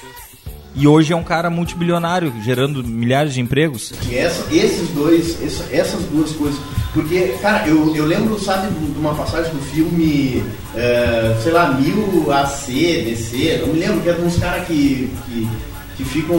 E 0.78 0.86
hoje 0.86 1.12
é 1.12 1.16
um 1.16 1.24
cara 1.24 1.50
multibilionário, 1.50 2.32
gerando 2.44 2.84
milhares 2.84 3.34
de 3.34 3.40
empregos. 3.40 3.92
E 4.08 4.16
essa- 4.16 4.46
esses 4.54 4.88
dois, 4.90 5.42
essa- 5.42 5.64
essas 5.72 6.02
duas 6.04 6.30
coisas. 6.32 6.58
Porque, 6.94 7.34
cara, 7.42 7.66
eu, 7.66 7.94
eu 7.96 8.04
lembro, 8.06 8.38
sabe, 8.40 8.68
de 8.72 8.98
uma 8.98 9.14
passagem 9.14 9.52
do 9.52 9.60
filme, 9.60 10.42
é, 10.76 11.36
sei 11.42 11.52
lá, 11.52 11.72
1000 11.72 12.30
AC, 12.32 13.02
DC, 13.04 13.58
não 13.66 13.74
me 13.74 13.80
lembro, 13.80 14.00
que 14.00 14.08
é 14.08 14.12
de 14.12 14.22
uns 14.22 14.36
caras 14.36 14.66
que, 14.66 15.10
que, 15.26 15.48
que 15.96 16.04
ficam 16.04 16.38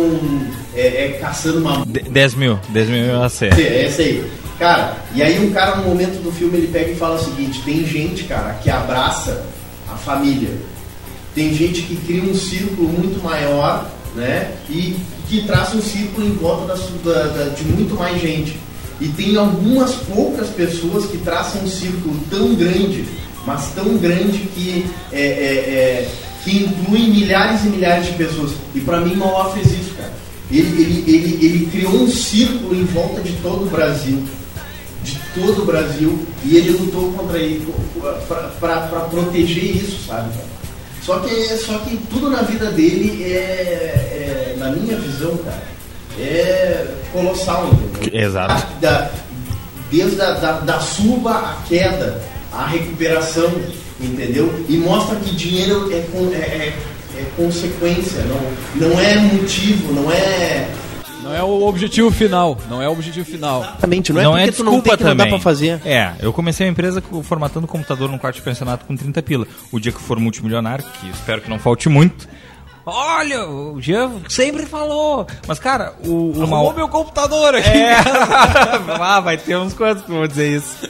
é, 0.75 0.87
é, 1.05 1.17
caçando 1.21 1.59
uma 1.59 1.85
De- 1.85 1.99
10 2.09 2.33
mil, 2.35 2.57
10 2.69 2.89
mil 2.89 3.21
a 3.21 3.29
ser. 3.29 3.53
É 3.59 3.85
essa 3.85 4.01
aí. 4.01 4.23
Cara, 4.57 4.97
e 5.13 5.21
aí 5.21 5.39
um 5.45 5.51
cara 5.51 5.77
no 5.77 5.83
momento 5.87 6.21
do 6.23 6.31
filme 6.31 6.57
ele 6.57 6.67
pega 6.67 6.91
e 6.91 6.95
fala 6.95 7.15
o 7.15 7.23
seguinte, 7.23 7.61
tem 7.63 7.85
gente, 7.85 8.23
cara, 8.23 8.53
que 8.55 8.69
abraça 8.69 9.45
a 9.91 9.95
família. 9.95 10.49
Tem 11.35 11.53
gente 11.53 11.83
que 11.83 11.95
cria 11.95 12.23
um 12.23 12.33
círculo 12.35 12.87
muito 12.89 13.23
maior, 13.23 13.89
né? 14.15 14.51
E 14.69 14.95
que 15.27 15.41
traça 15.43 15.77
um 15.77 15.81
círculo 15.81 16.25
em 16.27 16.33
volta 16.33 16.73
da 17.03 17.23
da- 17.23 17.49
de 17.49 17.63
muito 17.65 17.95
mais 17.95 18.19
gente. 18.21 18.57
E 19.01 19.07
tem 19.09 19.37
algumas 19.37 19.93
poucas 19.93 20.49
pessoas 20.49 21.05
que 21.05 21.17
traçam 21.19 21.61
um 21.63 21.67
círculo 21.67 22.19
tão 22.29 22.53
grande, 22.55 23.05
mas 23.45 23.67
tão 23.73 23.97
grande 23.97 24.39
que 24.53 24.85
é, 25.11 25.21
é, 25.21 25.23
é, 25.23 26.09
que 26.43 26.57
inclui 26.65 27.07
milhares 27.07 27.63
e 27.63 27.67
milhares 27.69 28.07
de 28.07 28.13
pessoas. 28.13 28.51
E 28.75 28.81
pra 28.81 28.99
mim 28.99 29.15
Mauá 29.15 29.51
fez 29.51 29.67
isso, 29.67 29.93
cara. 29.95 30.11
Ele, 30.51 30.81
ele, 30.81 31.03
ele, 31.07 31.45
ele 31.45 31.65
criou 31.71 31.93
um 31.93 32.09
círculo 32.09 32.75
em 32.75 32.83
volta 32.85 33.21
de 33.21 33.31
todo 33.33 33.67
o 33.67 33.69
Brasil. 33.69 34.21
De 35.03 35.17
todo 35.33 35.61
o 35.61 35.65
Brasil. 35.65 36.19
E 36.43 36.57
ele 36.57 36.71
lutou 36.71 37.13
contra 37.13 37.37
ele 37.37 37.65
para 38.59 38.79
proteger 39.09 39.77
isso, 39.77 40.07
sabe, 40.07 40.29
cara? 40.33 40.58
Só 41.09 41.17
que, 41.21 41.57
só 41.57 41.79
que 41.79 41.97
tudo 42.11 42.29
na 42.29 42.43
vida 42.43 42.69
dele 42.69 43.23
é, 43.23 44.53
é, 44.53 44.55
na 44.59 44.69
minha 44.69 44.95
visão, 44.95 45.35
cara, 45.37 45.63
é 46.19 46.85
colossal, 47.11 47.67
entendeu? 47.97 48.21
Exato. 48.27 48.67
Da, 48.79 49.09
desde 49.89 50.21
a 50.21 50.33
da, 50.33 50.51
da 50.59 50.79
suba 50.79 51.31
à 51.31 51.63
queda, 51.67 52.21
a 52.53 52.67
recuperação, 52.67 53.51
entendeu? 53.99 54.53
E 54.69 54.77
mostra 54.77 55.15
que 55.15 55.35
dinheiro 55.35 55.91
é, 55.91 55.95
é, 55.95 56.37
é, 56.37 56.73
é 57.17 57.25
consequência, 57.35 58.21
não, 58.25 58.87
não 58.87 58.99
é 58.99 59.15
motivo, 59.15 59.91
não 59.91 60.11
é 60.11 60.69
Não 61.29 61.35
é 61.35 61.43
o 61.43 61.67
objetivo 61.67 62.09
final. 62.11 62.57
Não 62.69 62.81
é 62.81 62.89
o 62.89 62.91
objetivo 62.91 63.25
final. 63.29 63.61
exatamente, 63.61 64.11
não, 64.11 64.21
Não 64.23 64.37
é 64.37 64.43
é 64.43 64.45
porque 64.47 64.57
tu 64.57 64.63
não 64.63 64.71
desculpa 64.73 64.89
tem 64.89 64.97
que 64.97 65.03
não 65.03 65.11
também. 65.11 65.25
dá 65.27 65.29
pra 65.31 65.39
fazer. 65.39 65.81
É, 65.85 66.13
eu 66.21 66.33
comecei 66.33 66.67
a 66.67 66.69
empresa 66.69 67.03
formatando 67.23 67.67
computador 67.67 68.09
num 68.09 68.17
quarto 68.17 68.37
de 68.37 68.41
pensionato 68.41 68.85
com 68.85 68.95
30 68.95 69.21
pila. 69.21 69.47
O 69.71 69.79
dia 69.79 69.91
que 69.91 70.01
for 70.01 70.19
multimilionário, 70.19 70.83
que 70.99 71.09
espero 71.09 71.41
que 71.41 71.49
não 71.49 71.59
falte 71.59 71.87
muito. 71.87 72.27
Olha, 72.85 73.47
o 73.47 73.79
Jean 73.79 74.13
sempre 74.27 74.65
falou. 74.65 75.27
Mas, 75.47 75.59
cara, 75.59 75.93
o, 76.03 76.29
o 76.31 76.41
Arrumou 76.41 76.47
Mau- 76.65 76.73
meu 76.73 76.87
computador 76.87 77.53
aqui. 77.53 77.69
É. 77.69 77.93
ah, 78.99 79.19
vai 79.19 79.37
ter 79.37 79.55
uns 79.57 79.73
quantos 79.75 80.03
que 80.03 80.09
vão 80.11 80.25
dizer 80.25 80.55
isso. 80.57 80.89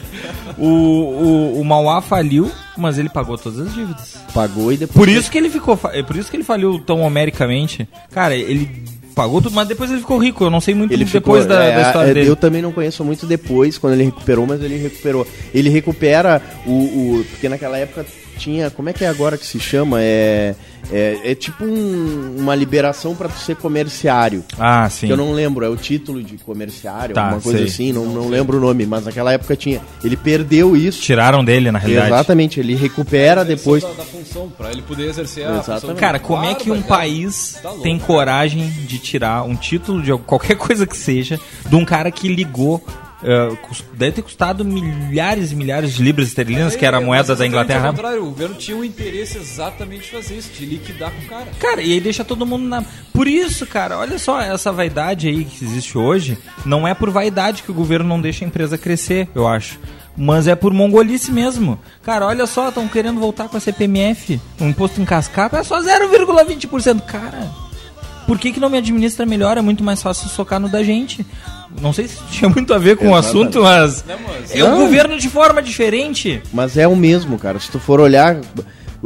O, 0.56 0.64
o, 0.66 1.60
o 1.60 1.64
Mauá 1.64 2.00
faliu, 2.00 2.50
mas 2.76 2.96
ele 2.96 3.10
pagou 3.10 3.36
todas 3.36 3.58
as 3.58 3.74
dívidas. 3.74 4.16
Pagou 4.32 4.72
e 4.72 4.78
depois. 4.78 4.96
Por 4.96 5.08
isso 5.10 5.30
que 5.30 5.36
ele 5.36 5.50
ficou. 5.50 5.78
É 5.92 6.02
por 6.02 6.16
isso 6.16 6.30
que 6.30 6.36
ele 6.38 6.44
faliu 6.44 6.78
tão 6.78 7.02
homericamente. 7.02 7.86
Cara, 8.12 8.34
ele 8.34 8.82
pagou 9.14 9.40
tudo, 9.42 9.54
mas 9.54 9.68
depois 9.68 9.90
ele 9.90 10.00
ficou 10.00 10.18
rico. 10.18 10.44
Eu 10.44 10.50
não 10.50 10.60
sei 10.60 10.74
muito 10.74 10.92
Ele 10.92 11.04
depois 11.04 11.42
ficou, 11.44 11.56
da, 11.56 11.64
é, 11.64 11.74
da 11.76 11.82
história 11.88 12.10
é, 12.10 12.14
dele. 12.14 12.28
Eu 12.28 12.36
também 12.36 12.62
não 12.62 12.72
conheço 12.72 13.04
muito 13.04 13.26
depois, 13.26 13.78
quando 13.78 13.94
ele 13.94 14.04
recuperou, 14.04 14.46
mas 14.46 14.62
ele 14.62 14.76
recuperou. 14.78 15.26
Ele 15.54 15.68
recupera 15.70 16.40
o. 16.66 16.70
o- 16.72 17.24
porque 17.30 17.48
naquela 17.48 17.76
época 17.78 18.04
tinha. 18.40 18.70
Como 18.70 18.88
é 18.88 18.92
que 18.92 19.04
é 19.04 19.08
agora 19.08 19.36
que 19.36 19.46
se 19.46 19.60
chama? 19.60 19.98
É. 20.00 20.54
É, 20.90 21.32
é 21.32 21.34
tipo 21.34 21.62
um- 21.62 22.36
uma 22.38 22.54
liberação 22.54 23.14
pra 23.14 23.28
tu 23.28 23.38
ser 23.38 23.54
comerciário. 23.54 24.42
Ah, 24.58 24.88
sim. 24.88 25.06
Que 25.08 25.12
eu 25.12 25.16
não 25.16 25.32
lembro, 25.32 25.62
é 25.64 25.68
o 25.68 25.76
título 25.76 26.22
de 26.22 26.38
comerciário, 26.38 27.14
Tá, 27.14 27.24
alguma 27.24 27.40
coisa 27.42 27.58
sei. 27.58 27.66
assim, 27.66 27.92
não, 27.92 28.06
não 28.06 28.28
lembro 28.28 28.56
o 28.56 28.60
nome, 28.60 28.86
mas 28.86 29.04
naquela 29.04 29.30
época 29.32 29.54
tinha. 29.54 29.80
Ele 30.02 30.16
perdeu 30.16 30.74
isso. 30.74 31.02
Tiraram 31.02 31.44
dele, 31.44 31.70
na 31.70 31.78
realidade. 31.78 32.08
Exatamente, 32.08 32.58
ele 32.60 32.74
recupera 32.74 33.44
depois. 33.44 33.82
Da, 33.82 33.90
da 33.92 34.04
função, 34.04 34.48
pra 34.56 34.70
ele 34.72 34.80
poder 34.82 35.08
exercer 35.10 35.46
a 35.46 35.50
Exatamente. 35.50 35.80
função. 35.82 35.96
Cara, 35.96 36.18
como 36.18 36.44
é 36.46 36.54
que 36.54 36.70
um 36.70 36.80
país 36.82 37.58
Tá 37.62 37.68
louco, 37.68 37.82
tem 37.84 37.98
coragem 37.98 38.68
de 38.86 38.98
tirar 38.98 39.42
um 39.44 39.54
título 39.54 40.02
de 40.02 40.12
qualquer 40.24 40.56
coisa 40.56 40.86
que 40.86 40.96
seja 40.96 41.38
de 41.68 41.76
um 41.76 41.84
cara 41.84 42.10
que 42.10 42.26
ligou. 42.26 42.82
Cus- 43.62 43.84
deve 43.94 44.12
ter 44.12 44.22
custado 44.22 44.64
milhares 44.64 45.52
e 45.52 45.54
milhares 45.56 45.92
de 45.94 46.02
libras 46.02 46.28
esterlinas, 46.28 46.74
que 46.74 46.86
era 46.86 46.98
a 46.98 47.00
É, 47.00 47.04
moeda 47.04 47.36
da 47.36 47.44
ao 47.44 47.48
Inglaterra. 47.48 47.88
contrário, 47.90 48.22
o 48.22 48.26
governo 48.26 48.54
tinha 48.54 48.76
um 48.76 48.82
interesse 48.84 49.36
exatamente 49.38 50.04
de 50.04 50.10
fazer 50.10 50.38
isso, 50.38 50.50
de 50.58 50.64
liquidar 50.64 51.10
com 51.12 51.22
o 51.22 51.26
cara. 51.28 51.46
Cara, 51.58 51.82
e 51.82 51.92
aí 51.92 52.00
deixa 52.00 52.24
todo 52.24 52.46
mundo 52.46 52.64
na. 52.66 52.82
Por 53.12 53.28
isso, 53.28 53.66
cara, 53.66 53.98
olha 53.98 54.18
só, 54.18 54.40
essa 54.40 54.72
vaidade 54.72 55.28
aí 55.28 55.44
que 55.44 55.64
existe 55.64 55.98
hoje, 55.98 56.38
não 56.64 56.86
é 56.88 56.94
por 56.94 57.10
vaidade 57.10 57.62
que 57.62 57.70
o 57.70 57.74
governo 57.74 58.08
não 58.08 58.20
deixa 58.20 58.44
a 58.44 58.48
empresa 58.48 58.78
crescer, 58.78 59.28
eu 59.34 59.46
acho. 59.46 59.78
Mas 60.16 60.48
é 60.48 60.54
por 60.54 60.72
mongolice 60.72 61.30
mesmo. 61.30 61.78
Cara, 62.02 62.26
olha 62.26 62.46
só, 62.46 62.68
estão 62.68 62.88
querendo 62.88 63.20
voltar 63.20 63.48
com 63.48 63.56
a 63.56 63.60
CPMF, 63.60 64.40
um 64.60 64.68
imposto 64.68 65.00
em 65.00 65.04
cascata, 65.04 65.58
é 65.58 65.62
só 65.62 65.80
0,20%. 65.80 67.02
Cara, 67.02 67.48
por 68.26 68.38
que, 68.38 68.52
que 68.52 68.60
não 68.60 68.68
me 68.68 68.78
administra 68.78 69.24
melhor? 69.24 69.56
É 69.56 69.62
muito 69.62 69.84
mais 69.84 70.02
fácil 70.02 70.28
socar 70.28 70.58
no 70.60 70.68
da 70.68 70.82
gente. 70.82 71.24
Não 71.80 71.92
sei 71.92 72.08
se 72.08 72.16
tinha 72.30 72.48
muito 72.48 72.72
a 72.74 72.78
ver 72.78 72.96
com 72.96 73.04
o 73.10 73.18
Exatamente. 73.18 73.28
assunto, 73.28 73.62
mas. 73.62 74.04
Não, 74.06 74.16
mas- 74.26 74.54
É 74.54 74.64
um 74.64 74.70
Não. 74.70 74.78
governo 74.86 75.18
de 75.18 75.28
forma 75.28 75.62
diferente. 75.62 76.42
Mas 76.52 76.76
é 76.76 76.88
o 76.88 76.96
mesmo, 76.96 77.38
cara. 77.38 77.58
Se 77.60 77.70
tu 77.70 77.78
for 77.78 78.00
olhar 78.00 78.36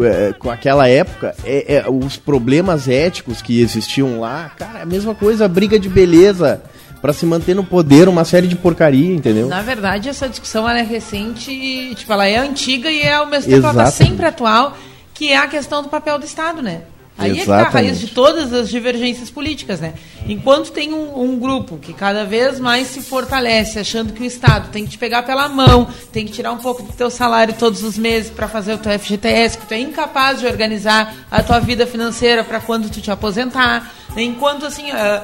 é, 0.01 0.33
com 0.39 0.51
aquela 0.51 0.89
época, 0.89 1.35
é, 1.45 1.77
é, 1.77 1.85
os 1.91 2.17
problemas 2.17 2.89
éticos 2.89 3.41
que 3.43 3.61
existiam 3.61 4.19
lá, 4.21 4.51
cara, 4.57 4.81
é 4.81 4.83
a 4.83 4.87
mesma 4.87 5.15
coisa, 5.15 5.47
briga 5.47 5.79
de 5.79 5.89
beleza 5.89 6.63
pra 7.01 7.13
se 7.13 7.25
manter 7.27 7.55
no 7.55 7.63
poder, 7.63 8.09
uma 8.09 8.25
série 8.25 8.47
de 8.49 8.57
porcaria, 8.57 9.15
entendeu? 9.15 9.47
Na 9.47 9.61
verdade, 9.63 10.09
essa 10.09 10.27
discussão 10.29 10.69
ela 10.69 10.79
é 10.81 10.83
recente, 10.83 11.51
e, 11.53 11.95
tipo, 11.95 12.11
ela 12.13 12.27
é 12.27 12.39
antiga 12.39 12.91
e 12.91 13.03
é 13.03 13.15
ao 13.15 13.27
mesmo 13.27 13.51
tempo 13.53 13.67
ela 13.67 13.71
está 13.73 13.83
Exatamente. 13.85 14.11
sempre 14.11 14.27
atual, 14.27 14.77
que 15.13 15.31
é 15.31 15.37
a 15.37 15.47
questão 15.47 15.83
do 15.83 15.89
papel 15.91 16.19
do 16.19 16.25
Estado, 16.25 16.63
né? 16.63 16.81
Aí 17.17 17.31
é 17.31 17.35
que 17.35 17.47
tá 17.47 17.57
a 17.57 17.61
Exatamente. 17.61 17.87
raiz 17.87 18.01
de 18.01 18.09
todas 18.09 18.53
as 18.53 18.69
divergências 18.69 19.31
políticas, 19.31 19.81
né? 19.81 19.95
Enquanto 20.27 20.73
tem 20.73 20.93
um, 20.93 21.21
um 21.23 21.39
grupo 21.39 21.77
que 21.77 21.93
cada 21.93 22.25
vez 22.25 22.59
mais 22.59 22.89
se 22.89 23.01
fortalece, 23.01 23.79
achando 23.79 24.13
que 24.13 24.23
o 24.23 24.25
Estado 24.25 24.71
tem 24.73 24.85
que 24.85 24.91
te 24.91 24.99
pegar 24.99 25.23
pela 25.23 25.49
mão, 25.49 25.87
tem 26.13 26.27
que 26.27 26.33
tirar 26.33 26.51
um 26.51 26.59
pouco 26.59 26.83
do 26.83 26.93
teu 26.93 27.11
salário 27.11 27.55
todos 27.55 27.85
os 27.85 27.97
meses 27.97 28.31
para 28.31 28.49
fazer 28.49 28.75
o 28.75 28.79
teu 28.79 28.99
FGTS, 28.99 29.59
que 29.59 29.67
tu 29.67 29.75
é 29.75 29.79
incapaz 29.79 30.41
de 30.41 30.47
organizar 30.47 31.15
a 31.31 31.41
tua 31.41 31.61
vida 31.61 31.87
financeira 31.87 32.43
para 32.43 32.59
quando 32.59 32.91
tu 32.91 33.01
te 33.01 33.11
aposentar, 33.11 33.93
enquanto 34.17 34.67
assim, 34.67 34.91
ah, 34.91 35.23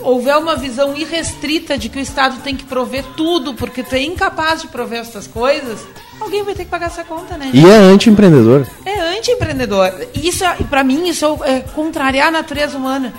houver 0.00 0.36
uma 0.36 0.56
visão 0.56 0.96
irrestrita 0.96 1.76
de 1.76 1.88
que 1.88 1.98
o 1.98 2.02
Estado 2.02 2.40
tem 2.42 2.56
que 2.56 2.64
prover 2.64 3.04
tudo, 3.16 3.54
porque 3.54 3.82
tu 3.82 3.94
é 3.94 4.02
incapaz 4.02 4.62
de 4.62 4.68
prover 4.68 5.00
essas 5.00 5.26
coisas, 5.26 5.80
alguém 6.20 6.42
vai 6.42 6.54
ter 6.54 6.64
que 6.64 6.70
pagar 6.70 6.86
essa 6.86 7.04
conta, 7.04 7.36
né? 7.36 7.50
E 7.52 7.64
é 7.66 7.74
anti-empreendedor. 7.76 8.66
É 8.84 9.00
anti-empreendedor. 9.16 9.92
Isso, 10.14 10.44
é- 10.44 10.56
pra 10.70 10.84
mim, 10.84 11.08
isso 11.08 11.26
é 11.44 11.60
contrariar 11.60 12.28
a 12.28 12.30
natureza 12.30 12.76
humana. 12.76 13.12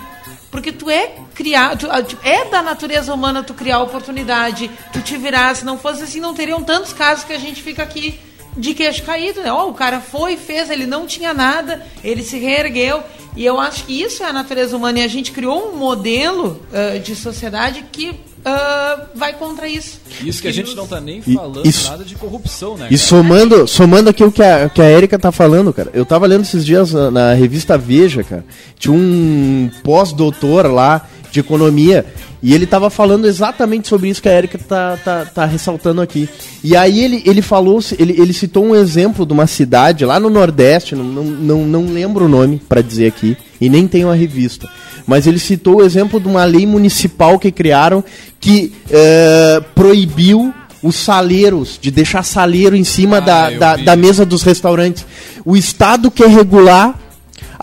Porque 0.49 0.71
tu 0.71 0.87
é 0.89 1.13
criar, 1.33 1.75
tu, 1.75 1.87
ah, 1.89 2.03
é 2.23 2.45
da 2.45 2.61
natureza 2.61 3.11
humana 3.11 3.41
tu 3.41 3.55
criar 3.55 3.79
oportunidade, 3.79 4.69
tu 4.93 5.01
te 5.01 5.17
virar, 5.17 5.55
se 5.55 5.65
não 5.65 5.79
fosse 5.79 6.03
assim, 6.03 6.19
não 6.19 6.33
teriam 6.33 6.61
tantos 6.63 6.93
casos 6.93 7.23
que 7.23 7.33
a 7.33 7.39
gente 7.39 7.61
fica 7.63 7.81
aqui 7.81 8.19
de 8.57 8.73
queixo 8.73 9.03
caído, 9.03 9.41
né? 9.41 9.51
Ó, 9.51 9.69
o 9.69 9.73
cara 9.73 9.99
foi, 9.99 10.37
fez, 10.37 10.69
ele 10.69 10.85
não 10.85 11.05
tinha 11.05 11.33
nada, 11.33 11.85
ele 12.03 12.23
se 12.23 12.37
reergueu. 12.37 13.03
E 13.35 13.43
eu 13.45 13.59
acho 13.59 13.85
que 13.85 13.99
isso 13.99 14.23
é 14.23 14.27
a 14.27 14.33
natureza 14.33 14.77
humana. 14.77 14.99
E 14.99 15.03
a 15.03 15.07
gente 15.07 15.31
criou 15.31 15.71
um 15.73 15.75
modelo 15.77 16.61
ah, 16.71 16.99
de 16.99 17.15
sociedade 17.15 17.83
que 17.91 18.13
ah, 18.45 19.07
vai 19.15 19.33
contra 19.33 19.67
isso. 19.67 19.99
Isso 20.23 20.41
que 20.41 20.47
a 20.47 20.51
gente 20.51 20.75
não 20.75 20.85
tá 20.85 21.01
nem 21.01 21.21
falando 21.21 21.65
isso- 21.65 21.89
nada 21.89 22.03
de 22.03 22.13
corrupção, 22.13 22.77
né? 22.77 22.85
E 22.91 22.95
cara? 22.95 22.97
somando, 22.97 23.67
somando 23.67 24.09
aqui 24.09 24.23
o 24.23 24.31
que 24.31 24.43
a, 24.43 24.69
que 24.69 24.81
a 24.81 24.91
Erika 24.91 25.17
tá 25.17 25.31
falando, 25.31 25.73
cara. 25.73 25.89
Eu 25.93 26.05
tava 26.05 26.27
lendo 26.27 26.41
esses 26.41 26.63
dias 26.63 26.93
na, 26.93 27.09
na 27.09 27.33
revista 27.33 27.75
Veja, 27.77 28.23
cara. 28.23 28.45
Tinha 28.77 28.93
um 28.93 29.71
pós-doutor 29.83 30.67
lá 30.71 31.09
de 31.33 31.39
economia. 31.39 32.05
E 32.41 32.53
ele 32.53 32.67
tava 32.67 32.89
falando 32.89 33.25
exatamente 33.25 33.87
sobre 33.87 34.09
isso 34.09 34.21
que 34.21 34.29
a 34.29 34.37
Erika 34.37 34.57
tá, 34.57 34.97
tá, 35.03 35.25
tá 35.25 35.45
ressaltando 35.45 36.01
aqui. 36.01 36.29
E 36.63 36.75
aí 36.75 37.03
ele, 37.03 37.23
ele 37.25 37.41
falou, 37.41 37.79
ele, 37.97 38.13
ele 38.21 38.33
citou 38.33 38.63
um 38.65 38.75
exemplo 38.75 39.25
de 39.25 39.33
uma 39.33 39.47
cidade 39.47 40.05
lá 40.05 40.19
no 40.19 40.29
Nordeste, 40.29 40.95
não, 40.95 41.03
não, 41.03 41.23
não, 41.23 41.65
não 41.65 41.93
lembro 41.93 42.25
o 42.25 42.29
nome 42.29 42.61
pra 42.69 42.81
dizer 42.81 43.07
aqui, 43.07 43.35
e 43.59 43.69
nem 43.69 43.87
tenho 43.87 44.09
a 44.09 44.13
revista. 44.13 44.69
Mas 45.07 45.25
ele 45.25 45.39
citou 45.39 45.77
o 45.77 45.83
exemplo 45.83 46.19
de 46.19 46.27
uma 46.27 46.45
lei 46.45 46.65
municipal 46.65 47.39
que 47.39 47.51
criaram 47.51 48.03
que 48.39 48.73
eh, 48.89 49.61
proibiu 49.73 50.53
os 50.81 50.97
saleiros, 50.97 51.79
de 51.81 51.89
deixar 51.89 52.23
saleiro 52.23 52.75
em 52.75 52.83
cima 52.83 53.17
Ah, 53.17 53.21
da, 53.21 53.49
da, 53.49 53.75
da 53.77 53.95
mesa 53.95 54.25
dos 54.25 54.43
restaurantes. 54.43 55.05
O 55.45 55.55
Estado 55.55 56.11
quer 56.11 56.27
regular 56.27 56.99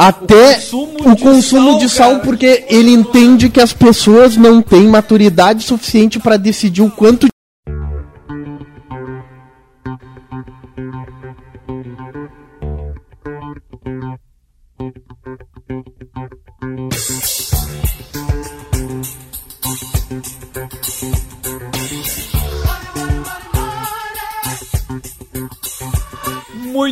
até 0.01 0.55
consumo 0.55 0.96
o 1.05 1.14
de 1.14 1.22
consumo 1.22 1.70
sal, 1.72 1.78
de 1.78 1.88
sal, 1.88 2.11
cara. 2.12 2.22
porque 2.24 2.64
ele 2.70 2.90
entende 2.90 3.51
que 3.51 3.61
as 3.61 3.74
pessoas 3.74 4.34
não 4.34 4.62
têm 4.62 4.86
maturidade 4.86 5.62
suficiente 5.62 6.18
para 6.18 6.38
decidir 6.38 6.80
o 6.80 6.90
quanto 6.90 7.26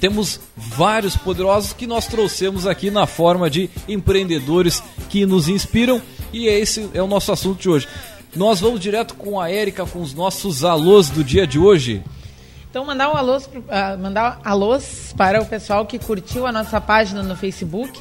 temos 0.00 0.40
vários 0.56 1.16
poderosos 1.16 1.72
que 1.72 1.86
nós 1.86 2.08
trouxemos 2.08 2.66
aqui 2.66 2.90
na 2.90 3.06
forma 3.06 3.48
de 3.48 3.70
empreendedores 3.86 4.82
que 5.08 5.24
nos 5.24 5.48
inspiram 5.48 6.02
e 6.32 6.46
esse 6.46 6.88
é 6.94 7.02
o 7.02 7.06
nosso 7.06 7.30
assunto 7.32 7.60
de 7.60 7.68
hoje. 7.68 7.88
Nós 8.34 8.60
vamos 8.60 8.80
direto 8.80 9.14
com 9.14 9.38
a 9.38 9.50
Érica, 9.50 9.84
com 9.84 10.00
os 10.00 10.14
nossos 10.14 10.64
alôs 10.64 11.10
do 11.10 11.22
dia 11.22 11.46
de 11.46 11.58
hoje. 11.58 12.02
Então, 12.70 12.86
mandar 12.86 13.10
um 13.12 13.16
alôs, 13.16 13.48
ah, 13.68 13.98
mandar 13.98 14.40
alôs 14.42 15.12
para 15.14 15.42
o 15.42 15.44
pessoal 15.44 15.84
que 15.84 15.98
curtiu 15.98 16.46
a 16.46 16.52
nossa 16.52 16.80
página 16.80 17.22
no 17.22 17.36
Facebook. 17.36 18.00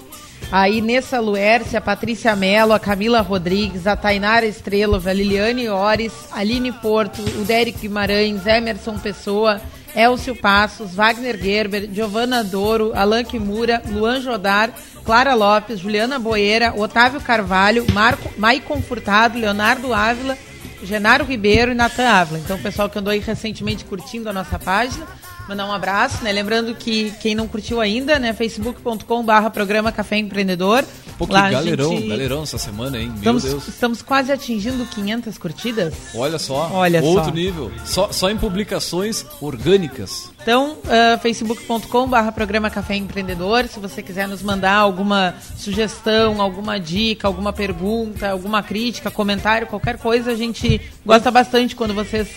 A 0.49 0.69
Inessa 0.69 1.19
Luerce, 1.19 1.75
a 1.75 1.82
Patrícia 1.82 2.36
Mello, 2.36 2.71
a 2.71 2.79
Camila 2.79 3.19
Rodrigues, 3.19 3.86
a 3.86 3.97
Tainara 3.97 4.45
Estrela, 4.45 5.01
a 5.05 5.13
Liliane 5.13 5.67
Ores, 5.67 6.13
a 6.32 6.39
Aline 6.39 6.71
Porto, 6.71 7.21
o 7.21 7.43
Derek 7.43 7.79
Guimarães, 7.79 8.47
Emerson 8.47 8.97
Pessoa, 8.97 9.61
Elcio 9.95 10.36
Passos, 10.36 10.95
Wagner 10.95 11.38
Gerber, 11.38 11.89
Giovana 11.91 12.43
Doro, 12.43 12.91
Alan 12.95 13.23
Kimura, 13.23 13.82
Luan 13.89 14.21
Jodar, 14.21 14.73
Clara 15.12 15.34
Lopes, 15.34 15.82
Juliana 15.82 16.18
Boeira, 16.18 16.74
Otávio 16.74 17.20
Carvalho, 17.20 17.86
Marco, 17.91 18.32
Maicon 18.38 18.82
Furtado, 18.82 19.38
Leonardo 19.38 19.93
Ávila, 19.93 20.38
Genaro 20.82 21.26
Ribeiro 21.26 21.74
e 21.74 21.76
Natan 21.76 22.07
Ávila. 22.07 22.39
Então, 22.39 22.55
o 22.55 22.62
pessoal 22.62 22.89
que 22.89 22.97
andou 22.97 23.12
aí 23.12 23.20
recentemente 23.20 23.84
curtindo 23.84 24.30
a 24.30 24.34
nossa 24.34 24.57
página, 24.57 25.05
mandar 25.52 25.66
um 25.68 25.72
abraço, 25.74 26.24
né? 26.24 26.32
Lembrando 26.32 26.74
que 26.74 27.12
quem 27.22 27.36
não 27.36 27.45
curtiu 27.47 27.82
ainda, 27.82 28.18
né? 28.18 28.32
facebook.com 28.32 29.24
barra 29.24 29.49
programa 29.49 29.91
Café 29.91 30.18
Empreendedor. 30.18 30.86
Pô, 31.18 31.28
que 31.28 31.34
Lá 31.34 31.52
galerão, 31.52 31.89
gente- 31.89 32.08
galerão 32.08 32.43
essa 32.43 32.58
semana, 32.58 32.97
hein? 32.97 33.08
Meu 33.10 33.16
Estamos, 33.18 33.43
Deus. 33.43 33.68
estamos 33.68 34.02
quase 34.02 34.32
atingindo 34.32 34.86
500 34.86 35.38
curtidas. 35.38 35.93
Olha 36.16 36.39
só, 36.39 36.72
Olha 36.74 37.04
outro 37.04 37.26
só. 37.26 37.32
nível. 37.32 37.72
Só, 37.86 38.12
só 38.12 38.30
em 38.32 38.38
publicações 38.38 39.26
orgânicas. 39.41 40.32
Então, 40.41 40.78
ah, 40.88 41.18
facebook.com 41.20 42.08
barra 42.08 42.32
programa 42.32 42.70
Café 42.70 42.95
Empreendedor. 42.95 43.68
Se 43.68 43.78
você 43.80 44.02
quiser 44.02 44.28
nos 44.28 44.41
mandar 44.41 44.74
alguma 44.76 45.36
sugestão, 45.58 46.41
alguma 46.41 46.80
dica, 46.80 47.28
alguma 47.28 47.52
pergunta, 47.54 48.30
alguma 48.30 48.64
crítica, 48.64 49.12
comentário, 49.12 49.68
qualquer 49.68 49.97
coisa, 49.97 50.32
a 50.32 50.36
gente 50.36 50.80
gosta 51.06 51.30
bastante 51.30 51.76
quando 51.76 51.93
vocês 51.93 52.28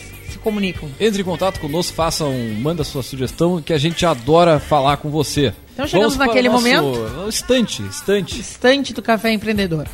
comunicam. 0.44 0.88
Entre 1.00 1.22
em 1.22 1.24
contato 1.24 1.58
conosco, 1.58 1.94
faça 1.94 2.24
um, 2.24 2.54
manda 2.60 2.84
sua 2.84 3.02
sugestão, 3.02 3.62
que 3.62 3.72
a 3.72 3.78
gente 3.78 4.04
adora 4.04 4.60
falar 4.60 4.98
com 4.98 5.10
você. 5.10 5.54
Então, 5.72 5.86
chegamos 5.88 6.14
o 6.14 6.18
naquele 6.18 6.50
momento. 6.50 7.26
Estante, 7.28 7.82
estante. 7.82 8.38
Estante 8.38 8.92
do 8.92 9.02
Café 9.02 9.32
Empreendedor. 9.32 9.88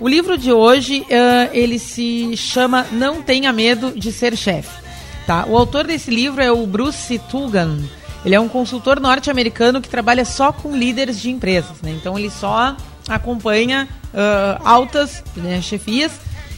O 0.00 0.08
livro 0.08 0.36
de 0.36 0.52
hoje, 0.52 1.06
ah, 1.10 1.48
ele 1.52 1.78
se 1.78 2.36
chama 2.36 2.84
Não 2.90 3.22
Tenha 3.22 3.52
Medo 3.52 3.92
de 3.92 4.10
Ser 4.10 4.36
Chefe. 4.36 4.82
Tá? 5.26 5.46
O 5.46 5.56
autor 5.56 5.86
desse 5.86 6.10
livro 6.10 6.42
é 6.42 6.50
o 6.50 6.66
Bruce 6.66 7.18
Tugan. 7.30 7.78
Ele 8.24 8.34
é 8.34 8.40
um 8.40 8.48
consultor 8.48 9.00
norte-americano 9.00 9.80
que 9.80 9.88
trabalha 9.88 10.24
só 10.24 10.52
com 10.52 10.76
líderes 10.76 11.20
de 11.20 11.30
empresas. 11.30 11.80
Né? 11.80 11.92
Então 11.92 12.18
ele 12.18 12.30
só 12.30 12.76
acompanha 13.08 13.88
ah, 14.12 14.60
altas 14.64 15.22
né, 15.36 15.62
chefias. 15.62 16.12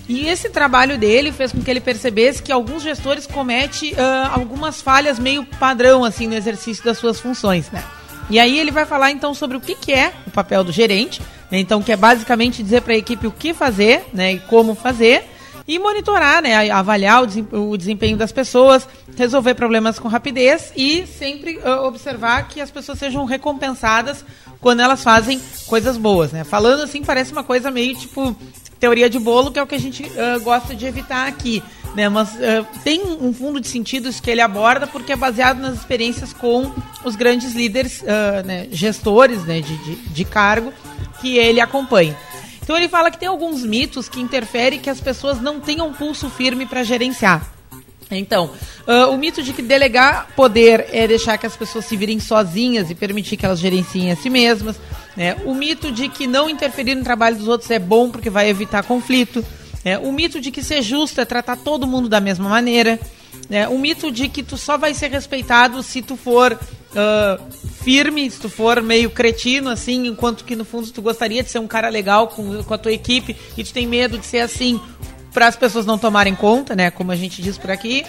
E 0.08 0.26
esse 0.28 0.50
trabalho 0.50 0.98
dele 0.98 1.32
fez 1.32 1.50
com 1.52 1.62
que 1.62 1.70
ele 1.70 1.80
percebesse 1.80 2.42
que 2.42 2.52
alguns 2.52 2.82
gestores 2.82 3.26
cometem 3.26 3.94
ah, 3.96 4.32
algumas 4.34 4.82
falhas 4.82 5.18
meio 5.18 5.44
padrão 5.44 6.04
assim 6.04 6.26
no 6.26 6.34
exercício 6.34 6.84
das 6.84 6.98
suas 6.98 7.18
funções. 7.18 7.70
Né? 7.70 7.82
E 8.28 8.38
aí 8.38 8.58
ele 8.58 8.70
vai 8.70 8.84
falar 8.84 9.10
então 9.10 9.32
sobre 9.34 9.56
o 9.56 9.60
que, 9.60 9.74
que 9.74 9.92
é 9.92 10.12
o 10.26 10.30
papel 10.30 10.62
do 10.62 10.72
gerente, 10.72 11.22
né? 11.50 11.58
então 11.58 11.82
que 11.82 11.92
é 11.92 11.96
basicamente 11.96 12.62
dizer 12.62 12.82
para 12.82 12.92
a 12.92 12.96
equipe 12.96 13.26
o 13.26 13.30
que 13.32 13.54
fazer, 13.54 14.04
né, 14.12 14.34
e 14.34 14.38
como 14.40 14.74
fazer 14.74 15.24
e 15.66 15.78
monitorar, 15.78 16.42
né, 16.42 16.70
avaliar 16.70 17.22
o 17.22 17.26
desem- 17.26 17.48
o 17.52 17.74
desempenho 17.76 18.18
das 18.18 18.30
pessoas, 18.32 18.86
resolver 19.16 19.54
problemas 19.54 19.98
com 19.98 20.08
rapidez 20.08 20.70
e 20.76 21.06
sempre 21.06 21.58
ah, 21.64 21.80
observar 21.82 22.48
que 22.48 22.60
as 22.60 22.70
pessoas 22.70 22.98
sejam 22.98 23.24
recompensadas 23.24 24.22
quando 24.60 24.80
elas 24.80 25.02
fazem 25.02 25.40
coisas 25.66 25.96
boas, 25.98 26.32
né? 26.32 26.42
Falando 26.44 26.82
assim 26.82 27.02
parece 27.02 27.32
uma 27.32 27.44
coisa 27.44 27.70
meio 27.70 27.94
tipo 27.94 28.34
teoria 28.78 29.08
de 29.08 29.18
bolo, 29.18 29.50
que 29.50 29.58
é 29.58 29.62
o 29.62 29.66
que 29.66 29.74
a 29.74 29.80
gente 29.80 30.10
ah, 30.18 30.38
gosta 30.38 30.74
de 30.74 30.86
evitar 30.86 31.26
aqui. 31.26 31.62
Né, 31.94 32.08
mas 32.08 32.30
ah, 32.42 32.64
tem 32.82 33.02
um 33.02 33.32
fundo 33.32 33.60
de 33.60 33.68
sentido 33.68 34.08
isso 34.08 34.22
que 34.22 34.30
ele 34.30 34.40
aborda, 34.40 34.86
porque 34.86 35.12
é 35.12 35.16
baseado 35.16 35.58
nas 35.60 35.74
experiências 35.74 36.32
com 36.32 36.72
os 37.04 37.14
grandes 37.14 37.54
líderes, 37.54 38.02
ah, 38.06 38.42
né, 38.42 38.66
gestores 38.72 39.44
né, 39.44 39.60
de, 39.60 39.76
de, 39.78 39.94
de 39.94 40.24
cargo 40.24 40.72
que 41.20 41.38
ele 41.38 41.60
acompanha. 41.60 42.16
Então 42.62 42.76
ele 42.76 42.88
fala 42.88 43.10
que 43.10 43.18
tem 43.18 43.28
alguns 43.28 43.62
mitos 43.62 44.08
que 44.08 44.20
interferem 44.20 44.80
que 44.80 44.90
as 44.90 45.00
pessoas 45.00 45.40
não 45.40 45.60
tenham 45.60 45.92
pulso 45.92 46.28
firme 46.30 46.66
para 46.66 46.82
gerenciar. 46.82 47.54
Então, 48.10 48.50
ah, 48.86 49.08
o 49.08 49.16
mito 49.16 49.42
de 49.42 49.52
que 49.52 49.62
delegar 49.62 50.28
poder 50.34 50.86
é 50.92 51.06
deixar 51.06 51.38
que 51.38 51.46
as 51.46 51.56
pessoas 51.56 51.84
se 51.84 51.96
virem 51.96 52.18
sozinhas 52.18 52.90
e 52.90 52.94
permitir 52.94 53.36
que 53.36 53.46
elas 53.46 53.60
gerenciem 53.60 54.10
a 54.10 54.16
si 54.16 54.28
mesmas. 54.28 54.76
Né? 55.16 55.36
O 55.44 55.54
mito 55.54 55.92
de 55.92 56.08
que 56.08 56.26
não 56.26 56.50
interferir 56.50 56.94
no 56.94 57.04
trabalho 57.04 57.36
dos 57.36 57.48
outros 57.48 57.70
é 57.70 57.78
bom 57.78 58.10
porque 58.10 58.30
vai 58.30 58.48
evitar 58.48 58.82
conflito. 58.84 59.44
né? 59.84 59.98
O 59.98 60.12
mito 60.12 60.40
de 60.40 60.50
que 60.50 60.62
ser 60.62 60.82
justo 60.82 61.20
é 61.20 61.24
tratar 61.24 61.56
todo 61.56 61.86
mundo 61.86 62.08
da 62.08 62.20
mesma 62.20 62.48
maneira. 62.48 62.98
né? 63.48 63.68
O 63.68 63.78
mito 63.78 64.10
de 64.10 64.28
que 64.28 64.42
tu 64.42 64.56
só 64.56 64.76
vai 64.76 64.94
ser 64.94 65.10
respeitado 65.10 65.82
se 65.82 66.02
tu 66.02 66.16
for 66.16 66.58
ah, 66.96 67.40
firme, 67.82 68.30
se 68.30 68.40
tu 68.40 68.48
for 68.48 68.80
meio 68.80 69.10
cretino, 69.10 69.68
assim, 69.68 70.06
enquanto 70.06 70.44
que 70.44 70.54
no 70.54 70.64
fundo 70.64 70.90
tu 70.90 71.02
gostaria 71.02 71.42
de 71.42 71.50
ser 71.50 71.58
um 71.58 71.66
cara 71.66 71.88
legal 71.88 72.28
com, 72.28 72.62
com 72.62 72.74
a 72.74 72.78
tua 72.78 72.92
equipe 72.92 73.36
e 73.56 73.64
tu 73.64 73.72
tem 73.72 73.86
medo 73.86 74.16
de 74.16 74.24
ser 74.24 74.40
assim 74.40 74.80
para 75.32 75.48
as 75.48 75.56
pessoas 75.56 75.84
não 75.84 75.98
tomarem 75.98 76.34
conta, 76.34 76.76
né? 76.76 76.90
Como 76.92 77.10
a 77.10 77.16
gente 77.16 77.42
diz 77.42 77.58
por 77.58 77.70
aqui. 77.70 78.04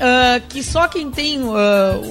Ah, 0.00 0.40
que 0.48 0.62
só 0.62 0.88
quem 0.88 1.10
tem 1.10 1.42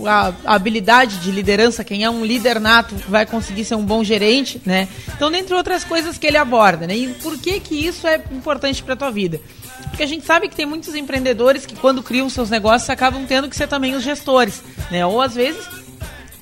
ah, 0.05 0.31
a, 0.45 0.53
habilidade 0.53 1.17
de 1.17 1.31
liderança, 1.31 1.83
quem 1.83 2.03
é 2.03 2.09
um 2.09 2.23
líder 2.23 2.59
nato, 2.59 2.93
vai 3.07 3.25
conseguir 3.25 3.65
ser 3.65 3.73
um 3.73 3.83
bom 3.83 4.03
gerente, 4.03 4.61
né? 4.63 4.87
Então, 5.15 5.31
dentre 5.31 5.55
outras 5.55 5.83
coisas 5.83 6.15
que 6.15 6.27
ele 6.27 6.37
aborda, 6.37 6.85
né? 6.85 6.95
E 6.95 7.07
por 7.15 7.35
que 7.39 7.59
que 7.59 7.75
isso 7.87 8.05
é 8.05 8.21
importante 8.31 8.83
para 8.83 8.95
tua 8.95 9.09
vida? 9.09 9.41
Porque 9.89 10.03
a 10.03 10.05
gente 10.05 10.23
sabe 10.23 10.47
que 10.47 10.55
tem 10.55 10.67
muitos 10.67 10.93
empreendedores 10.93 11.65
que 11.65 11.75
quando 11.75 12.03
criam 12.03 12.29
seus 12.29 12.51
negócios 12.51 12.87
acabam 12.91 13.25
tendo 13.25 13.49
que 13.49 13.55
ser 13.55 13.67
também 13.67 13.95
os 13.95 14.03
gestores, 14.03 14.61
né? 14.91 15.03
Ou 15.03 15.19
às 15.19 15.33
vezes 15.33 15.67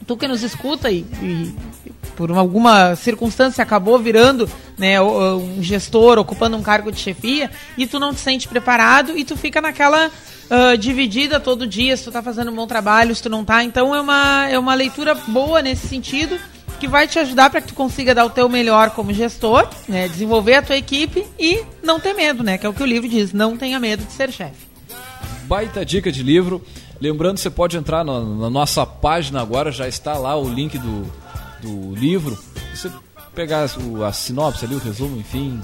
tu 0.06 0.18
que 0.18 0.28
nos 0.28 0.44
escuta 0.44 0.92
e, 0.92 1.06
e 1.22 1.56
por 2.18 2.30
alguma 2.32 2.96
circunstância 2.96 3.62
acabou 3.62 3.98
virando 4.00 4.50
né, 4.78 5.00
um 5.02 5.62
gestor, 5.62 6.18
ocupando 6.18 6.58
um 6.58 6.64
cargo 6.64 6.92
de 6.92 7.00
chefia, 7.00 7.50
e 7.78 7.86
tu 7.86 8.00
não 8.00 8.14
te 8.14 8.20
sente 8.20 8.48
preparado 8.48 9.16
e 9.16 9.24
tu 9.24 9.38
fica 9.38 9.62
naquela 9.62 10.10
ah, 10.50 10.76
dividida 10.76 11.40
todo 11.40 11.68
dia, 11.68 11.96
se 11.98 12.06
tu 12.06 12.12
tá 12.12 12.22
fazendo 12.22 12.52
um 12.52 12.56
bom 12.56 12.68
trabalho, 12.68 13.16
se 13.16 13.22
tu 13.22 13.30
não 13.30 13.44
tá. 13.44 13.64
Então 13.64 13.94
é 13.94 14.02
uma, 14.02 14.50
é 14.50 14.58
uma 14.58 14.74
leitura 14.74 15.14
boa 15.16 15.62
nesse 15.62 15.88
sentido, 15.88 16.40
que 16.80 16.88
vai 16.88 17.08
te 17.08 17.20
ajudar 17.20 17.50
para 17.50 17.62
que 17.62 17.70
tu 17.70 17.74
consiga 17.74 18.14
dar 18.14 18.26
o 18.26 18.30
teu 18.30 18.48
melhor 18.48 18.92
como 18.92 19.12
gestor, 19.12 19.68
né, 19.88 20.08
desenvolver 20.08 20.56
a 20.56 20.62
tua 20.62 20.78
equipe 20.78 21.26
e 21.40 21.64
não 21.84 22.00
ter 22.00 22.14
medo, 22.14 22.44
né? 22.44 22.58
Que 22.58 22.66
é 22.66 22.70
o 22.70 22.74
que 22.74 22.84
o 22.84 22.86
livro 22.86 23.10
diz, 23.10 23.34
não 23.34 23.58
tenha 23.58 23.80
medo 23.80 24.06
de 24.06 24.12
ser 24.14 24.32
chefe. 24.32 24.68
Baita 25.44 25.86
dica 25.86 26.12
de 26.12 26.22
livro. 26.24 26.62
Lembrando, 27.00 27.38
você 27.38 27.50
pode 27.50 27.78
entrar 27.78 28.04
na, 28.04 28.20
na 28.20 28.50
nossa 28.50 28.86
página 28.86 29.42
agora, 29.42 29.72
já 29.72 29.88
está 29.88 30.18
lá 30.18 30.36
o 30.36 30.50
link 30.50 30.78
do, 30.78 31.06
do 31.62 31.96
livro. 31.96 32.38
Você 32.74 32.92
pegar 33.36 33.68
a 34.06 34.14
sinopse 34.14 34.66
ali, 34.66 34.76
o 34.76 34.80
resumo, 34.80 35.18
enfim, 35.20 35.62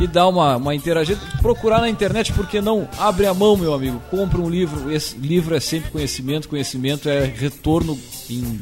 e 0.00 0.06
dar 0.06 0.26
uma, 0.28 0.56
uma 0.56 0.74
interagida. 0.74 1.20
Procurar 1.40 1.80
na 1.80 1.88
internet, 1.88 2.32
porque 2.32 2.60
não? 2.60 2.88
Abre 2.98 3.26
a 3.26 3.34
mão, 3.34 3.56
meu 3.56 3.72
amigo. 3.74 4.00
Compre 4.10 4.40
um 4.40 4.48
livro. 4.48 4.90
Esse 4.92 5.16
livro 5.16 5.54
é 5.54 5.60
sempre 5.60 5.90
conhecimento. 5.90 6.48
Conhecimento 6.48 7.08
é 7.08 7.24
retorno 7.24 7.98
em 8.30 8.60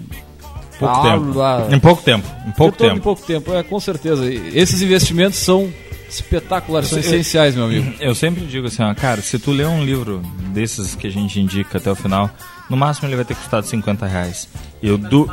Pouco 0.79 0.95
Ah, 0.97 1.13
tempo. 1.13 1.39
lá. 1.39 1.69
Em 1.71 1.79
pouco 1.79 2.03
tempo. 2.03 2.27
Em 2.47 2.53
pouco 2.53 2.73
retorno 2.73 2.93
em 2.93 2.95
tempo. 2.97 3.03
pouco 3.05 3.23
tempo. 3.27 3.53
É, 3.55 3.63
com 3.63 3.79
certeza. 3.79 4.25
E 4.33 4.57
Esses 4.59 4.81
investimentos 4.81 5.39
são 5.39 5.71
espetaculares, 6.09 6.89
são 6.89 6.99
Eu- 6.99 7.05
essenciais, 7.05 7.55
meu 7.55 7.65
amigo. 7.67 7.93
Eu 8.01 8.15
sempre 8.15 8.45
digo 8.47 8.67
assim, 8.67 8.83
ó, 8.83 8.95
cara, 8.95 9.21
se 9.21 9.39
tu 9.39 9.51
ler 9.53 9.67
um 9.67 9.85
livro 9.85 10.23
desses 10.55 10.95
que 10.95 11.07
a 11.07 11.11
gente 11.11 11.39
indica 11.39 11.77
até 11.79 11.91
o 11.91 11.95
final, 11.95 12.31
no 12.71 12.77
máximo 12.79 13.07
ele 13.09 13.15
vai 13.17 13.25
ter 13.27 13.35
custado 13.35 13.67
50 13.67 14.07
reais. 14.07 14.49
Eu 14.83 14.97
du... 14.97 15.29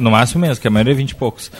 No 0.00 0.10
máximo 0.12 0.40
mesmo, 0.42 0.62
que 0.62 0.68
a 0.68 0.70
maioria 0.70 0.92
é 0.92 0.96
20 0.96 1.10
e 1.10 1.14
poucos. 1.16 1.50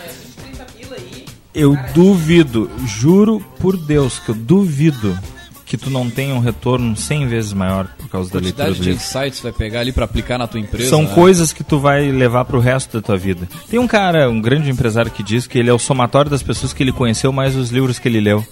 Eu 1.55 1.79
duvido, 1.95 2.71
juro 2.85 3.41
por 3.61 3.77
Deus 3.77 4.19
que 4.19 4.31
eu 4.31 4.35
duvido 4.35 5.17
que 5.65 5.77
tu 5.77 5.89
não 5.89 6.11
tenha 6.11 6.35
um 6.35 6.41
retorno 6.41 6.97
100 6.97 7.27
vezes 7.27 7.53
maior 7.53 7.89
por 7.99 8.09
causa 8.09 8.31
da 8.33 8.39
leitura 8.39 8.69
do 8.69 8.75
de 8.75 8.81
livro. 8.83 8.97
insights 8.97 9.41
vai 9.41 9.53
pegar 9.53 9.81
ali 9.81 9.93
para 9.93 10.05
aplicar 10.05 10.39
na 10.39 10.47
tua 10.47 10.61
empresa. 10.61 10.91
São 10.91 11.03
né? 11.03 11.15
coisas 11.15 11.53
que 11.53 11.65
tu 11.65 11.79
vai 11.79 12.11
levar 12.11 12.45
pro 12.45 12.61
resto 12.61 13.01
da 13.01 13.07
tua 13.07 13.17
vida. 13.17 13.49
Tem 13.69 13.79
um 13.79 13.87
cara, 13.87 14.29
um 14.29 14.41
grande 14.41 14.71
empresário 14.71 15.11
que 15.11 15.23
diz 15.23 15.47
que 15.47 15.59
ele 15.59 15.71
é 15.71 15.73
o 15.73 15.79
somatório 15.79 16.31
das 16.31 16.43
pessoas 16.43 16.73
que 16.73 16.83
ele 16.83 16.93
conheceu 16.93 17.33
mais 17.33 17.57
os 17.57 17.71
livros 17.71 17.99
que 17.99 18.09
ele 18.09 18.21
leu. 18.21 18.45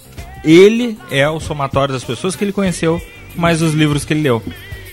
ele 0.43 0.97
é 1.11 1.27
o 1.29 1.39
somatório 1.39 1.93
das 1.93 2.03
pessoas 2.03 2.35
que 2.35 2.43
ele 2.43 2.51
conheceu, 2.51 3.01
mais 3.35 3.61
os 3.61 3.73
livros 3.73 4.03
que 4.03 4.13
ele 4.13 4.21
leu. 4.21 4.41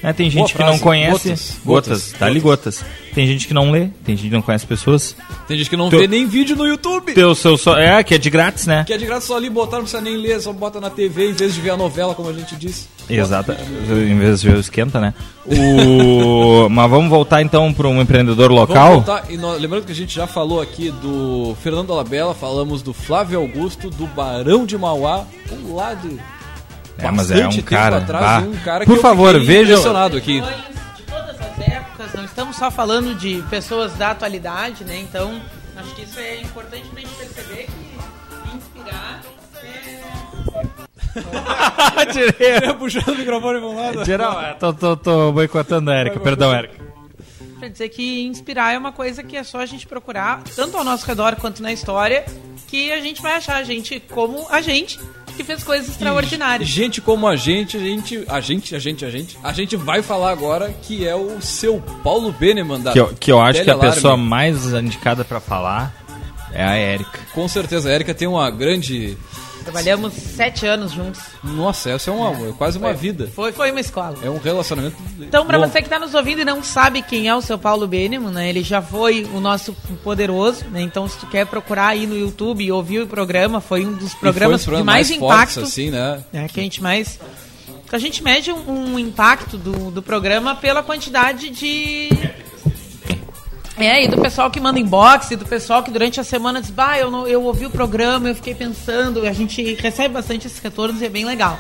Né, 0.03 0.13
Tem 0.15 0.31
gente 0.31 0.53
que 0.53 0.57
frase. 0.57 0.73
não 0.73 0.79
conhece. 0.79 1.29
Gotas. 1.29 1.57
Gotas, 1.65 1.99
Gotas. 2.03 2.13
tá 2.19 2.27
ali 2.27 2.41
gotas. 2.41 2.85
Tem 3.15 3.27
gente 3.27 3.47
que 3.47 3.53
não 3.53 3.71
lê, 3.71 3.89
tem 4.05 4.17
gente 4.17 4.29
que 4.29 4.35
não 4.35 4.41
conhece 4.41 4.65
pessoas. 4.67 5.15
Tem 5.49 5.59
gente 5.59 5.69
que 5.69 5.77
não 5.77 5.91
Teu- 5.91 5.99
vê 5.99 6.07
nem 6.07 6.27
vídeo 6.27 6.57
no 6.57 6.67
YouTube. 6.67 7.13
Teu, 7.13 7.35
seu, 7.35 7.59
so- 7.59 7.77
é, 7.77 8.03
que 8.03 8.15
é 8.15 8.19
de 8.19 8.31
grátis, 8.31 8.67
né? 8.67 8.85
Que 8.87 8.95
é 8.95 8.97
de 8.99 9.05
graça 9.05 9.27
só 9.27 9.37
ali 9.37 9.51
botar, 9.51 9.77
não 9.77 9.83
precisa 9.83 10.01
nem 10.01 10.17
ler, 10.17 10.41
só 10.41 10.53
bota 10.53 10.81
na 10.81 10.89
TV 10.89 11.29
em 11.31 11.33
vez 11.33 11.55
de 11.55 11.61
ver 11.61 11.71
a 11.71 11.77
novela, 11.77 12.15
como 12.15 12.29
a 12.31 12.33
gente 12.33 12.55
disse. 12.57 12.87
Exato. 13.11 13.53
Em 13.53 14.19
vez 14.19 14.41
de 14.41 14.49
ver 14.49 14.57
o 14.57 14.61
esquenta, 14.61 15.01
né? 15.01 15.13
O... 15.45 16.69
Mas 16.71 16.91
vamos 16.91 17.11
voltar 17.11 17.43
então 17.43 17.73
para 17.73 17.89
um 17.89 18.01
empreendedor 18.01 18.49
Vamos 18.51 18.69
local. 18.69 18.93
voltar, 19.03 19.25
e 19.29 19.37
nó- 19.37 19.55
lembrando 19.55 19.85
que 19.85 19.93
a 19.93 19.95
gente 19.95 20.15
já 20.15 20.27
falou 20.27 20.61
aqui 20.63 20.91
do 20.91 21.55
Fernando 21.63 21.93
Alabella, 21.93 22.33
falamos 22.35 22.81
do 22.81 22.93
Flávio 22.95 23.39
Augusto, 23.41 23.91
do 23.91 24.07
Barão 24.07 24.65
de 24.65 24.79
Mauá, 24.79 25.27
um 25.53 25.75
lá 25.75 25.93
de 25.95 26.17
É, 27.03 27.11
mas 27.11 27.31
é 27.31 27.49
um 27.49 27.63
cara. 27.63 27.99
atrás, 27.99 28.25
ah. 28.25 28.47
um 28.47 28.57
cara 28.59 28.85
Por 28.85 28.93
que 28.93 28.99
eu 28.99 29.03
favor, 29.03 29.37
impressionado 29.37 30.17
aqui. 30.17 30.41
De 30.41 31.03
todas 31.03 31.41
as 31.41 31.69
épocas, 31.69 32.15
não 32.15 32.25
estamos 32.25 32.57
só 32.57 32.71
falando 32.71 33.15
de 33.15 33.43
pessoas 33.49 33.95
da 33.95 34.11
atualidade, 34.11 34.85
né? 34.85 34.99
Então, 34.99 35.41
acho 35.77 35.95
que 35.95 36.03
isso 36.03 36.19
é 36.19 36.41
importante 36.41 36.87
pra 36.89 37.01
gente 37.01 37.15
perceber 37.15 37.67
que 37.67 38.57
inspirar 38.57 39.21
é. 39.63 40.11
Tirei. 42.13 42.75
Puxando 42.79 43.09
o 43.09 43.17
microfone 43.17 43.59
pra 43.59 43.69
um 43.69 43.77
lado. 43.77 44.05
Geral, 44.05 44.41
é, 44.41 44.55
tô, 44.55 44.73
tô, 44.73 44.97
tô 44.97 45.33
boicotando 45.33 45.91
a 45.91 46.01
Erika. 46.01 46.21
Perdão, 46.21 46.55
Erika. 46.55 46.91
Quer 47.59 47.69
dizer 47.69 47.89
que 47.91 48.23
inspirar 48.23 48.73
é 48.73 48.79
uma 48.79 48.93
coisa 48.93 49.23
que 49.23 49.37
é 49.37 49.43
só 49.43 49.59
a 49.59 49.67
gente 49.67 49.87
procurar, 49.87 50.43
tanto 50.57 50.79
ao 50.79 50.85
nosso 50.85 51.05
redor 51.05 51.37
quanto 51.37 51.63
na 51.63 51.71
história, 51.71 52.25
que 52.67 52.91
a 52.91 53.01
gente 53.01 53.21
vai 53.21 53.35
achar 53.35 53.63
gente 53.65 54.01
como 54.01 54.47
a 54.49 54.63
gente, 54.63 54.99
que 55.41 55.45
fez 55.45 55.65
coisas 55.65 55.89
extraordinárias. 55.89 56.69
Gente 56.69 57.01
como 57.01 57.27
a 57.27 57.35
gente, 57.35 57.77
a 57.77 57.81
gente, 57.81 58.25
a 58.29 58.41
gente, 58.41 58.77
a 58.77 58.79
gente, 58.79 59.05
a 59.05 59.11
gente, 59.11 59.39
a 59.43 59.53
gente 59.53 59.77
vai 59.77 60.03
falar 60.03 60.31
agora 60.31 60.71
que 60.83 61.07
é 61.07 61.15
o 61.17 61.41
seu 61.41 61.81
Paulo 62.05 62.31
Beneman 62.33 62.81
da 62.81 62.93
Que 62.93 63.01
eu, 63.01 63.09
que 63.09 63.33
eu 63.33 63.41
acho 63.41 63.65
que 63.65 63.71
a 63.71 63.79
pessoa 63.79 64.17
mais 64.17 64.67
indicada 64.67 65.25
pra 65.25 65.41
falar 65.41 65.95
é 66.53 66.63
a 66.63 66.77
Erika. 66.77 67.19
Com 67.33 67.49
certeza, 67.49 67.89
a 67.89 67.93
Erika 67.93 68.13
tem 68.13 68.29
uma 68.29 68.51
grande. 68.51 69.17
Trabalhamos 69.63 70.13
sete 70.15 70.67
anos 70.67 70.93
juntos. 70.93 71.21
Nossa, 71.43 71.91
essa 71.91 72.11
é 72.11 72.13
uma, 72.13 72.49
é 72.49 72.53
quase 72.53 72.79
uma 72.79 72.93
vida. 72.93 73.29
Foi, 73.35 73.53
foi 73.53 73.71
uma 73.71 73.81
escola. 73.81 74.17
É 74.23 74.31
um 74.31 74.39
relacionamento. 74.39 74.97
Então, 75.19 75.47
pra 75.47 75.59
bom. 75.59 75.67
você 75.67 75.79
que 75.79 75.87
está 75.87 75.99
nos 75.99 76.15
ouvindo 76.15 76.41
e 76.41 76.45
não 76.45 76.63
sabe 76.63 77.03
quem 77.03 77.29
é 77.29 77.35
o 77.35 77.41
seu 77.41 77.59
Paulo 77.59 77.87
Beneman, 77.87 78.33
né? 78.33 78.49
Ele 78.49 78.63
já 78.63 78.81
foi 78.83 79.25
o 79.35 79.41
nosso 79.41 79.75
poderoso, 80.03 80.65
né? 80.67 80.81
Então, 80.81 81.09
se 81.09 81.19
tu 81.19 81.27
quer 81.27 81.47
procurar 81.47 81.89
aí 81.89 82.07
no 82.07 82.17
YouTube 82.17 82.65
e 82.65 82.73
ouvir 82.73 83.01
o 83.01 83.07
programa, 83.07 83.61
foi 83.61 83.85
um 83.85 83.93
dos 83.93 84.15
programas 84.15 84.65
foi 84.65 84.75
de 84.75 84.79
dos 84.79 84.87
mais, 84.87 85.09
fortes, 85.09 85.57
impacto, 85.57 85.61
assim, 85.61 85.91
né? 85.91 86.25
né? 86.33 86.49
Que 86.49 86.61
a 86.61 86.63
gente 86.63 86.83
mais 86.83 87.19
a 87.93 87.99
gente 87.99 88.23
mede 88.23 88.53
um, 88.53 88.93
um 88.93 88.99
impacto 88.99 89.59
do, 89.59 89.91
do 89.91 90.03
programa 90.03 90.55
pela 90.55 90.83
quantidade 90.83 91.51
de 91.51 92.09
é, 93.87 94.05
e 94.05 94.09
do 94.09 94.19
pessoal 94.19 94.51
que 94.51 94.61
manda 94.61 94.79
inbox, 94.79 95.31
e 95.31 95.37
do 95.37 95.45
pessoal 95.45 95.83
que 95.83 95.91
durante 95.91 96.21
a 96.21 96.25
semana 96.25 96.61
diz, 96.61 96.71
bah, 96.71 96.99
eu, 96.99 97.11
não, 97.11 97.27
eu 97.27 97.43
ouvi 97.43 97.67
o 97.67 97.71
programa, 97.71 98.29
eu 98.29 98.35
fiquei 98.35 98.55
pensando, 98.55 99.27
a 99.27 99.33
gente 99.33 99.75
recebe 99.75 100.15
bastante 100.15 100.47
esses 100.47 100.59
retornos 100.59 101.01
e 101.03 101.07
é 101.07 101.09
bem 101.09 101.25
legal. 101.25 101.59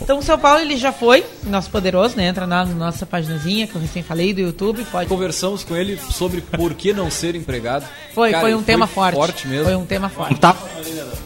Então 0.00 0.18
o 0.18 0.22
São 0.22 0.38
Paulo 0.38 0.60
ele 0.60 0.76
já 0.76 0.92
foi 0.92 1.24
nosso 1.44 1.70
poderoso, 1.70 2.14
né? 2.14 2.26
Entra 2.26 2.46
na 2.46 2.64
nossa 2.66 3.06
paginazinha 3.06 3.66
que 3.66 3.74
eu 3.74 3.80
recém 3.80 4.02
falei 4.02 4.34
do 4.34 4.40
YouTube, 4.40 4.84
pode. 4.92 5.08
Conversamos 5.08 5.64
com 5.64 5.74
ele 5.74 5.98
sobre 6.10 6.42
por 6.42 6.74
que 6.74 6.92
não 6.92 7.10
ser 7.10 7.34
empregado. 7.34 7.86
Foi, 8.12 8.30
Cara, 8.30 8.42
foi 8.42 8.54
um 8.54 8.62
tema 8.62 8.86
forte. 8.86 9.14
Forte 9.14 9.48
mesmo. 9.48 9.64
Foi 9.64 9.74
um 9.74 9.86
tema 9.86 10.10
forte. 10.10 10.38
Tá. 10.38 10.54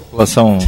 População. 0.05 0.59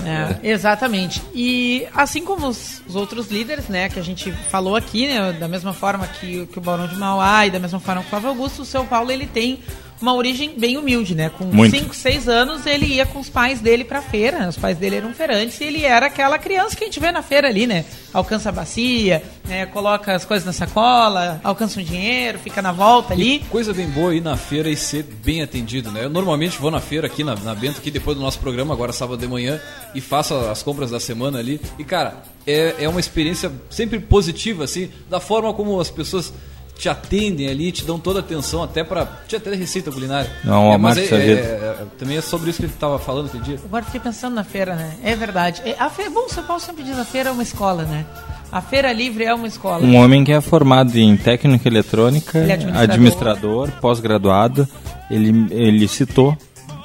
É, 0.00 0.48
exatamente. 0.48 1.22
E 1.34 1.86
assim 1.94 2.24
como 2.24 2.48
os, 2.48 2.82
os 2.86 2.96
outros 2.96 3.28
líderes, 3.28 3.68
né, 3.68 3.88
que 3.88 3.98
a 3.98 4.02
gente 4.02 4.32
falou 4.32 4.76
aqui, 4.76 5.06
né, 5.06 5.32
da 5.32 5.48
mesma 5.48 5.72
forma 5.72 6.06
que, 6.06 6.46
que 6.46 6.58
o 6.58 6.60
Barão 6.60 6.86
de 6.86 6.96
Mauá 6.96 7.46
e 7.46 7.50
da 7.50 7.58
mesma 7.58 7.80
forma 7.80 8.00
que 8.00 8.06
o 8.08 8.10
Flávio 8.10 8.28
Augusto, 8.30 8.62
o 8.62 8.64
São 8.64 8.86
Paulo 8.86 9.10
ele 9.10 9.26
tem 9.26 9.60
uma 10.04 10.14
origem 10.14 10.52
bem 10.54 10.76
humilde, 10.76 11.14
né? 11.14 11.30
Com 11.30 11.44
Muito. 11.44 11.74
5, 11.74 11.94
6 11.94 12.28
anos 12.28 12.66
ele 12.66 12.84
ia 12.84 13.06
com 13.06 13.18
os 13.18 13.30
pais 13.30 13.60
dele 13.60 13.84
pra 13.84 14.02
feira, 14.02 14.38
né? 14.38 14.48
os 14.48 14.56
pais 14.58 14.76
dele 14.76 14.96
eram 14.96 15.14
feirantes 15.14 15.58
e 15.58 15.64
ele 15.64 15.82
era 15.82 16.06
aquela 16.06 16.38
criança 16.38 16.76
que 16.76 16.84
a 16.84 16.86
gente 16.86 17.00
vê 17.00 17.10
na 17.10 17.22
feira 17.22 17.48
ali, 17.48 17.66
né? 17.66 17.86
Alcança 18.12 18.50
a 18.50 18.52
bacia, 18.52 19.22
né, 19.46 19.64
coloca 19.66 20.14
as 20.14 20.24
coisas 20.24 20.44
na 20.44 20.52
sacola, 20.52 21.40
alcança 21.42 21.80
um 21.80 21.82
dinheiro, 21.82 22.38
fica 22.38 22.60
na 22.60 22.70
volta 22.70 23.14
ali. 23.14 23.40
Coisa 23.50 23.72
bem 23.72 23.88
boa 23.88 24.14
ir 24.14 24.20
na 24.20 24.36
feira 24.36 24.68
e 24.68 24.76
ser 24.76 25.04
bem 25.24 25.42
atendido, 25.42 25.90
né? 25.90 26.04
Eu 26.04 26.10
normalmente 26.10 26.58
vou 26.58 26.70
na 26.70 26.80
feira 26.80 27.06
aqui 27.06 27.24
na, 27.24 27.34
na 27.36 27.54
Bento, 27.54 27.78
aqui 27.78 27.90
depois 27.90 28.14
do 28.14 28.22
nosso 28.22 28.38
programa, 28.38 28.74
agora 28.74 28.92
sábado 28.92 29.18
de 29.18 29.26
manhã, 29.26 29.58
e 29.94 30.02
faço 30.02 30.34
as 30.34 30.62
compras 30.62 30.90
da 30.90 31.00
semana 31.00 31.38
ali. 31.38 31.58
E, 31.78 31.84
cara, 31.84 32.22
é, 32.46 32.74
é 32.80 32.88
uma 32.88 33.00
experiência 33.00 33.50
sempre 33.70 33.98
positiva, 33.98 34.64
assim, 34.64 34.90
da 35.08 35.18
forma 35.18 35.52
como 35.54 35.80
as 35.80 35.90
pessoas 35.90 36.32
te 36.76 36.88
atendem 36.88 37.48
ali, 37.48 37.70
te 37.72 37.84
dão 37.84 37.98
toda 37.98 38.18
a 38.18 38.22
atenção, 38.22 38.62
até 38.62 38.82
pra. 38.82 39.06
te 39.28 39.36
até 39.36 39.54
receita 39.54 39.90
culinária. 39.90 40.30
Não, 40.44 40.72
é, 40.72 40.74
a 40.74 40.78
mas 40.78 40.98
é, 40.98 41.04
é, 41.04 41.18
vida. 41.18 41.40
é, 41.40 41.76
também 41.98 42.16
é 42.16 42.20
sobre 42.20 42.50
isso 42.50 42.58
que 42.60 42.66
ele 42.66 42.72
tava 42.78 42.98
falando 42.98 43.26
aquele 43.26 43.44
dia. 43.44 43.58
Agora 43.64 43.84
fiquei 43.84 44.00
pensando 44.00 44.34
na 44.34 44.44
feira, 44.44 44.74
né? 44.74 44.94
É 45.02 45.14
verdade. 45.14 45.62
É, 45.64 45.76
A 45.78 45.88
feira, 45.88 46.10
bom, 46.10 46.26
o 46.26 46.28
São 46.28 46.44
Paulo 46.44 46.60
sempre 46.60 46.82
diz 46.82 46.98
a 46.98 47.04
feira 47.04 47.30
é 47.30 47.32
uma 47.32 47.42
escola, 47.42 47.84
né? 47.84 48.04
A 48.52 48.60
feira 48.60 48.92
livre 48.92 49.24
é 49.24 49.34
uma 49.34 49.46
escola. 49.48 49.84
Um 49.84 49.96
homem 49.96 50.22
que 50.24 50.32
é 50.32 50.40
formado 50.40 50.96
em 50.96 51.16
técnica 51.16 51.66
eletrônica, 51.68 52.38
Ele 52.38 52.50
é 52.50 52.54
administrador. 52.54 52.94
administrador, 52.94 53.70
pós-graduado. 53.80 54.68
Ele, 55.10 55.46
ele 55.50 55.88
citou 55.88 56.36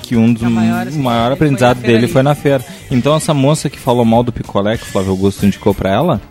que 0.02 0.16
um 0.16 0.34
dos 0.34 0.42
maior 0.44 0.90
maior, 0.92 1.32
aprendizado 1.34 1.78
foi 1.78 1.86
dele 1.86 2.00
livre. 2.00 2.14
foi 2.14 2.24
na 2.24 2.34
feira. 2.34 2.64
Então 2.90 3.16
essa 3.16 3.34
moça 3.34 3.70
que 3.70 3.80
falou 3.80 4.04
mal 4.04 4.24
do 4.24 4.32
picolé 4.32 4.78
que 4.78 4.84
o 4.84 4.88
Flávio 4.88 5.12
Augusto 5.12 5.46
indicou 5.46 5.74
pra 5.74 5.92
ela, 5.92 6.22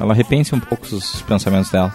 ela 0.00 0.12
repense 0.14 0.54
um 0.54 0.60
pouco 0.60 0.86
os 0.94 1.22
pensamentos 1.22 1.70
dela. 1.70 1.94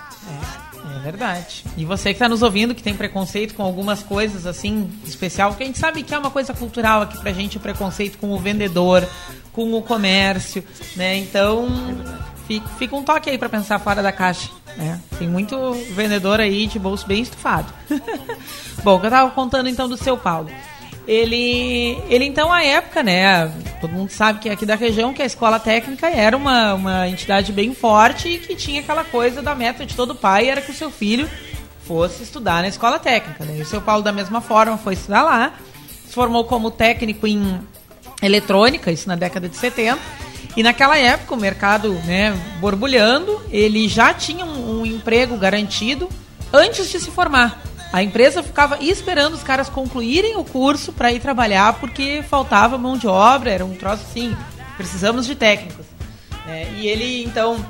Verdade. 1.03 1.65
E 1.75 1.83
você 1.83 2.09
que 2.09 2.15
está 2.15 2.29
nos 2.29 2.41
ouvindo, 2.41 2.73
que 2.73 2.81
tem 2.81 2.95
preconceito 2.95 3.53
com 3.55 3.61
algumas 3.61 4.01
coisas 4.01 4.47
assim, 4.47 4.89
especial, 5.05 5.49
porque 5.49 5.63
a 5.63 5.65
gente 5.67 5.77
sabe 5.77 6.01
que 6.01 6.15
é 6.15 6.17
uma 6.17 6.31
coisa 6.31 6.53
cultural 6.53 7.01
aqui 7.01 7.17
pra 7.19 7.33
gente, 7.33 7.57
o 7.57 7.59
preconceito 7.59 8.17
com 8.17 8.31
o 8.31 8.39
vendedor, 8.39 9.05
com 9.51 9.73
o 9.73 9.81
comércio, 9.81 10.63
né? 10.95 11.17
Então, 11.17 11.67
fica, 12.47 12.67
fica 12.79 12.95
um 12.95 13.03
toque 13.03 13.29
aí 13.29 13.37
pra 13.37 13.49
pensar 13.49 13.79
fora 13.79 14.01
da 14.01 14.13
caixa. 14.13 14.49
Né? 14.77 14.99
Tem 15.19 15.27
muito 15.27 15.73
vendedor 15.91 16.39
aí 16.39 16.67
de 16.67 16.79
bolso 16.79 17.05
bem 17.05 17.21
estufado. 17.21 17.71
Bom, 18.81 18.99
eu 19.03 19.09
tava 19.09 19.29
contando 19.31 19.69
então 19.69 19.87
do 19.87 19.97
seu 19.97 20.17
Paulo. 20.17 20.49
Ele, 21.07 21.97
ele 22.09 22.25
então, 22.25 22.51
à 22.51 22.63
época, 22.63 23.03
né? 23.03 23.51
Todo 23.81 23.91
mundo 23.91 24.09
sabe 24.09 24.39
que 24.39 24.49
aqui 24.49 24.65
da 24.65 24.75
região 24.75 25.13
que 25.13 25.21
a 25.21 25.25
escola 25.25 25.59
técnica 25.59 26.07
era 26.07 26.35
uma, 26.35 26.73
uma 26.73 27.09
entidade 27.09 27.51
bem 27.51 27.73
forte 27.73 28.29
e 28.29 28.37
que 28.39 28.55
tinha 28.55 28.79
aquela 28.79 29.03
coisa 29.03 29.41
da 29.41 29.53
meta 29.53 29.85
de 29.85 29.95
todo 29.95 30.15
pai, 30.15 30.49
era 30.49 30.61
que 30.61 30.71
o 30.71 30.75
seu 30.75 30.89
filho 30.89 31.29
fosse 31.85 32.23
estudar 32.23 32.61
na 32.61 32.69
escola 32.69 32.99
técnica. 32.99 33.43
Né? 33.43 33.57
E 33.57 33.61
o 33.61 33.65
seu 33.65 33.81
Paulo, 33.81 34.01
da 34.01 34.13
mesma 34.13 34.39
forma, 34.39 34.77
foi 34.77 34.93
estudar 34.93 35.23
lá, 35.23 35.53
se 36.07 36.13
formou 36.13 36.45
como 36.45 36.71
técnico 36.71 37.27
em 37.27 37.59
eletrônica, 38.21 38.89
isso 38.89 39.07
na 39.07 39.15
década 39.15 39.49
de 39.49 39.57
70. 39.57 39.99
E 40.55 40.63
naquela 40.63 40.97
época, 40.97 41.33
o 41.33 41.37
mercado 41.37 41.91
né, 42.05 42.31
borbulhando, 42.61 43.41
ele 43.51 43.89
já 43.89 44.13
tinha 44.13 44.45
um, 44.45 44.81
um 44.81 44.85
emprego 44.85 45.35
garantido 45.35 46.07
antes 46.53 46.89
de 46.89 46.99
se 46.99 47.11
formar. 47.11 47.61
A 47.93 48.01
empresa 48.03 48.41
ficava 48.41 48.79
esperando 48.83 49.35
os 49.35 49.43
caras 49.43 49.69
concluírem 49.69 50.35
o 50.35 50.43
curso 50.43 50.91
para 50.91 51.11
ir 51.13 51.19
trabalhar, 51.19 51.73
porque 51.73 52.23
faltava 52.27 52.75
mão 52.77 52.97
de 52.97 53.07
obra, 53.07 53.51
era 53.51 53.63
um 53.63 53.75
troço 53.75 54.03
assim, 54.09 54.35
precisamos 54.75 55.27
de 55.27 55.35
técnicos. 55.35 55.85
né? 56.47 56.67
e 56.75 56.87
ele, 56.87 57.23
então, 57.23 57.63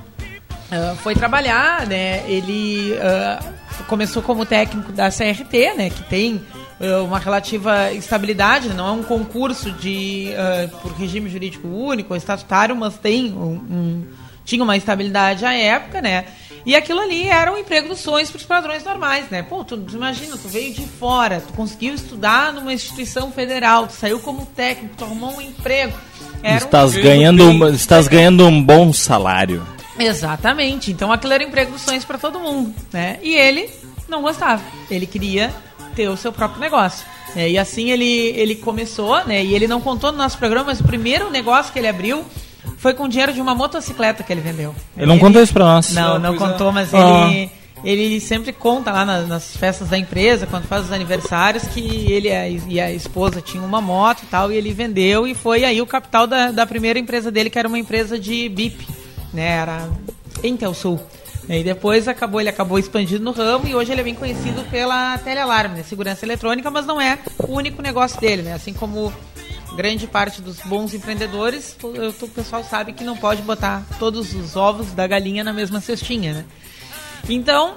ah, 0.72 0.96
foi 1.04 1.14
trabalhar, 1.14 1.86
né? 1.86 2.24
Ele 2.26 2.98
ah, 3.02 3.44
começou 3.88 4.22
como 4.24 4.46
técnico 4.46 4.94
da 4.94 5.10
CRT, 5.12 5.74
né? 5.76 5.90
Que 5.90 6.04
tem 6.04 6.42
ah, 6.80 7.04
uma 7.04 7.20
relativa 7.20 7.92
estabilidade, 7.92 8.70
não 8.70 8.88
é 8.88 8.92
um 8.92 9.04
concurso 9.04 9.72
de 9.74 10.30
por 10.82 10.94
regime 10.94 11.30
jurídico 11.30 11.68
único 11.68 12.14
ou 12.14 12.18
estatutário, 12.18 12.74
mas 12.78 12.96
tem 12.98 13.34
um, 13.34 13.56
um- 13.56 14.08
tinha 14.46 14.62
uma 14.64 14.76
estabilidade 14.76 15.46
à 15.46 15.54
época, 15.54 16.02
né? 16.02 16.26
E 16.66 16.76
aquilo 16.76 17.00
ali 17.02 17.28
era 17.28 17.52
um 17.52 17.58
emprego 17.58 17.90
dos 17.90 18.00
sonhos 18.00 18.30
para 18.32 18.38
os 18.38 18.46
padrões 18.46 18.84
normais, 18.84 19.30
né? 19.30 19.44
Pô, 19.44 19.64
tu, 19.66 19.76
tu 19.78 19.96
imagina, 19.96 20.38
tu 20.38 20.48
veio 20.48 20.74
de 20.74 20.86
fora, 20.86 21.42
tu 21.46 21.52
conseguiu 21.54 21.94
estudar 21.94 22.54
numa 22.54 22.74
instituição 22.74 23.32
federal, 23.32 23.88
tu 23.88 23.94
saiu 23.94 24.20
como 24.20 24.46
técnico, 24.46 24.96
tu 24.98 25.04
arrumou 25.04 25.36
um 25.36 25.42
emprego. 25.42 25.94
Era 26.42 26.56
um 26.56 26.58
Estás 26.58 26.92
emprego 26.92 27.08
ganhando, 27.10 27.46
bem- 27.48 27.64
um, 27.64 27.68
estás 27.70 28.08
ganhando 28.08 28.46
um 28.48 28.64
bom 28.64 28.94
salário. 28.94 29.66
Exatamente. 30.00 30.92
Então 30.92 31.12
aquilo 31.12 31.34
era 31.34 31.44
emprego 31.44 31.72
dos 31.72 31.82
sonhos 31.82 32.06
para 32.06 32.18
todo 32.18 32.40
mundo, 32.40 32.74
né? 32.92 33.20
E 33.22 33.36
ele 33.36 33.70
não 34.08 34.22
gostava. 34.22 34.62
Ele 34.90 35.06
queria 35.06 35.54
ter 35.96 36.08
o 36.08 36.18
seu 36.18 36.32
próprio 36.32 36.60
negócio. 36.62 37.06
né? 37.36 37.50
E 37.50 37.58
assim 37.58 37.90
ele, 37.92 38.06
ele 38.36 38.56
começou, 38.56 39.24
né? 39.26 39.44
E 39.44 39.54
ele 39.54 39.68
não 39.68 39.82
contou 39.82 40.12
no 40.12 40.18
nosso 40.18 40.38
programa, 40.38 40.66
mas 40.68 40.80
o 40.80 40.84
primeiro 40.84 41.30
negócio 41.30 41.72
que 41.74 41.80
ele 41.80 41.88
abriu 41.88 42.24
foi 42.78 42.94
com 42.94 43.08
dinheiro 43.08 43.34
de 43.34 43.42
uma 43.42 43.54
motocicleta 43.56 44.24
que 44.24 44.32
ele 44.32 44.42
vendeu. 44.42 44.74
Ele 44.98 45.06
não 45.06 45.20
contou 45.20 45.42
isso 45.42 45.54
pra 45.54 45.66
nós. 45.66 45.92
Não, 45.94 46.20
Não, 46.20 46.34
é. 46.34 46.38
contou, 46.38 46.72
mas 46.72 46.94
Ah. 46.94 47.30
ele, 47.32 47.52
ele 47.84 48.20
sempre 48.20 48.52
conta 48.54 48.92
lá 48.92 49.06
na- 49.06 49.22
nas 49.22 49.56
festas 49.56 49.90
da 49.90 49.98
empresa, 49.98 50.46
quando 50.48 50.66
faz 50.66 50.86
os 50.86 50.92
aniversários, 50.92 51.64
que 51.68 51.80
ele 52.12 52.30
e 52.30 52.32
a, 52.32 52.50
e 52.50 52.80
a 52.80 52.92
esposa 52.92 53.42
tinham 53.42 53.66
uma 53.66 53.82
moto 53.82 54.24
e 54.24 54.26
tal, 54.28 54.52
e 54.52 54.56
ele 54.56 54.72
vendeu, 54.74 55.28
e 55.28 55.34
foi 55.36 55.64
aí 55.64 55.82
o 55.82 55.86
capital 55.86 56.26
da, 56.28 56.52
da 56.52 56.66
primeira 56.66 56.98
empresa 57.00 57.30
dele, 57.32 57.50
que 57.50 57.60
era 57.60 57.68
uma 57.68 57.80
empresa 57.80 58.18
de 58.20 58.48
BIP, 58.50 58.88
né? 59.34 59.48
Era 59.58 59.90
Intelsul. 60.44 61.00
E 61.50 61.62
depois 61.62 62.08
acabou, 62.08 62.40
ele 62.40 62.50
acabou 62.50 62.80
expandindo 62.80 63.22
no 63.22 63.32
ramo 63.32 63.68
e 63.68 63.76
hoje 63.76 63.92
ele 63.92 64.00
é 64.00 64.04
bem 64.06 64.16
conhecido 64.16 64.64
pela 64.72 65.18
telealarme, 65.18 65.76
né? 65.76 65.84
segurança 65.84 66.26
eletrônica, 66.26 66.72
mas 66.72 66.86
não 66.86 67.02
é 67.02 67.20
o 67.38 67.52
único 67.52 67.82
negócio 67.82 68.18
dele, 68.22 68.44
né? 68.44 68.54
Assim 68.54 68.72
como 68.72 69.12
grande 69.76 70.08
parte 70.08 70.42
dos 70.42 70.60
bons 70.60 70.94
empreendedores, 70.94 71.76
o, 71.82 72.28
pessoal 72.28 72.64
sabe 72.64 72.94
que 72.94 73.04
não 73.04 73.18
pode 73.18 73.42
botar 73.42 73.86
todos 74.00 74.34
os 74.34 74.56
ovos 74.56 74.92
da 74.94 75.06
galinha 75.08 75.44
na 75.44 75.54
mesma 75.54 75.82
cestinha, 75.82 76.34
né? 76.34 76.46
Então, 77.28 77.76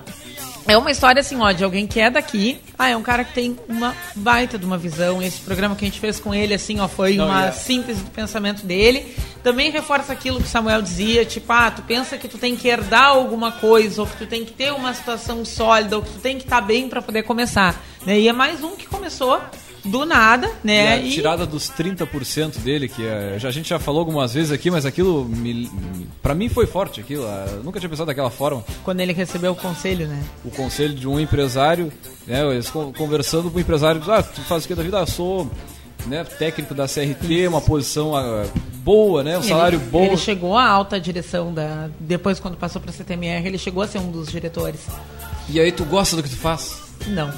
é 0.66 0.76
uma 0.76 0.90
história 0.90 1.20
assim, 1.20 1.40
ó, 1.40 1.52
de 1.52 1.62
alguém 1.62 1.86
que 1.86 2.00
é 2.00 2.10
daqui. 2.10 2.60
Ah, 2.76 2.90
é 2.90 2.96
um 2.96 3.02
cara 3.02 3.24
que 3.24 3.32
tem 3.32 3.56
uma 3.68 3.94
baita 4.16 4.58
de 4.58 4.66
uma 4.66 4.76
visão. 4.76 5.22
Esse 5.22 5.40
programa 5.40 5.76
que 5.76 5.84
a 5.84 5.88
gente 5.88 6.00
fez 6.00 6.18
com 6.18 6.34
ele, 6.34 6.52
assim, 6.52 6.80
ó, 6.80 6.88
foi 6.88 7.14
Não, 7.14 7.26
uma 7.26 7.46
é- 7.46 7.52
síntese 7.52 8.02
do 8.02 8.10
pensamento 8.10 8.66
dele. 8.66 9.14
Também 9.44 9.70
reforça 9.70 10.12
aquilo 10.12 10.40
que 10.40 10.46
o 10.46 10.50
Samuel 10.50 10.82
dizia, 10.82 11.24
tipo, 11.24 11.52
ah, 11.52 11.70
tu 11.70 11.82
pensa 11.82 12.18
que 12.18 12.26
tu 12.26 12.36
tem 12.36 12.56
que 12.56 12.66
herdar 12.66 13.10
alguma 13.10 13.52
coisa, 13.52 14.00
ou 14.00 14.08
que 14.08 14.16
tu 14.16 14.26
tem 14.26 14.44
que 14.44 14.52
ter 14.52 14.72
uma 14.72 14.92
situação 14.92 15.44
sólida, 15.44 15.96
ou 15.96 16.02
que 16.02 16.10
tu 16.10 16.18
tem 16.18 16.36
que 16.36 16.42
estar 16.44 16.60
bem 16.60 16.88
para 16.88 17.00
poder 17.00 17.22
começar. 17.22 17.80
Né? 18.04 18.18
E 18.18 18.28
é 18.28 18.32
mais 18.32 18.64
um 18.64 18.74
que 18.74 18.86
começou 18.86 19.40
do 19.86 20.04
nada, 20.04 20.48
E 20.62 20.66
né? 20.66 20.94
a 20.96 21.02
tirada 21.08 21.46
dos 21.46 21.70
30% 21.70 22.58
dele, 22.58 22.88
que 22.88 23.04
é, 23.06 23.36
já, 23.38 23.48
a 23.48 23.52
gente 23.52 23.68
já 23.68 23.78
falou 23.78 24.00
algumas 24.00 24.34
vezes 24.34 24.50
aqui, 24.52 24.70
mas 24.70 24.84
aquilo, 24.84 25.24
me, 25.24 25.70
pra 26.22 26.34
mim 26.34 26.48
foi 26.48 26.66
forte 26.66 27.00
aquilo. 27.00 27.24
ah, 27.26 27.46
eu 27.52 27.62
nunca 27.62 27.78
tinha 27.80 27.88
pensado 27.88 28.06
daquela 28.06 28.30
forma. 28.30 28.64
quando 28.84 29.00
ele 29.00 29.12
recebeu 29.12 29.52
o 29.52 29.56
conselho, 29.56 30.06
né? 30.08 30.22
O 30.44 30.50
conselho 30.50 30.94
de 30.94 31.08
um 31.08 31.18
empresário, 31.18 31.92
né, 32.26 32.44
eles 32.50 32.68
con- 32.70 32.92
conversando 32.92 33.50
com 33.50 33.58
o 33.58 33.60
empresário, 33.60 34.02
ah, 34.10 34.22
tu 34.22 34.40
faz 34.42 34.64
o 34.64 34.68
que 34.68 34.74
da 34.74 34.82
vida? 34.82 34.98
Ah, 34.98 35.02
eu 35.02 35.06
sou 35.06 35.50
né, 36.06 36.22
técnico 36.24 36.74
da 36.74 36.86
CRT, 36.86 37.48
uma 37.48 37.60
posição 37.60 38.14
ah, 38.16 38.44
boa, 38.84 39.22
né, 39.24 39.36
um 39.38 39.42
salário 39.42 39.78
ele, 39.80 39.86
bom. 39.90 40.04
Ele 40.04 40.16
chegou 40.16 40.56
à 40.56 40.68
alta 40.68 41.00
direção 41.00 41.52
da. 41.52 41.88
Depois, 41.98 42.38
quando 42.38 42.56
passou 42.56 42.80
para 42.80 42.90
a 42.90 42.94
CTMR, 42.94 43.46
ele 43.46 43.58
chegou 43.58 43.82
a 43.82 43.88
ser 43.88 43.98
um 43.98 44.10
dos 44.10 44.28
diretores. 44.30 44.80
E 45.48 45.58
aí 45.60 45.70
tu 45.72 45.84
gosta 45.84 46.14
do 46.16 46.22
que 46.22 46.28
tu 46.30 46.36
faz? 46.36 46.80
Não. 47.08 47.32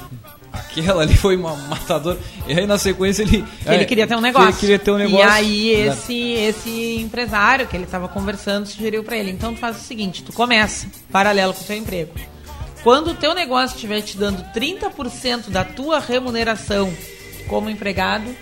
Aquela 0.51 1.03
ali 1.03 1.15
foi 1.15 1.35
uma 1.35 1.55
matadora. 1.55 2.17
E 2.47 2.57
aí 2.57 2.65
na 2.65 2.77
sequência 2.77 3.23
ele. 3.23 3.43
Ele 3.65 3.83
é, 3.83 3.85
queria 3.85 4.07
ter 4.07 4.15
um 4.15 4.21
negócio. 4.21 4.49
Ele 4.49 4.57
queria 4.57 4.79
ter 4.79 4.91
um 4.91 4.97
negócio. 4.97 5.25
E 5.25 5.29
aí 5.29 5.69
esse, 5.71 6.31
esse 6.33 6.95
empresário 6.97 7.67
que 7.67 7.75
ele 7.75 7.83
estava 7.85 8.07
conversando 8.07 8.65
sugeriu 8.67 9.03
para 9.03 9.17
ele, 9.17 9.31
então 9.31 9.53
tu 9.53 9.59
faz 9.59 9.77
o 9.77 9.81
seguinte, 9.81 10.23
tu 10.23 10.33
começa 10.33 10.87
paralelo 11.11 11.53
com 11.53 11.61
o 11.61 11.65
teu 11.65 11.75
emprego. 11.77 12.13
Quando 12.83 13.11
o 13.11 13.13
teu 13.13 13.33
negócio 13.35 13.75
estiver 13.75 14.01
te 14.01 14.17
dando 14.17 14.43
30% 14.53 15.49
da 15.49 15.63
tua 15.63 15.99
remuneração 15.99 16.91
como 17.47 17.69
empregado, 17.69 18.33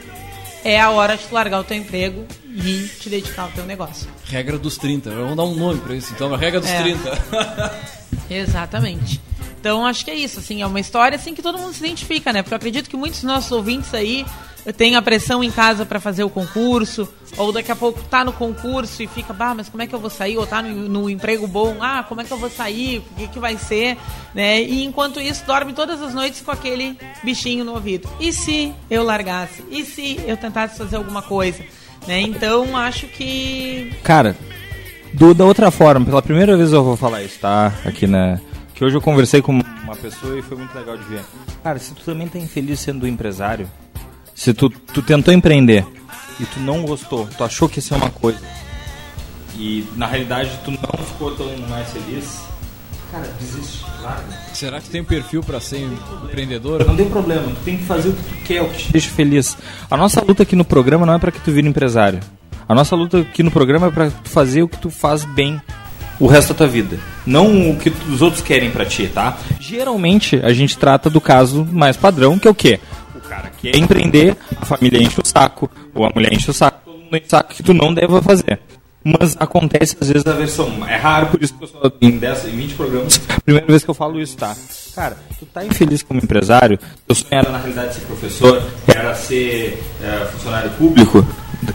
é 0.63 0.79
a 0.79 0.89
hora 0.91 1.17
de 1.17 1.23
tu 1.23 1.33
largar 1.33 1.59
o 1.59 1.63
teu 1.63 1.75
emprego 1.77 2.25
e 2.45 2.87
te 2.99 3.09
dedicar 3.09 3.43
ao 3.43 3.49
teu 3.49 3.65
negócio. 3.65 4.07
Regra 4.25 4.57
dos 4.57 4.77
30. 4.77 5.09
Vamos 5.09 5.35
dar 5.35 5.43
um 5.43 5.55
nome 5.55 5.79
pra 5.79 5.95
isso. 5.95 6.11
Então, 6.13 6.33
a 6.33 6.37
regra 6.37 6.59
dos 6.59 6.69
É. 6.69 6.81
30. 6.83 7.75
Exatamente. 8.29 9.21
Então 9.67 9.85
acho 9.85 10.05
que 10.05 10.11
é 10.11 10.15
isso, 10.15 10.39
assim, 10.39 10.61
é 10.61 10.65
uma 10.65 10.79
história 10.79 11.17
assim 11.17 11.33
que 11.33 11.41
todo 11.41 11.57
mundo 11.57 11.73
se 11.73 11.85
identifica, 11.85 12.31
né? 12.31 12.41
Porque 12.41 12.53
eu 12.53 12.55
acredito 12.55 12.89
que 12.89 12.95
muitos 12.95 13.19
dos 13.19 13.27
nossos 13.27 13.51
ouvintes 13.51 13.93
aí 13.93 14.25
têm 14.77 14.95
a 14.95 15.01
pressão 15.01 15.43
em 15.43 15.51
casa 15.51 15.85
para 15.85 15.99
fazer 15.99 16.23
o 16.23 16.29
concurso, 16.29 17.05
ou 17.35 17.51
daqui 17.51 17.69
a 17.69 17.75
pouco 17.75 18.01
tá 18.03 18.23
no 18.23 18.31
concurso 18.31 19.03
e 19.03 19.07
fica, 19.07 19.33
bah, 19.33 19.53
mas 19.53 19.67
como 19.67 19.83
é 19.83 19.87
que 19.87 19.93
eu 19.93 19.99
vou 19.99 20.09
sair? 20.09 20.37
Ou 20.37 20.47
tá 20.47 20.61
no, 20.61 20.87
no 20.87 21.09
emprego 21.09 21.45
bom, 21.47 21.79
ah, 21.81 22.01
como 22.07 22.21
é 22.21 22.23
que 22.23 22.31
eu 22.31 22.37
vou 22.37 22.49
sair? 22.49 22.99
O 22.99 23.15
que, 23.15 23.27
que 23.27 23.39
vai 23.39 23.57
ser? 23.57 23.97
Né? 24.33 24.61
E 24.61 24.85
enquanto 24.85 25.19
isso, 25.19 25.45
dorme 25.45 25.73
todas 25.73 26.01
as 26.01 26.13
noites 26.13 26.39
com 26.39 26.51
aquele 26.51 26.97
bichinho 27.21 27.65
no 27.65 27.73
ouvido. 27.73 28.07
E 28.21 28.31
se 28.31 28.73
eu 28.89 29.03
largasse? 29.03 29.65
E 29.69 29.83
se 29.83 30.17
eu 30.25 30.37
tentasse 30.37 30.77
fazer 30.77 30.95
alguma 30.95 31.21
coisa? 31.21 31.61
Né? 32.07 32.21
Então 32.21 32.77
acho 32.77 33.05
que 33.07 33.91
Cara, 34.01 34.33
do, 35.13 35.33
da 35.33 35.43
outra 35.43 35.71
forma, 35.71 36.05
pela 36.05 36.21
primeira 36.21 36.55
vez 36.55 36.71
eu 36.71 36.83
vou 36.85 36.95
falar 36.95 37.21
isso, 37.21 37.39
tá? 37.39 37.73
Aqui 37.83 38.07
na. 38.07 38.39
Que 38.77 38.85
hoje 38.85 38.95
eu 38.95 39.01
conversei 39.01 39.41
com 39.41 39.51
uma 39.51 39.95
pessoa 39.99 40.37
e 40.37 40.41
foi 40.43 40.55
muito 40.55 40.77
legal 40.77 40.95
de 40.95 41.03
ver. 41.05 41.25
Cara, 41.63 41.79
se 41.79 41.95
tu 41.95 42.03
também 42.03 42.27
tá 42.27 42.37
infeliz 42.37 42.79
sendo 42.79 43.07
empresário, 43.07 43.67
se 44.35 44.53
tu, 44.53 44.69
tu 44.69 45.01
tentou 45.01 45.33
empreender 45.33 45.83
e 46.39 46.45
tu 46.45 46.59
não 46.59 46.83
gostou, 46.83 47.27
tu 47.35 47.43
achou 47.43 47.67
que 47.67 47.79
isso 47.79 47.95
é 47.95 47.97
uma 47.97 48.11
coisa, 48.11 48.39
e 49.55 49.83
na 49.95 50.05
realidade 50.05 50.51
tu 50.63 50.69
não 50.69 51.03
ficou 51.03 51.31
tão 51.35 51.47
mais 51.67 51.89
feliz, 51.89 52.43
cara, 53.11 53.27
desiste, 53.39 53.83
larga. 54.03 54.37
Será 54.53 54.79
que 54.79 54.91
tem 54.91 55.03
perfil 55.03 55.41
pra 55.41 55.59
ser 55.59 55.79
empreendedor? 56.23 56.85
Não 56.85 56.95
tem 56.95 57.09
problema, 57.09 57.47
tu 57.49 57.63
tem 57.65 57.79
que 57.79 57.83
fazer 57.83 58.09
o 58.09 58.13
que 58.13 58.21
tu 58.21 58.35
quer, 58.45 58.61
o 58.61 58.69
que 58.69 58.77
te 58.77 58.91
deixa 58.91 59.09
feliz. 59.09 59.57
A 59.89 59.97
nossa 59.97 60.23
luta 60.23 60.43
aqui 60.43 60.55
no 60.55 60.63
programa 60.63 61.03
não 61.03 61.15
é 61.15 61.17
pra 61.17 61.31
que 61.31 61.41
tu 61.41 61.51
vire 61.51 61.67
empresário. 61.67 62.19
A 62.69 62.75
nossa 62.75 62.95
luta 62.95 63.21
aqui 63.21 63.41
no 63.41 63.49
programa 63.49 63.87
é 63.87 63.89
pra 63.91 64.11
tu 64.11 64.29
fazer 64.29 64.61
o 64.61 64.67
que 64.67 64.77
tu 64.77 64.91
faz 64.91 65.25
bem 65.25 65.59
o 66.19 66.27
resto 66.27 66.49
da 66.49 66.55
tua 66.55 66.67
vida. 66.67 66.99
Não 67.25 67.71
o 67.71 67.77
que 67.77 67.89
os 67.89 68.21
outros 68.21 68.41
querem 68.41 68.71
pra 68.71 68.85
ti, 68.85 69.09
tá? 69.13 69.37
Geralmente 69.59 70.39
a 70.43 70.53
gente 70.53 70.77
trata 70.77 71.09
do 71.09 71.21
caso 71.21 71.65
mais 71.71 71.97
padrão, 71.97 72.39
que 72.39 72.47
é 72.47 72.51
o 72.51 72.55
quê? 72.55 72.79
O 73.15 73.19
cara 73.21 73.51
quer 73.61 73.75
empreender, 73.75 74.35
a 74.59 74.65
família 74.65 75.01
enche 75.01 75.19
o 75.19 75.25
saco, 75.25 75.69
ou 75.93 76.05
a 76.05 76.11
mulher 76.13 76.33
enche 76.33 76.49
o 76.49 76.53
saco, 76.53 76.79
todo 76.85 76.97
mundo 76.99 77.15
enche 77.15 77.27
o 77.27 77.29
saco 77.29 77.53
que 77.53 77.63
tu 77.63 77.73
não 77.73 77.93
deve 77.93 78.21
fazer. 78.21 78.59
Mas 79.03 79.37
acontece 79.39 79.95
às 80.01 80.09
vezes 80.09 80.27
a 80.27 80.33
versão. 80.33 80.85
É 80.85 80.97
raro, 80.97 81.27
por 81.27 81.41
isso 81.41 81.53
que 81.53 81.63
eu 81.63 81.67
só 81.67 81.91
em 82.01 82.17
10, 82.17 82.47
em 82.47 82.57
20 82.57 82.73
programas, 82.73 83.17
primeira 83.45 83.67
vez 83.67 83.83
que 83.83 83.89
eu 83.89 83.93
falo 83.93 84.19
isso, 84.19 84.35
tá? 84.35 84.55
Cara, 84.93 85.17
tu 85.39 85.45
tá 85.45 85.63
infeliz 85.63 86.03
como 86.03 86.19
empresário, 86.19 86.77
teu 87.05 87.15
sonho 87.15 87.29
era 87.31 87.49
na 87.49 87.57
realidade 87.57 87.93
ser 87.93 88.01
professor, 88.01 88.61
era 88.87 89.15
ser 89.15 89.81
é, 90.03 90.25
funcionário 90.25 90.71
público. 90.71 91.25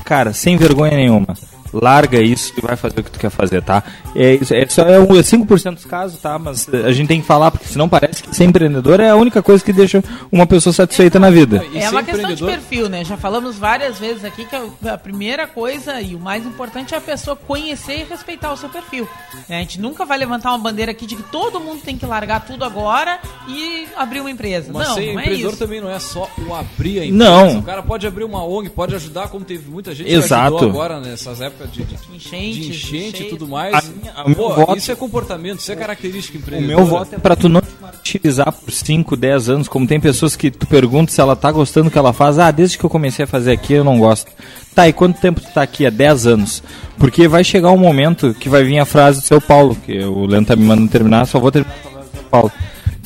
Cara, 0.05 0.33
sem 0.33 0.57
vergonha 0.57 0.97
nenhuma. 0.97 1.35
Larga 1.73 2.21
isso 2.21 2.53
e 2.57 2.61
vai 2.61 2.77
fazer 2.77 3.01
o 3.01 3.05
que 3.05 3.11
tu 3.11 3.19
quer 3.19 3.31
fazer, 3.31 3.63
tá? 3.63 3.83
É, 4.15 4.35
isso, 4.35 4.55
é 4.55 4.67
só 4.67 4.83
é, 4.83 4.99
um, 4.99 5.17
é 5.17 5.23
5% 5.23 5.75
dos 5.75 5.85
casos, 5.85 6.21
tá? 6.21 6.39
Mas 6.39 6.69
eh, 6.73 6.85
a 6.85 6.93
gente 6.93 7.09
tem 7.09 7.21
que 7.21 7.27
falar, 7.27 7.51
porque 7.51 7.67
senão 7.67 7.89
parece 7.89 8.23
que 8.23 8.35
ser 8.35 8.45
empreendedor 8.45 9.01
é 9.01 9.11
a 9.11 9.17
única 9.17 9.43
coisa 9.43 9.65
que 9.65 9.73
deixa 9.73 10.03
uma 10.31 10.47
pessoa 10.47 10.73
satisfeita 10.73 11.19
na 11.19 11.31
vida. 11.31 11.65
É 11.75 11.89
uma 11.91 12.03
questão 12.03 12.35
de 12.35 12.45
perfil, 12.45 12.89
né? 12.89 13.05
Já 13.05 13.17
falamos 13.17 13.57
várias 13.57 13.99
vezes 13.99 14.25
aqui 14.25 14.45
que 14.45 14.57
a 14.57 14.63
a 14.93 14.99
primeira 14.99 15.47
coisa 15.47 16.01
e 16.01 16.15
o 16.15 16.21
mais 16.21 16.45
importante 16.45 16.95
é 16.95 16.99
a 16.99 17.01
pessoa 17.01 17.37
conhecer 17.37 18.01
e 18.01 18.05
respeitar 18.05 18.53
o 18.53 18.57
seu 18.57 18.69
perfil. 18.69 19.09
A 19.49 19.55
gente 19.55 19.81
nunca 19.81 20.05
vai 20.05 20.19
levantar 20.19 20.51
uma 20.51 20.59
bandeira 20.59 20.93
aqui 20.93 21.07
de 21.07 21.17
que 21.17 21.23
todo 21.25 21.61
mundo 21.61 21.83
tem 21.83 21.97
que 21.97 22.07
largar 22.07 22.45
tudo 22.45 22.65
agora 22.65 23.19
e 23.49 23.87
abrir 23.97 24.21
uma 24.21 24.31
empresa. 24.31 24.71
Mas 24.73 24.89
não, 24.89 24.95
ser 24.95 25.13
não 25.13 25.21
é 25.21 25.25
empreendedor 25.25 25.51
isso. 25.53 25.59
também 25.59 25.81
não 25.81 25.91
é 25.91 25.99
só 25.99 26.29
o 26.47 26.55
abrir 26.55 27.01
a 27.01 27.07
empresa. 27.07 27.25
Não. 27.25 27.59
O 27.59 27.63
cara 27.63 27.83
pode 27.83 28.07
abrir 28.07 28.25
uma 28.25 28.45
ONG, 28.45 28.71
pode 28.71 28.95
ajudar, 28.95 29.29
como 29.29 29.45
teve 29.45 29.71
muita 29.71 29.95
gente 29.95 30.11
Exato. 30.11 30.51
que 30.51 30.65
ajudou 30.65 30.69
agora 30.71 31.01
nessas 31.01 31.41
épocas 31.41 31.62
de, 31.67 31.83
de, 31.85 31.95
Enchentes, 32.15 32.65
de 32.65 32.71
enchente 32.97 33.23
e 33.23 33.29
tudo 33.29 33.47
mais. 33.49 33.75
A 34.15 34.25
o 34.25 34.29
meu 34.29 34.37
Pô, 34.37 34.55
voto- 34.55 34.77
Isso 34.77 34.93
é 34.93 34.95
comportamento, 34.95 35.61
isso 35.61 35.73
é 35.73 35.77
característica 35.77 36.37
O 36.39 36.41
empreendedora. 36.41 36.77
meu 36.77 36.87
voto 36.87 37.15
é 37.15 37.19
pra 37.19 37.35
tu 37.37 37.49
não 37.49 37.61
te 37.61 37.69
martirizar 37.81 38.53
por 38.53 38.71
5, 38.73 39.17
10 39.17 39.49
anos, 39.49 39.69
como 39.69 39.87
tem 39.87 39.99
pessoas 40.01 40.37
que 40.37 40.51
tu 40.51 40.67
pergunta 40.67 41.11
se 41.13 41.21
ela 41.21 41.35
tá 41.37 41.51
gostando 41.51 41.89
do 41.89 41.93
que 41.93 41.99
ela 41.99 42.13
faz. 42.13 42.39
Ah, 42.39 42.51
desde 42.51 42.79
que 42.79 42.85
eu 42.85 42.91
comecei 42.91 43.25
a 43.25 43.29
fazer 43.29 43.53
aqui 43.53 43.73
eu 43.75 43.85
não 43.85 43.99
gosto. 43.99 44.31
Tá, 44.75 44.89
e 44.89 44.93
quanto 44.93 45.21
tempo 45.21 45.41
tu 45.41 45.49
tá 45.53 45.63
aqui? 45.63 45.85
Há 45.87 45.91
10 45.91 46.27
anos. 46.27 46.63
Porque 46.99 47.29
vai 47.29 47.45
chegar 47.45 47.71
um 47.73 47.77
momento 47.79 48.35
que 48.39 48.49
vai 48.49 48.63
vir 48.65 48.79
a 48.79 48.85
frase 48.87 49.21
do 49.21 49.27
seu 49.27 49.41
Paulo, 49.41 49.75
que 49.77 49.99
o 50.05 50.25
Leandro 50.27 50.49
tá 50.49 50.57
me 50.57 50.65
mandando 50.65 50.89
terminar, 50.89 51.27
só 51.27 51.39
vou 51.39 51.51
terminar 51.53 51.75
a 51.75 51.89
frase 51.91 52.09
do 52.11 52.17
seu 52.19 52.25
Paulo. 52.31 52.53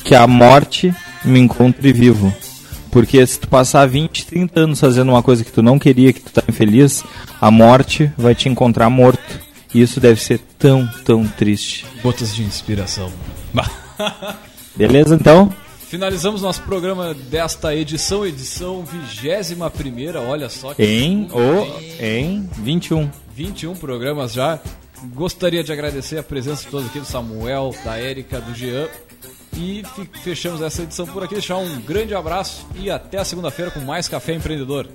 Que 0.03 0.15
a 0.15 0.25
morte 0.27 0.93
me 1.25 1.39
encontre 1.39 1.91
vivo. 1.91 2.33
Porque 2.91 3.25
se 3.25 3.39
tu 3.39 3.47
passar 3.47 3.85
20, 3.85 4.25
30 4.25 4.59
anos 4.59 4.79
fazendo 4.79 5.09
uma 5.09 5.23
coisa 5.23 5.43
que 5.43 5.51
tu 5.51 5.61
não 5.61 5.77
queria, 5.77 6.13
que 6.13 6.21
tu 6.21 6.31
tá 6.31 6.43
infeliz, 6.47 7.03
a 7.39 7.51
morte 7.51 8.11
vai 8.17 8.33
te 8.33 8.49
encontrar 8.49 8.89
morto. 8.89 9.47
E 9.73 9.81
isso 9.81 9.99
deve 9.99 10.21
ser 10.21 10.39
tão, 10.57 10.87
tão 11.03 11.27
triste. 11.27 11.85
Gotas 12.01 12.33
de 12.33 12.43
inspiração. 12.43 13.11
Beleza, 14.75 15.15
então? 15.15 15.53
Finalizamos 15.87 16.41
nosso 16.41 16.61
programa 16.63 17.13
desta 17.13 17.73
edição, 17.73 18.25
edição 18.25 18.83
21 18.83 19.69
primeira, 19.69 20.21
olha 20.21 20.49
só 20.49 20.73
que 20.73 20.83
Em 20.83 21.29
o 21.31 22.03
em 22.03 22.49
21. 22.57 23.09
21 23.33 23.73
programas 23.75 24.33
já. 24.33 24.59
Gostaria 25.13 25.63
de 25.63 25.71
agradecer 25.71 26.17
a 26.17 26.23
presença 26.23 26.63
de 26.63 26.71
todos 26.71 26.87
aqui 26.87 26.99
do 26.99 27.05
Samuel, 27.05 27.73
da 27.85 27.97
Érica, 27.97 28.41
do 28.41 28.53
Jean. 28.53 28.87
E 29.57 29.83
fechamos 30.21 30.61
essa 30.61 30.83
edição 30.83 31.07
por 31.07 31.23
aqui. 31.23 31.33
Deixar 31.33 31.57
um 31.57 31.81
grande 31.81 32.13
abraço 32.13 32.67
e 32.75 32.91
até 32.91 33.23
segunda-feira 33.23 33.71
com 33.71 33.79
mais 33.79 34.07
Café 34.07 34.33
Empreendedor. 34.33 34.87